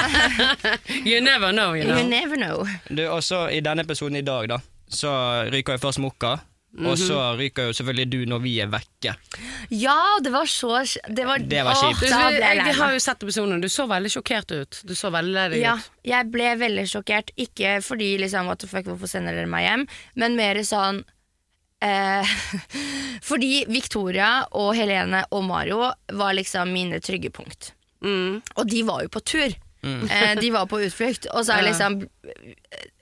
you 1.08 1.20
never 1.24 1.52
know, 1.52 1.72
you 1.72 1.88
know. 1.88 1.96
You 1.96 2.04
never 2.08 2.36
know. 2.36 2.66
Du, 2.88 3.06
også 3.08 3.46
i 3.48 3.62
denne 3.64 3.86
episoden 3.88 4.20
i 4.20 4.24
dag, 4.26 4.50
da, 4.52 4.60
så 4.92 5.12
ryker 5.52 5.78
jo 5.78 5.84
først 5.88 6.02
Mokka. 6.04 6.36
Og 6.86 6.94
så 7.00 7.16
ryker 7.34 7.66
jo 7.66 7.72
selvfølgelig 7.74 8.04
du 8.12 8.18
når 8.30 8.42
vi 8.44 8.52
er 8.62 8.68
vekke. 8.70 9.16
Ja, 9.74 9.96
det 10.22 10.30
var 10.30 10.46
så 10.46 10.84
Det 11.08 11.24
var, 11.26 11.42
Det 11.42 11.64
var 11.66 11.74
kjipt. 11.74 12.04
Du, 12.04 12.06
jeg 12.06 12.60
jeg, 12.60 12.74
har 12.78 12.92
jo 12.94 13.00
sett 13.02 13.24
episoden, 13.26 13.60
du 13.60 13.68
så 13.68 13.88
veldig 13.90 14.12
sjokkert 14.14 14.54
ut. 14.54 14.78
Du 14.86 14.94
så 14.94 15.10
veldig 15.10 15.34
lei 15.34 15.46
deg 15.50 15.64
Ja, 15.64 15.74
ut. 15.74 15.88
jeg 16.06 16.30
ble 16.30 16.52
veldig 16.60 16.84
sjokkert. 16.92 17.32
Ikke 17.36 17.80
fordi 17.82 18.12
liksom, 18.22 18.46
what 18.46 18.62
the 18.62 18.70
fuck, 18.70 18.86
hvorfor 18.86 19.10
sender 19.10 19.34
dere 19.34 19.50
meg 19.50 19.66
hjem, 19.66 19.88
men 20.22 20.38
mer 20.38 20.62
sånn 20.62 21.02
eh, 21.84 22.36
Fordi 23.30 23.64
Victoria 23.68 24.46
og 24.56 24.74
Helene 24.78 25.24
og 25.30 25.44
Mario 25.48 25.90
var 26.12 26.36
liksom 26.36 26.72
mine 26.74 27.00
trygge 27.04 27.32
punkt. 27.34 27.72
Mm. 28.04 28.40
Og 28.56 28.70
de 28.70 28.84
var 28.88 29.04
jo 29.04 29.12
på 29.12 29.20
tur. 29.20 29.58
Eh, 29.82 30.34
de 30.40 30.50
var 30.52 30.66
på 30.66 30.80
utflukt. 30.84 31.28
Og 31.34 31.44
så 31.46 31.56
er 31.56 31.68
liksom 31.70 32.02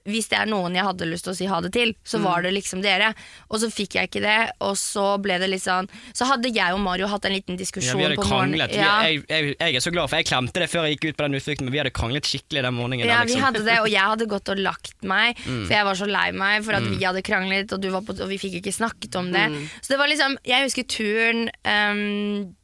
Hvis 0.08 0.30
det 0.32 0.38
er 0.40 0.48
noen 0.48 0.74
jeg 0.78 0.86
hadde 0.88 1.06
lyst 1.10 1.26
til 1.28 1.34
å 1.34 1.36
si 1.36 1.46
ha 1.50 1.60
det 1.64 1.70
til, 1.76 1.92
så 2.08 2.18
var 2.24 2.42
det 2.46 2.54
liksom 2.56 2.80
dere. 2.84 3.10
Og 3.52 3.60
så 3.62 3.68
fikk 3.72 3.98
jeg 3.98 4.08
ikke 4.10 4.22
det, 4.24 4.36
og 4.64 4.74
så 4.80 5.06
ble 5.22 5.36
det 5.42 5.48
litt 5.52 5.62
sånn 5.64 5.88
Så 6.16 6.26
hadde 6.28 6.48
jeg 6.54 6.72
og 6.74 6.80
Mario 6.80 7.06
hatt 7.12 7.26
en 7.28 7.34
liten 7.36 7.54
Ja, 7.58 7.60
diskusjon 7.60 7.98
vi 8.00 8.06
hadde 8.08 8.16
på 8.20 8.26
kranglet. 8.28 8.72
Vi, 8.72 8.80
Ja. 8.80 8.94
jeg, 9.04 9.22
jeg, 9.28 9.54
jeg 9.60 9.76
er 9.76 9.84
så 9.84 9.92
glad, 9.92 10.08
for 10.10 10.16
jeg 10.20 10.28
klemte 10.30 10.62
det 10.64 10.70
før 10.72 10.86
jeg 10.88 10.96
gikk 10.96 11.10
ut 11.12 11.18
på 11.20 11.26
den 11.28 11.38
utflukten, 11.38 11.68
men 11.68 11.72
vi 11.76 11.82
hadde 11.82 11.94
kranglet 11.94 12.28
skikkelig 12.30 12.64
den 12.66 12.74
morgenen. 12.78 13.04
Ja, 13.06 13.18
der, 13.20 13.28
vi 13.28 13.34
liksom. 13.36 13.44
hadde 13.46 13.64
det, 13.68 13.78
og 13.84 13.88
jeg 13.92 14.04
hadde 14.14 14.28
gått 14.32 14.48
og 14.54 14.64
lagt 14.64 14.96
meg, 15.04 15.36
Mm. 15.48 15.64
for 15.66 15.74
jeg 15.74 15.84
var 15.88 15.94
så 16.00 16.06
lei 16.08 16.26
meg 16.32 16.64
for 16.64 16.76
at 16.78 16.84
vi 16.88 16.98
hadde 17.04 17.22
kranglet, 17.24 17.72
og, 17.72 17.80
du 17.82 17.88
var 17.92 18.02
på, 18.06 18.14
og 18.20 18.28
vi 18.30 18.38
fikk 18.40 18.58
ikke 18.60 18.72
snakket 18.74 19.16
om 19.20 19.30
det. 19.32 19.46
Mm. 19.52 19.68
Så 19.80 19.92
det 19.94 19.98
var 20.00 20.08
liksom 20.10 20.36
Jeg 20.46 20.64
husker 20.66 20.84
turen 20.88 21.48
um, 21.64 22.54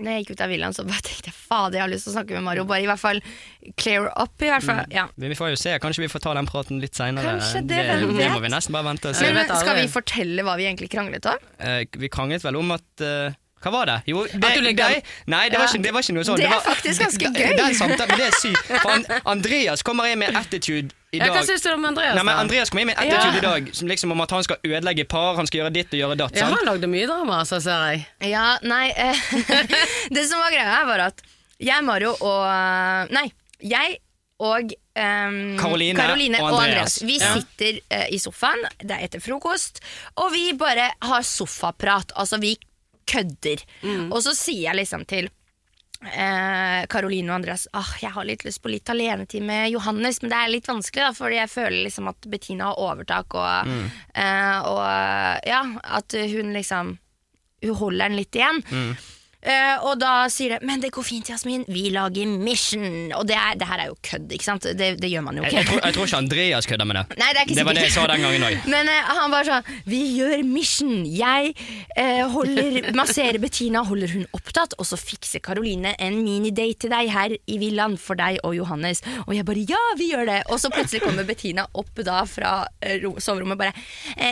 Når 0.00 0.14
jeg 0.16 0.24
gikk 0.24 0.30
ut 0.36 0.40
av 0.46 0.50
villaen, 0.52 0.74
så 0.76 0.84
bare 0.88 1.02
tenkte 1.04 1.28
jeg 1.30 1.36
fader, 1.36 1.76
jeg 1.78 1.84
har 1.84 1.90
lyst 1.92 2.06
til 2.06 2.12
å 2.12 2.14
snakke 2.16 2.36
med 2.38 2.44
Mario. 2.46 2.64
Bare 2.68 2.80
i 2.84 2.88
hvert 2.88 3.02
fall 3.02 3.20
clear 3.76 4.08
up, 4.14 4.32
i 4.40 4.48
hvert 4.48 4.64
fall. 4.64 4.80
Ja. 4.94 5.04
Vi 5.20 5.34
får 5.36 5.52
jo 5.52 5.58
se, 5.60 5.74
kanskje 5.82 6.04
vi 6.06 6.08
får 6.12 6.24
ta 6.24 6.32
den 6.38 6.48
praten 6.48 6.80
litt 6.82 6.96
seinere. 6.96 7.36
Det, 7.60 7.62
det 7.68 7.82
vet? 8.16 8.32
må 8.32 8.40
vi 8.40 8.52
nesten 8.52 8.72
bare 8.76 8.88
vente 8.88 9.12
og 9.12 9.18
se. 9.20 9.28
Men 9.36 9.50
skal 9.52 9.76
vi 9.82 9.86
fortelle 9.92 10.46
hva 10.46 10.56
vi 10.60 10.66
egentlig 10.70 10.88
kranglet 10.92 11.28
om? 11.30 11.38
Eh, 11.60 11.84
vi 12.00 12.08
kranglet 12.12 12.44
vel 12.46 12.56
om 12.60 12.72
at 12.76 13.04
eh, 13.04 13.36
Hva 13.60 13.70
var 13.74 13.90
det? 13.90 13.98
Jo, 14.08 14.22
det, 14.24 14.54
ligger- 14.64 14.94
det, 14.96 15.02
Nei, 15.28 15.42
det 15.52 15.58
var, 15.60 15.68
ikke, 15.68 15.82
det 15.84 15.90
var 15.92 16.00
ikke 16.06 16.14
noe 16.16 16.24
sånt. 16.24 16.40
Det 16.40 16.48
er 16.48 16.62
faktisk 16.64 17.02
ganske 17.04 17.32
det- 17.34 17.44
gøy. 17.50 17.56
Den 17.60 17.74
samtalen, 17.76 18.16
det 18.16 18.30
er 18.30 18.38
sykt. 18.40 18.72
For 18.80 19.20
Andreas 19.34 19.82
kommer 19.84 20.08
inn 20.08 20.22
med 20.22 20.32
attitude 20.40 20.94
i 21.12 21.18
dag. 21.18 21.32
hva 21.34 21.42
syns 21.46 21.62
du 21.64 21.70
om 21.72 21.84
Andreas? 21.88 22.14
Nei, 22.14 22.24
men? 22.28 22.36
Andreas 22.44 22.70
kom 22.70 22.78
inn 22.82 22.90
med 22.92 22.98
attitude 23.02 23.38
i 23.40 23.44
dag 23.44 23.70
som 23.74 23.88
liksom 23.90 24.12
om 24.14 24.20
at 24.24 24.30
han 24.36 24.44
skal 24.46 24.60
ødelegge 24.62 25.04
par, 25.10 25.34
han 25.40 25.48
skal 25.50 25.64
gjøre 25.64 25.72
ditt 25.74 25.94
og 25.96 25.98
gjøre 26.02 26.18
datt. 26.20 26.36
Ja, 26.38 26.46
sant? 26.46 26.60
han 26.60 26.68
lagde 26.70 26.90
mye 26.90 27.08
drama, 27.10 27.40
så 27.48 27.58
ser 27.64 27.82
jeg. 27.90 28.04
Ja, 28.30 28.44
nei 28.62 28.90
eh, 28.94 29.24
Det 30.16 30.26
som 30.30 30.38
var 30.42 30.54
greia, 30.54 30.84
var 30.88 31.06
at 31.10 31.24
jeg, 31.60 31.84
Mario 31.84 32.14
og 32.24 33.10
Nei, 33.12 33.26
jeg 33.60 33.98
og 34.40 34.70
Karoline 35.60 35.98
Caroline 36.00 36.38
og 36.40 36.54
og 36.54 36.62
Andreas. 36.62 37.00
Vi 37.04 37.18
Ja. 37.20 37.34
sitter 37.36 37.80
uh, 37.92 38.06
i 38.12 38.18
sofaen, 38.18 38.62
det 38.80 38.94
er 38.96 39.04
etter 39.04 39.20
frokost, 39.20 39.82
og 40.16 40.30
vi 40.32 40.52
bare 40.56 40.90
har 41.04 41.22
sofaprat. 41.26 42.12
Altså, 42.16 42.38
vi 42.40 42.54
kødder. 43.10 43.60
Og 44.12 44.22
så 44.22 44.32
sier 44.36 44.70
jeg 44.70 44.78
liksom 44.80 45.04
til 45.08 45.28
eh, 46.04 46.86
og 46.90 47.34
Andreas 47.34 47.66
ah, 47.76 47.92
jeg 48.00 48.10
har 48.14 48.24
litt 48.24 48.44
lyst 48.46 48.62
på 48.62 48.72
litt 48.72 48.88
alenetid 48.88 49.44
med 49.44 49.70
Johannes, 49.70 50.22
men 50.22 50.32
det 50.32 50.40
er 50.40 50.52
litt 50.54 50.68
vanskelig, 50.70 51.04
da, 51.04 51.12
fordi 51.16 51.36
jeg 51.40 51.52
føler 51.52 51.78
liksom 51.84 52.10
at 52.12 52.28
Bettina 52.32 52.70
har 52.70 52.80
overtak, 52.80 53.36
og, 53.36 53.70
eh, 54.14 54.58
og 54.70 55.46
ja, 55.46 55.62
at 56.00 56.18
hun 56.34 56.52
liksom 56.56 56.98
Hun 57.60 57.74
holder 57.76 58.08
den 58.08 58.16
litt 58.16 58.34
igjen. 58.34 58.62
Eh, 59.40 59.76
og 59.88 59.96
da 59.96 60.28
sier 60.28 60.52
det 60.52 60.66
'men 60.66 60.82
det 60.82 60.90
går 60.92 61.04
fint, 61.04 61.28
Jasmin, 61.30 61.64
vi 61.68 61.88
lager 61.88 62.28
mission'. 62.28 63.12
Og 63.16 63.26
det, 63.26 63.36
er, 63.36 63.56
det 63.56 63.66
her 63.66 63.78
er 63.80 63.86
jo 63.88 63.96
kødd, 64.04 64.28
ikke 64.36 64.44
sant? 64.44 64.62
Det, 64.76 65.00
det 65.00 65.08
gjør 65.10 65.24
man 65.24 65.36
jo 65.36 65.44
ikke. 65.44 65.56
jeg, 65.56 65.66
tror, 65.66 65.80
jeg 65.84 65.94
tror 65.94 66.04
ikke 66.04 66.16
Andreas 66.16 66.66
kødder 66.66 66.84
med 66.84 66.96
det. 66.96 67.04
Nei, 67.16 67.28
det 67.32 67.40
er 67.40 67.46
ikke 67.48 67.56
det 67.56 67.64
var 67.64 67.78
det 67.78 67.86
jeg 67.86 67.94
sa 67.94 68.06
den 68.10 68.20
gangen 68.26 68.44
òg. 68.44 68.58
Men 68.74 68.92
uh, 68.92 69.14
han 69.16 69.32
bare 69.32 69.48
sånn 69.48 69.80
Vi 69.88 70.02
gjør 70.18 70.44
mission. 70.44 71.06
Jeg 71.08 71.54
uh, 71.96 72.28
holder 72.36 72.92
masserer 73.00 73.40
Bettina, 73.40 73.82
holder 73.88 74.12
hun 74.12 74.28
opptatt, 74.36 74.76
og 74.76 74.84
så 74.84 75.00
fikser 75.00 75.40
Karoline 75.40 75.94
en 75.96 76.20
minidate 76.20 76.84
til 76.84 76.92
deg 76.92 77.08
her 77.10 77.32
i 77.34 77.58
villaen 77.60 77.96
for 78.00 78.20
deg 78.20 78.42
og 78.44 78.54
Johannes. 78.58 79.00
Og 79.26 79.34
jeg 79.38 79.48
bare 79.48 79.64
ja, 79.64 79.80
vi 79.96 80.12
gjør 80.12 80.28
det. 80.28 80.40
Og 80.52 80.60
så 80.60 80.68
plutselig 80.72 81.00
kommer 81.06 81.24
Bettina 81.24 81.64
opp 81.72 82.04
da 82.04 82.22
fra 82.28 82.52
soverommet 83.20 83.58
bare 83.60 83.72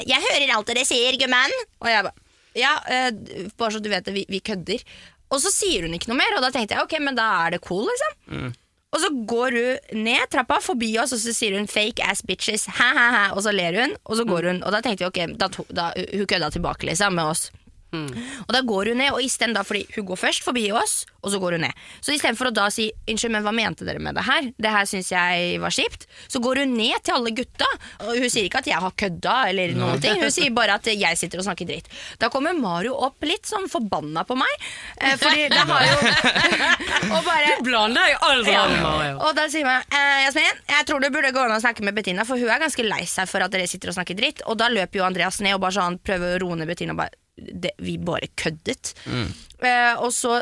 Jeg 0.04 0.20
hører 0.24 0.56
alt 0.56 0.68
dere 0.68 0.84
sier, 0.88 1.16
gummen'. 1.20 1.60
Og 1.80 1.88
jeg 1.88 2.04
bare 2.04 2.27
ja, 2.56 2.78
eh, 2.88 3.10
bare 3.58 3.74
så 3.74 3.82
du 3.82 3.90
vet 3.92 4.06
det, 4.06 4.14
vi, 4.16 4.24
vi 4.28 4.40
kødder. 4.40 4.84
Og 5.28 5.42
så 5.42 5.52
sier 5.52 5.84
hun 5.84 5.94
ikke 5.96 6.08
noe 6.08 6.20
mer, 6.22 6.38
og 6.38 6.44
da 6.44 6.52
tenkte 6.54 6.76
jeg 6.76 6.86
ok, 6.86 6.96
men 7.04 7.18
da 7.18 7.26
er 7.44 7.56
det 7.56 7.64
cool, 7.66 7.84
liksom. 7.90 8.16
Og 8.88 9.02
så 9.02 9.10
går 9.28 9.56
hun 9.58 10.04
ned 10.06 10.30
trappa 10.32 10.56
forbi 10.64 10.94
oss, 11.00 11.12
og 11.12 11.20
så 11.20 11.34
sier 11.36 11.58
hun 11.58 11.68
'fake 11.68 12.00
ass 12.00 12.22
bitches', 12.24 12.68
ha, 12.78 12.88
ha, 12.96 13.08
ha, 13.12 13.24
og 13.34 13.42
så 13.44 13.52
ler 13.52 13.76
hun, 13.82 13.96
og 14.04 14.16
så 14.16 14.24
går 14.24 14.48
hun. 14.48 14.62
Og 14.64 14.72
da 14.72 14.80
tenkte 14.80 15.04
vi 15.04 15.10
ok, 15.10 15.36
da, 15.36 15.48
da, 15.76 15.92
hun 16.14 16.26
kødda 16.26 16.50
tilbake 16.50 16.88
liksom 16.88 17.14
med 17.14 17.24
oss. 17.34 17.50
Og 17.92 18.52
da 18.52 18.60
går 18.66 18.92
hun 18.92 19.00
ned, 19.00 19.12
og 19.14 19.22
isteden 19.24 19.54
da, 19.56 19.62
fordi 19.66 19.86
hun 19.96 20.06
går 20.10 20.20
først 20.20 20.44
forbi 20.44 20.66
oss, 20.76 21.06
og 21.22 21.32
så 21.32 21.40
går 21.42 21.56
hun 21.56 21.64
ned. 21.66 21.84
Så 22.04 22.12
istedenfor 22.14 22.50
å 22.50 22.54
da 22.54 22.68
si 22.70 22.90
'unnskyld, 23.08 23.32
men 23.32 23.42
hva 23.46 23.52
mente 23.54 23.86
dere 23.86 23.98
med 23.98 24.14
det 24.14 24.24
her', 24.26 24.52
det 24.58 24.70
her 24.70 24.84
syns 24.86 25.10
jeg 25.10 25.60
var 25.60 25.70
kjipt, 25.74 26.06
så 26.28 26.40
går 26.40 26.62
hun 26.62 26.76
ned 26.76 27.02
til 27.02 27.14
alle 27.14 27.32
gutta, 27.34 27.68
og 28.04 28.12
hun 28.18 28.30
sier 28.30 28.48
ikke 28.48 28.62
at 28.62 28.70
jeg 28.70 28.78
har 28.84 28.92
kødda, 28.92 29.36
eller 29.48 29.74
noen 29.74 30.00
ting, 30.00 30.20
hun 30.20 30.30
sier 30.30 30.50
bare 30.54 30.76
at 30.78 30.84
jeg 30.84 31.18
sitter 31.18 31.40
og 31.40 31.48
snakker 31.48 31.66
dritt. 31.66 31.88
Da 32.18 32.28
kommer 32.28 32.52
Mario 32.52 32.94
opp 32.94 33.24
litt 33.24 33.46
sånn 33.48 33.68
forbanna 33.68 34.24
på 34.28 34.36
meg, 34.38 34.52
eh, 35.00 35.16
fordi 35.16 35.48
det 35.48 35.64
har 35.68 35.84
jo 35.88 35.96
Og 37.18 37.24
bare 37.24 37.56
Blander 37.64 38.08
deg 38.08 38.24
aldri 38.28 38.52
ja. 38.52 38.64
Mario. 38.82 39.18
Og 39.26 39.34
da 39.36 39.46
sier 39.50 39.66
man 39.66 39.82
eh, 39.94 40.24
Jasmin, 40.26 40.60
jeg 40.70 40.86
tror 40.88 41.02
du 41.02 41.08
burde 41.14 41.32
gå 41.34 41.44
an 41.44 41.54
og 41.56 41.62
snakke 41.62 41.84
med 41.86 41.96
Bettina, 41.96 42.26
for 42.28 42.40
hun 42.40 42.50
er 42.52 42.62
ganske 42.62 42.84
lei 42.86 43.04
seg 43.08 43.28
for 43.30 43.44
at 43.44 43.54
dere 43.54 43.68
sitter 43.70 43.92
og 43.92 43.98
snakker 43.98 44.18
dritt. 44.18 44.42
Og 44.46 44.58
da 44.60 44.70
løper 44.72 45.00
jo 45.00 45.06
Andreas 45.08 45.40
ned 45.44 45.56
og 45.56 45.62
bare 45.64 45.78
sånn 45.78 45.98
prøver 46.04 46.36
å 46.36 46.42
roe 46.44 46.58
ned 46.60 46.70
Bettina. 46.70 46.94
og 46.94 47.02
Bare, 47.02 47.17
det, 47.38 47.74
vi 47.78 47.96
bare 48.02 48.30
køddet. 48.38 48.94
Eh, 49.06 49.94
og 49.98 50.12
så 50.14 50.40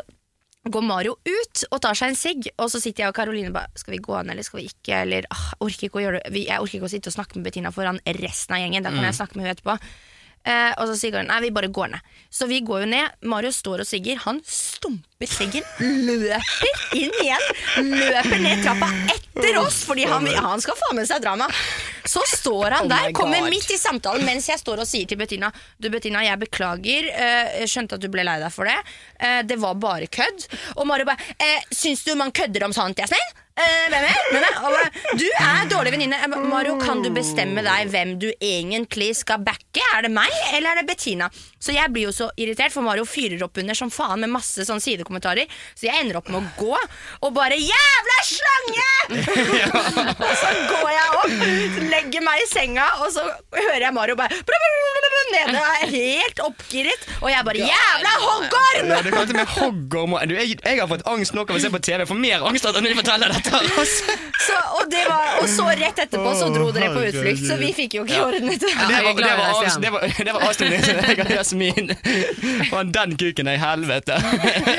går 0.67 0.83
Mario 0.83 1.15
ut 1.23 1.63
og 1.71 1.81
tar 1.83 1.95
seg 1.99 2.13
en 2.13 2.19
sigg, 2.19 2.49
og 2.59 2.71
så 2.73 2.81
sitter 2.83 3.05
jeg 3.05 3.13
og 3.13 3.17
Karoline 3.17 3.53
bare 3.55 3.71
Skal 3.79 3.95
vi 3.95 4.03
gå 4.03 4.17
an, 4.19 4.33
eller 4.33 4.47
skal 4.47 4.61
vi 4.61 4.67
ikke? 4.71 5.03
Eller 5.05 5.29
ah, 5.31 5.47
orker 5.63 5.87
ikke 5.87 6.01
å 6.01 6.03
gjøre 6.03 6.23
det 6.27 6.43
Jeg 6.43 6.59
orker 6.59 6.81
ikke 6.81 6.89
å 6.89 6.95
sitte 6.97 7.13
og 7.13 7.15
snakke 7.15 7.39
med 7.39 7.47
Bettina 7.47 7.73
foran 7.75 8.01
resten 8.19 8.57
av 8.57 8.65
gjengen. 8.65 8.87
Da 8.87 8.95
kan 8.95 9.07
jeg 9.07 9.19
snakke 9.19 9.39
med 9.39 9.47
henne 9.47 9.57
etterpå. 9.57 9.79
Eh, 10.47 10.73
og 10.79 10.87
så 10.87 10.95
sier 11.01 11.17
han, 11.19 11.27
nei, 11.27 11.41
vi 11.43 11.51
bare 11.51 11.69
går 11.75 11.89
ned. 11.97 12.13
Så 12.31 12.47
vi 12.47 12.61
går 12.63 12.85
jo 12.85 12.89
ned. 12.93 13.15
Mario 13.27 13.51
står 13.55 13.83
og 13.83 13.89
sigger. 13.89 14.21
Han 14.27 14.39
stumper 14.47 15.27
siggen, 15.31 15.65
løper 15.81 16.97
inn 16.99 17.15
igjen. 17.23 17.47
Løper 17.89 18.43
ned 18.45 18.63
trappa 18.65 18.91
etter 19.15 19.59
oss, 19.61 19.81
fordi 19.89 20.05
han, 20.09 20.27
han 20.47 20.63
skal 20.63 20.79
få 20.79 20.93
med 20.97 21.09
seg 21.09 21.25
drama. 21.25 21.49
Så 22.07 22.23
står 22.31 22.77
han 22.79 22.91
der, 22.93 23.11
kommer 23.17 23.43
midt 23.51 23.71
i 23.75 23.79
samtalen 23.81 24.23
mens 24.29 24.47
jeg 24.49 24.61
står 24.63 24.85
og 24.85 24.87
sier 24.87 25.09
til 25.11 25.19
Bettina 25.19 25.49
Du 25.83 25.89
Bettina, 25.91 26.21
jeg 26.23 26.39
beklager. 26.45 27.09
eh, 27.11 27.57
Jeg 27.65 27.73
skjønte 27.73 27.99
at 27.99 28.05
du 28.05 28.09
ble 28.13 28.23
lei 28.29 28.37
deg 28.43 28.53
for 28.55 28.69
det. 28.71 28.77
Eh, 29.19 29.41
Det 29.43 29.59
var 29.59 29.75
bare 29.83 30.07
kødd. 30.07 30.47
Og 30.77 30.87
Mario 30.87 31.09
bare 31.09 31.35
eh, 31.43 31.67
Syns 31.75 32.05
du 32.07 32.15
man 32.15 32.31
kødder 32.31 32.65
om 32.69 32.73
sånt, 32.77 33.03
Jasmin? 33.03 33.35
Eh, 33.57 33.89
du 35.17 35.25
er 35.25 35.69
dårlig 35.71 35.95
venninne. 35.95 36.19
Mario, 36.45 36.75
kan 36.81 37.01
du 37.01 37.09
bestemme 37.15 37.63
deg 37.65 37.89
hvem 37.89 38.11
du 38.21 38.27
egentlig 38.37 39.15
skal 39.23 39.41
backe? 39.47 39.81
Er 39.97 40.05
det 40.05 40.11
meg, 40.13 40.33
eller 40.53 40.75
er 40.75 40.83
det 40.83 40.91
Bettina? 40.91 41.31
Så 41.67 41.75
jeg 41.75 41.91
blir 41.91 42.07
jo 42.07 42.15
så 42.15 42.29
irritert, 42.39 42.75
for 42.75 42.87
Mario 42.87 43.07
fyrer 43.09 43.43
opp 43.47 43.59
under 43.59 43.75
som 43.75 43.91
faen 43.91 44.23
med 44.23 44.31
masse 44.31 44.67
sånne 44.69 44.85
sidekommentarer. 44.85 45.51
Så 45.75 45.89
jeg 45.89 46.05
ender 46.05 46.21
opp 46.21 46.31
med 46.31 46.45
å 46.45 46.47
gå, 46.61 46.77
og 47.27 47.35
bare 47.35 47.59
'jævla 47.59 48.19
slange!' 48.31 48.93
og 50.27 50.33
så 50.41 50.53
går 50.71 50.91
jeg 50.95 51.19
opp, 51.21 51.35
legger 51.91 52.25
meg 52.27 52.43
i 52.43 52.47
senga, 52.51 52.87
og 53.03 53.11
så 53.15 53.27
hører 53.55 53.89
jeg 53.89 53.95
Mario 53.95 54.19
bare 54.19 54.43
nede, 55.33 55.59
og 55.59 55.67
er 55.83 55.91
helt 55.91 56.41
oppgiret. 56.45 57.07
Og 57.21 57.31
jeg 57.31 57.45
bare 57.49 57.67
'jævla 57.71 58.13
hoggorm!' 58.27 58.91
Ja, 58.95 59.03
du 59.03 59.11
kalte 59.11 59.35
meg 59.35 59.47
hoggorm. 59.57 60.17
Du, 60.29 60.35
jeg, 60.35 60.59
jeg 60.63 60.81
har 60.81 60.89
fått 60.91 61.07
angst 61.07 61.35
nok 61.35 61.51
av 61.51 61.59
å 61.59 61.63
se 61.63 61.71
på 61.73 61.83
TV. 61.83 62.05
Jeg 62.05 62.11
får 62.11 62.21
mer 62.23 62.47
angst 62.47 62.67
av 62.69 62.79
når 62.79 62.95
de 62.95 62.99
forteller 63.01 63.35
dette. 63.35 63.63
Så, 64.47 64.55
og, 64.79 64.85
det 64.93 65.03
var, 65.09 65.41
og 65.41 65.49
så 65.51 65.65
rett 65.75 65.99
etterpå 65.99 66.33
så 66.39 66.47
dro 66.55 66.69
dere 66.75 66.93
på 66.95 67.01
utflukt, 67.09 67.41
så 67.49 67.57
vi 67.59 67.73
fikk 67.75 67.97
jo 67.97 68.05
ikke 68.05 68.21
ordnet 68.29 68.61
det. 68.63 68.69
Det 68.69 69.01
var, 69.03 69.17
det 69.17 69.33
var, 69.41 69.65
det 69.81 69.91
var, 69.91 70.05
det 70.21 70.35
var 70.37 71.47
Jasmin. 71.61 71.91
Og 72.77 72.91
den 72.95 73.17
kuken 73.17 73.49
er 73.49 73.57
i 73.57 73.61
helvete. 73.61 74.17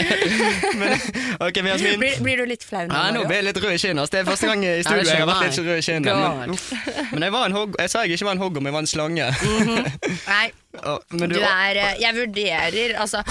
Men, 0.79 0.93
ok, 1.39 1.57
Jasmin 1.65 1.99
Blir, 2.01 2.19
blir 2.23 2.37
du 2.41 2.45
litt 2.49 2.63
flau 2.65 2.85
nå, 2.87 2.93
ja, 2.93 3.11
nå 3.15 3.23
blir 3.27 3.39
jeg 3.41 3.47
litt 3.49 3.59
rød 3.63 3.73
i 3.75 3.81
kinnet. 3.81 4.11
Det 4.13 4.21
er 4.21 4.27
første 4.27 4.49
gang 4.51 4.63
i 4.65 4.73
studio 4.85 5.05
jeg 5.07 5.21
har 5.23 5.29
vært 5.31 5.47
litt 5.49 5.61
rød 5.67 5.77
i 5.81 5.85
kinnet. 5.87 6.13
Men, 6.13 6.57
men 7.13 7.27
jeg, 7.27 7.35
var 7.37 7.49
en 7.49 7.57
hogg, 7.57 7.77
jeg 7.81 7.93
sa 7.93 8.03
jeg 8.05 8.17
ikke 8.17 8.29
var 8.29 8.37
en 8.37 8.43
hoggorm, 8.45 8.69
jeg 8.69 8.77
var 8.77 8.85
en 8.85 8.91
slange. 8.93 9.29
Nei, 10.33 10.45
Og- 10.83 11.03
men 11.17 11.31
du 11.31 11.39
er 11.41 11.79
eh, 11.81 11.93
Jeg 12.03 12.13
vurderer, 12.17 12.97
altså 13.01 13.23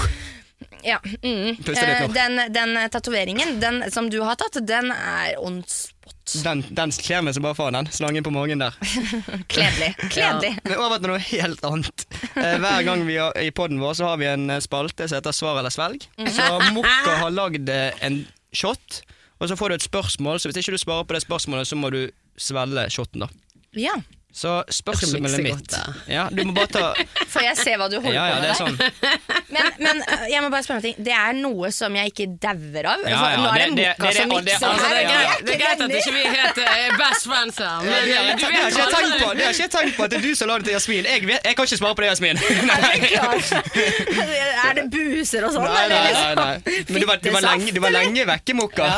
ja, 0.87 1.01
mm. 1.23 1.57
Eh, 1.75 2.07
Den, 2.15 2.41
den 2.55 2.77
tatoveringen 2.91 3.61
den 3.61 3.83
som 3.91 4.11
du 4.11 4.21
har 4.23 4.39
tatt, 4.39 4.59
den 4.67 4.93
er 4.95 5.35
on 5.43 5.61
spot. 5.67 6.15
Den, 6.45 6.63
den 6.75 6.93
kler 6.95 7.25
meg 7.27 7.37
som 7.37 7.45
bare 7.47 7.59
faen, 7.59 7.77
den. 7.79 7.91
Slangen 7.95 8.25
på 8.27 8.33
magen 8.35 8.63
der. 8.63 8.75
Kledelig. 9.53 9.93
Kledelig. 10.11 10.53
Men 10.65 10.79
over 10.83 11.03
til 11.03 11.13
noe 11.13 11.23
helt 11.23 11.67
annet. 11.67 12.07
Eh, 12.35 12.57
hver 12.63 12.87
gang 12.87 13.05
vi 13.07 13.19
har, 13.19 13.35
i 13.39 13.53
podden 13.55 13.83
vår 13.83 13.99
så 13.99 14.11
har 14.13 14.21
vi 14.23 14.31
en 14.31 14.49
eh, 14.51 14.63
spalte 14.65 15.09
som 15.09 15.19
heter 15.21 15.37
Svar 15.37 15.61
eller 15.61 15.75
svelg. 15.75 16.07
Så 16.17 16.49
Mokka 16.77 17.19
har 17.23 17.35
lagd 17.35 17.71
en 17.71 18.23
shot, 18.55 19.03
og 19.39 19.51
så 19.51 19.59
får 19.59 19.73
du 19.75 19.79
et 19.79 19.89
spørsmål. 19.89 20.41
Så 20.41 20.51
hvis 20.51 20.63
ikke 20.63 20.77
du 20.77 20.83
svarer 20.83 21.07
på 21.07 21.19
det 21.19 21.25
spørsmålet, 21.27 21.69
så 21.69 21.79
må 21.79 21.91
du 21.95 22.05
svelge 22.41 22.89
shoten, 22.93 23.27
da. 23.27 23.31
Ja. 23.77 23.95
Så 24.37 24.51
spørsmålet 24.69 25.41
mitt 25.41 25.73
ja, 26.13 26.27
Du 26.29 26.43
må 26.45 26.53
bare 26.53 26.69
ta 26.69 26.91
Får 27.33 27.41
jeg 27.47 27.57
se 27.57 27.73
hva 27.81 27.87
du 27.89 27.95
holder 27.97 28.13
Ja, 28.19 28.25
ja, 28.29 28.35
på 28.35 28.43
det 28.43 28.49
med 28.49 28.51
er 28.51 28.59
sånn. 28.61 28.77
Men, 29.57 29.69
men 29.81 30.01
øh, 30.03 30.25
jeg 30.29 30.43
må 30.43 30.49
bare 30.53 30.65
spørre 30.67 30.81
om 30.81 30.85
ting. 30.85 30.97
Det 31.07 31.13
er 31.15 31.37
noe 31.39 31.69
som 31.73 31.95
jeg 31.97 32.11
ikke 32.11 32.25
dauer 32.43 32.89
av? 32.91 33.05
Ja, 33.07 33.21
ja, 33.33 33.37
nå 33.41 33.47
er 33.55 33.63
det, 33.63 33.69
det- 33.79 33.93
Moka 33.97 34.11
som 34.17 34.29
mikser 34.33 34.57
altså, 34.57 34.73
Altså, 34.73 34.89
det, 34.91 35.05
er 35.07 35.07
her. 35.07 35.45
det 35.47 35.55
er 35.55 35.61
greit 35.63 35.85
at 35.87 35.95
ikke 36.01 36.13
vi 36.17 36.25
er 36.27 36.35
helt 36.35 36.59
eh, 36.65 36.97
best 37.01 37.29
friends 37.31 37.61
her, 37.63 37.77
men 37.87 37.95
Det 37.95 37.97
eh, 37.97 38.03
du 38.03 38.11
det 38.11 38.17
har 38.19 38.27
ikke 38.35 38.83
jeg 38.83 38.91
tenkt 38.97 39.15
på. 39.23 39.29
Det 39.39 39.45
har 39.47 39.55
ikke 39.55 39.65
jeg 39.65 39.73
tenkt 39.77 39.95
på 39.97 40.03
at 40.07 40.13
det 40.13 40.19
er 40.19 40.25
du 40.27 40.35
som 40.41 40.51
la 40.51 40.57
det 40.61 40.67
til 40.69 40.75
Jasmin. 40.77 41.09
Jeg, 41.13 41.23
vet, 41.31 41.47
jeg 41.49 41.57
kan 41.61 41.69
ikke 41.71 41.79
svare 41.81 41.95
på 41.97 42.05
det, 42.05 42.11
Jasmin. 42.11 42.37
Er 42.37 42.81
det? 42.97 44.27
Er 44.67 44.77
det 44.81 44.85
buser 44.93 45.47
og 45.49 45.55
sånn? 45.57 45.65
Nei, 45.71 45.87
nei, 45.95 46.03
nei, 46.19 46.35
nei. 46.43 46.77
Men 46.91 47.01
du 47.01 47.07
var, 47.09 47.23
du 47.23 47.31
var, 47.39 47.47
lenge, 47.47 47.73
du 47.77 47.81
var 47.87 47.95
lenge 47.97 48.27
vekke, 48.35 48.57
Mokka. 48.61 48.91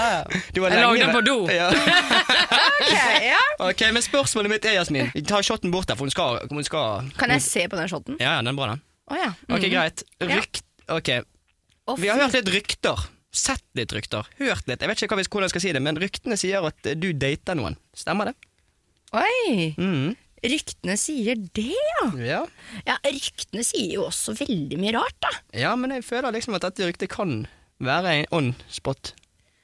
Du 0.57 0.63
var 0.65 0.75
Jeg 0.75 0.83
lagde 0.87 1.05
den 1.05 1.15
på 1.15 1.23
do. 1.29 1.37
Ja. 1.53 1.69
Ok, 1.69 2.95
ja. 3.29 3.41
Ok, 3.69 3.85
Men 3.95 4.03
spørsmålet 4.05 4.57
mitt 4.57 4.67
er, 4.73 4.79
Jasmin 4.81 5.13
Ta 5.29 5.43
shoten 5.45 5.71
bort 5.75 5.87
der, 5.91 5.97
for 5.99 6.07
hun 6.09 6.13
skal, 6.15 6.41
hun 6.51 6.65
skal 6.67 7.11
Kan 7.21 7.31
jeg 7.35 7.43
se 7.45 7.67
på 7.69 7.77
den 7.77 7.89
shoten? 7.93 8.17
Ja, 8.21 8.37
ja, 8.37 8.41
den 8.43 8.53
er 8.55 8.57
bra, 8.59 8.71
den. 8.75 8.83
Å 9.13 9.17
ja. 9.21 9.31
Ok, 9.49 9.63
Mm. 9.69 9.71
greit. 9.77 10.03
Rykt... 10.25 10.63
Ok, 10.89 11.09
Å, 11.89 11.95
Vi 12.01 12.09
har 12.09 12.17
fy. 12.19 12.23
hørt 12.25 12.35
litt 12.39 12.49
rykter. 12.55 13.07
Sett 13.33 13.63
litt 13.77 13.93
rykter. 13.93 14.25
Hørt 14.41 14.67
litt. 14.69 14.81
Jeg 14.81 14.89
vet 14.89 15.03
ikke 15.05 15.13
hva 15.15 15.19
vi- 15.21 15.29
hvordan 15.29 15.47
jeg 15.49 15.53
skal 15.55 15.61
si 15.65 15.73
det, 15.77 15.83
men 15.85 15.97
ryktene 16.01 16.37
sier 16.41 16.65
at 16.67 16.87
eh, 16.89 16.95
du 16.97 17.13
dater 17.13 17.55
noen. 17.57 17.77
Stemmer 17.97 18.31
det? 18.31 18.35
Oi! 19.17 19.75
Mhm. 19.79 20.17
Ryktene 20.45 20.95
sier 21.01 21.35
det, 21.57 21.65
ja. 21.75 22.05
Ja. 22.23 22.41
Ja, 22.87 22.97
Ryktene 23.05 23.65
sier 23.67 23.97
jo 23.97 24.05
også 24.07 24.37
veldig 24.39 24.79
mye 24.79 24.93
rart, 24.95 25.17
da. 25.25 25.33
ja, 25.53 25.73
men 25.77 25.91
jeg 25.97 26.05
føler 26.07 26.31
liksom 26.37 26.55
at 26.55 26.63
dette 26.63 26.87
ryktet 26.87 27.11
kan 27.11 27.47
være 27.83 28.13
en 28.21 28.27
on 28.33 28.53
spot. 28.71 29.15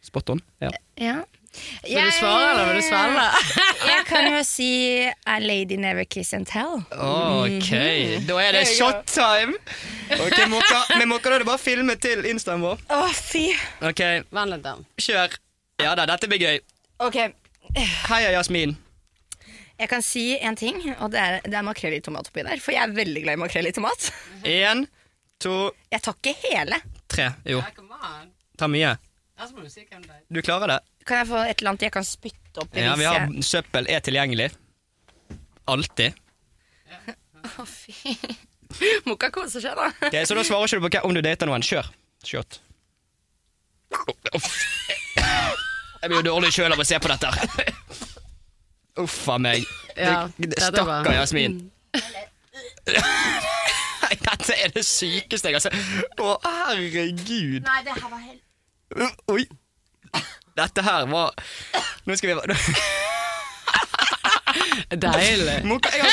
Spot 0.03 0.31
on. 0.35 0.41
Ja. 0.61 0.73
Ja. 0.99 1.15
Vil 1.85 2.01
du 2.01 2.11
svare, 2.17 2.51
eller 2.51 2.67
vil 2.73 2.81
du 2.81 2.87
svelge? 2.87 3.25
Jeg 3.93 4.05
kan 4.09 4.27
jo 4.33 4.41
si 4.47 4.69
A 5.31 5.37
lady 5.41 5.77
never 5.79 6.05
kiss 6.05 6.33
and 6.35 6.47
tell. 6.51 6.81
Ok, 6.91 7.71
da 8.27 8.39
er 8.43 8.57
det 8.59 8.65
shot 8.73 9.05
time! 9.11 9.55
Ok, 10.19 10.39
Mokka, 10.51 10.81
Men 10.99 11.09
Mokka, 11.13 11.31
da 11.31 11.37
er 11.39 11.45
det 11.45 11.49
bare 11.49 11.61
å 11.61 11.63
filme 11.63 11.95
til 12.01 12.25
instaen 12.31 12.65
vår. 12.65 12.81
Å, 12.91 13.03
fy. 13.15 13.45
Ok, 13.87 14.03
Vent 14.35 14.51
litt, 14.55 14.65
da. 14.67 14.75
kjør. 15.01 15.37
Ja 15.83 15.95
da, 15.99 16.07
dette 16.11 16.29
blir 16.31 16.43
gøy. 16.43 16.59
Ok, 17.05 17.17
Heia, 18.09 18.31
Jasmin. 18.37 18.77
jeg 19.79 19.89
kan 19.91 20.03
si 20.07 20.37
en 20.39 20.55
ting, 20.57 20.77
og 21.03 21.11
det 21.11 21.19
er, 21.23 21.41
det 21.43 21.57
er 21.59 21.65
makrell 21.67 21.97
i 21.97 22.03
tomat 22.05 22.29
oppi 22.31 22.45
der. 22.47 22.61
For 22.63 22.71
jeg 22.77 22.83
er 22.87 22.93
veldig 22.95 23.25
glad 23.25 23.39
i 23.39 23.43
makrell 23.43 23.67
i 23.67 23.73
tomat. 23.75 24.11
Én, 24.47 24.85
to, 25.43 25.73
Jeg 25.91 26.03
tar 26.07 26.15
ikke 26.21 26.35
hele. 26.45 26.79
tre. 27.11 27.31
Jo, 27.47 27.63
Come 27.77 27.99
on. 27.99 28.31
ta 28.59 28.69
mye. 28.71 28.95
Ja, 29.39 29.47
så 29.49 29.55
må 29.57 29.65
du 29.65 29.71
si 29.73 29.83
hvem 29.89 30.03
det 30.07 30.11
er. 30.15 30.21
Du 30.31 30.41
klarer 30.47 30.71
det. 30.71 30.79
Kan 31.09 31.19
jeg 31.23 31.29
få 31.33 31.41
et 31.43 31.59
eller 31.61 31.71
annet 31.75 31.83
jeg 31.89 31.93
kan 31.97 32.05
spytte 32.07 32.63
opp 32.63 32.77
i 32.79 32.85
Ja, 32.85 32.95
vi 32.99 33.05
har 33.09 33.25
Søppel 33.43 33.89
er 33.91 34.01
tilgjengelig. 34.07 34.51
Alltid. 35.67 36.15
Å, 37.59 37.65
fy. 37.67 38.15
ikke 39.15 39.31
kose 39.35 39.61
seg, 39.63 39.75
da. 39.79 39.89
Ok, 40.07 40.17
så 40.29 40.37
da 40.39 40.45
svarer 40.47 40.69
ikke 40.71 40.79
du 40.79 40.87
på 40.87 40.93
hva- 40.95 41.05
om 41.09 41.15
du 41.17 41.21
dater 41.25 41.51
noen. 41.51 41.65
Kjør. 41.67 41.91
Shot. 42.25 42.61
Jeg 45.15 46.11
blir 46.11 46.19
jo 46.21 46.25
dårlig 46.27 46.51
sjøl 46.55 46.73
av 46.75 46.81
å 46.83 46.87
se 46.87 46.99
på 47.01 47.11
dette. 47.11 47.31
Uff 49.03 49.19
a 49.35 49.39
meg. 49.43 49.65
Ja, 49.97 50.29
Det- 50.39 50.51
dette 50.55 50.71
var- 50.85 51.03
Stakkar 51.03 51.19
Jasmin. 51.21 51.59
Nei, 54.05 54.15
dette 54.21 54.25
Dette 54.45 54.55
er 54.61 54.69
det 54.75 54.83
sykeste 54.85 55.49
jeg 55.49 55.57
har 55.57 55.63
sett. 55.65 55.77
Å, 56.21 56.35
herregud. 56.45 57.63
Nei, 57.65 57.81
det 57.87 57.95
her 57.97 58.09
var 58.13 58.21
helt 58.21 58.43
Oi. 59.33 59.47
Dette 60.55 60.83
her 60.87 61.07
var 61.11 61.33
Nå 62.07 62.15
skal 62.17 62.31
vi 62.31 62.55
Deilig. 64.95 65.55
Jeg, 65.65 65.65
har, 65.65 66.11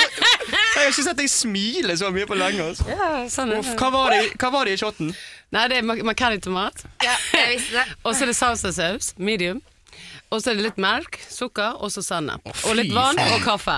jeg 0.49 0.59
har 0.75 0.87
ikke 0.89 1.03
sett 1.05 1.19
deg 1.19 1.29
smile 1.29 1.95
så 1.99 2.09
mye 2.13 2.25
på 2.29 2.37
lenge. 2.39 2.63
Altså. 2.71 2.87
Ja, 2.89 3.09
sånn 3.31 3.51
Uff, 3.57 3.73
hva, 3.77 3.89
var 3.93 4.13
det, 4.15 4.19
i- 4.25 4.31
hva 4.41 4.49
var 4.53 4.65
det 4.69 4.73
i 4.77 4.79
shoten? 4.81 5.11
Nei, 5.53 5.65
det 5.69 5.77
er 5.81 5.85
mak- 5.85 6.01
makrell-tomat. 6.07 6.85
Ja, 7.03 7.15
jeg 7.35 7.57
visste 7.57 7.75
det. 7.81 7.85
Og 8.05 8.15
så 8.15 8.23
er 8.25 8.31
det 8.31 8.37
salsasaus, 8.39 9.11
medium. 9.19 9.59
Og 10.31 10.39
så 10.39 10.51
er 10.53 10.55
det 10.55 10.63
litt 10.63 10.77
melk, 10.79 11.17
sukker 11.27 11.75
og 11.83 11.89
så 11.91 11.99
sennep. 12.05 12.45
fy 12.55 12.69
Og 12.69 12.75
litt 12.79 12.91
vann 12.95 13.17
faen. 13.19 13.33
og 13.35 13.41
kaffe. 13.43 13.73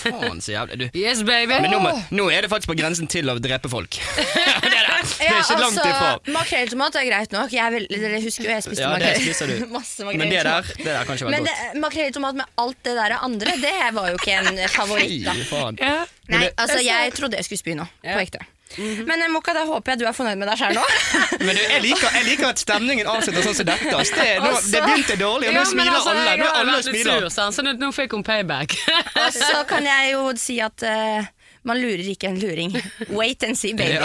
Faen, 0.00 0.38
så 0.40 0.54
jævlig. 0.54 0.78
Du. 0.80 0.98
Yes, 0.98 1.20
baby! 1.28 1.58
Men 1.60 1.70
nå, 1.74 1.80
må- 1.84 1.92
nå 2.16 2.28
er 2.32 2.46
det 2.46 2.50
faktisk 2.52 2.70
på 2.72 2.76
grensen 2.78 3.06
til 3.12 3.28
å 3.28 3.34
drepe 3.38 3.68
folk. 3.68 3.98
det, 4.16 4.24
er, 4.24 4.64
det. 4.64 5.10
det 5.20 5.28
er 5.28 5.42
ikke 5.42 5.58
langt 5.60 5.76
ifra. 5.82 6.08
altså, 6.14 6.32
Makrelltomat 6.38 6.96
er 7.02 7.04
greit 7.10 7.36
nok. 7.36 7.52
Jeg, 7.52 7.74
vil, 7.76 7.86
dere 7.92 8.20
husker 8.24 8.48
jo 8.48 8.54
jeg 8.54 8.64
spiste 8.64 8.84
Ja, 8.86 8.94
det 8.96 9.10
makrell. 9.10 9.26
spiser 9.26 9.52
du. 9.52 9.66
Masse 9.76 10.06
Men 10.08 10.24
det 10.32 10.40
der, 10.48 10.70
det 10.78 10.86
der 10.88 11.04
kan 11.04 11.20
ikke 11.20 11.28
være 11.28 11.34
Men 11.36 11.50
godt. 11.50 11.76
makrell 11.84 12.08
i 12.08 12.14
tomat 12.16 12.40
med 12.40 12.56
alt 12.64 12.80
det 12.88 12.94
der 12.96 13.16
andre, 13.20 13.58
det 13.60 13.74
var 14.00 14.08
jo 14.14 14.16
ikke 14.22 14.38
en 14.40 14.62
favoritt. 14.72 15.18
da 15.28 15.36
Fy 15.36 15.44
faen. 15.52 15.78
Ja. 15.84 15.98
Nei, 16.30 16.46
altså 16.56 16.80
Jeg 16.86 17.12
trodde 17.18 17.36
jeg 17.36 17.44
skulle 17.50 17.60
spy 17.60 17.76
nå. 17.76 17.84
Ja. 18.06 18.16
På 18.16 18.24
ekte. 18.24 18.40
Men 18.78 19.22
eh, 19.22 19.28
Mokka, 19.32 19.54
da 19.56 19.64
håper 19.66 19.92
jeg 19.92 20.00
du 20.02 20.04
er 20.06 20.14
fornøyd 20.14 20.38
med 20.38 20.46
deg 20.52 20.60
sjøl 20.60 20.76
nå. 20.78 20.84
Men 21.46 21.56
du, 21.58 21.62
jeg, 21.64 21.82
liker, 21.82 22.06
jeg 22.20 22.26
liker 22.28 22.50
at 22.52 22.62
stemningen 22.62 23.08
avslutter 23.10 23.42
sånn 23.48 23.56
som 23.58 23.66
dette. 23.66 23.90
Det, 23.90 24.28
nå, 24.38 24.52
Altså- 24.52 24.70
det 24.70 24.84
begynte 24.86 25.16
dårlig, 25.20 25.50
og 25.50 25.56
nå 25.56 25.64
Ja, 25.64 25.66
smiler 25.72 25.96
altså, 25.98 26.14
alle. 26.14 26.36
Nå 26.38 26.52
alle 26.60 26.78
smiler. 26.86 27.18
Sur, 27.26 27.34
sånn, 27.34 27.56
så 27.56 27.66
nå, 27.66 27.74
nå 27.80 27.90
fikk 27.96 28.14
hun 28.14 28.24
payback. 28.26 28.76
Og 29.24 29.34
så 29.34 29.64
kan 29.72 29.90
jeg 29.90 30.14
jo 30.14 30.22
si 30.38 30.60
at 30.62 30.86
uh, 30.86 31.26
man 31.66 31.82
lurer 31.82 32.06
ikke 32.14 32.30
en 32.30 32.38
luring. 32.40 32.78
Wait 33.10 33.42
and 33.44 33.58
see, 33.58 33.74
baby. 33.74 33.98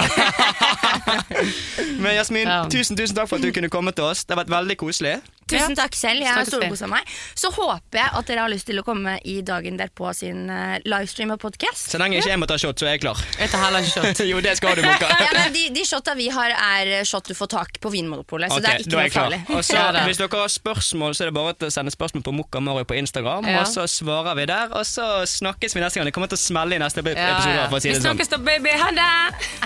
Men 2.01 2.15
Jasmin, 2.17 2.49
tusen 2.73 2.97
tusen 2.97 3.15
takk 3.15 3.29
for 3.29 3.39
at 3.39 3.45
du 3.45 3.53
kunne 3.55 3.69
komme 3.71 3.93
til 3.95 4.09
oss. 4.09 4.25
Det 4.25 4.35
har 4.35 4.41
vært 4.43 4.51
veldig 4.53 4.77
koselig. 4.81 5.19
Tusen 5.45 5.75
takk 5.77 5.93
selv. 5.97 6.23
Jeg 6.25 6.33
har 6.33 6.47
storkosa 6.47 6.87
meg. 6.89 7.05
Så 7.37 7.51
håper 7.53 7.99
jeg 7.99 8.09
at 8.17 8.29
dere 8.29 8.45
har 8.45 8.49
lyst 8.49 8.65
til 8.65 8.79
å 8.81 8.83
komme 8.85 9.17
i 9.29 9.35
dagen 9.45 9.77
derpå 9.77 10.09
sin 10.17 10.47
uh, 10.49 10.77
livestream 10.85 11.35
og 11.35 11.41
podkast. 11.43 11.91
Så 11.93 11.99
lenge 12.01 12.17
ikke 12.17 12.31
jeg 12.31 12.41
må 12.41 12.47
ta 12.49 12.57
shot, 12.61 12.79
så 12.81 12.87
er 12.89 12.95
jeg 12.95 13.03
klar. 13.03 13.21
Jeg 13.37 13.51
tar 13.53 13.61
heller 13.67 13.85
ikke 13.85 13.93
shot. 13.93 14.23
jo, 14.31 14.41
det 14.41 14.55
skal 14.57 14.79
du, 14.79 14.81
Mokka. 14.87 15.09
Ja, 15.21 15.29
men 15.37 15.53
de, 15.53 15.67
de 15.75 15.85
shotta 15.85 16.15
vi 16.17 16.31
har, 16.33 16.55
er 16.55 17.05
shot 17.05 17.29
du 17.29 17.35
får 17.37 17.51
tak 17.53 17.79
på 17.83 17.91
Vinmonopolet, 17.93 18.49
så 18.53 18.57
okay, 18.57 18.65
det 18.65 18.71
er 18.73 18.85
ikke 18.85 18.95
noe 18.95 19.13
farlig. 19.13 19.41
Også, 19.59 19.75
Ja, 19.77 20.05
hvis 20.09 20.21
dere 20.21 20.41
har 20.41 20.53
spørsmål, 20.55 21.13
så 21.17 21.25
er 21.27 21.29
det 21.31 21.35
bare 21.37 21.53
å 21.69 21.73
sende 21.73 21.93
spørsmål 21.93 22.25
på 22.25 22.33
Mokka 22.39 22.63
Mario 22.65 22.87
på 22.89 22.97
Instagram, 22.97 23.45
Ja. 23.51 23.61
og 23.61 23.69
så 23.69 23.85
svarer 23.91 24.33
vi 24.39 24.47
der. 24.49 24.73
Og 24.73 24.85
så 24.89 25.05
snakkes 25.29 25.77
vi 25.77 25.83
neste 25.85 26.01
gang. 26.01 26.09
Det 26.09 26.15
kommer 26.17 26.31
til 26.31 26.41
å 26.41 26.45
smelle 26.45 26.79
i 26.79 26.81
neste 26.81 27.05
episode. 27.05 27.21
Ja, 27.21 27.61
ja. 27.61 27.69
for 27.69 27.77
å 27.77 27.83
si 27.83 27.91
Vi 27.91 27.93
det 27.93 28.01
sånn. 28.01 28.15
snakkes 28.15 28.33
da, 28.33 28.41
baby. 28.49 28.73
Ha 28.81 28.89
det! 28.97 29.13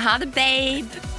Ha 0.03 0.17
det, 0.19 0.29
babe. 0.35 1.18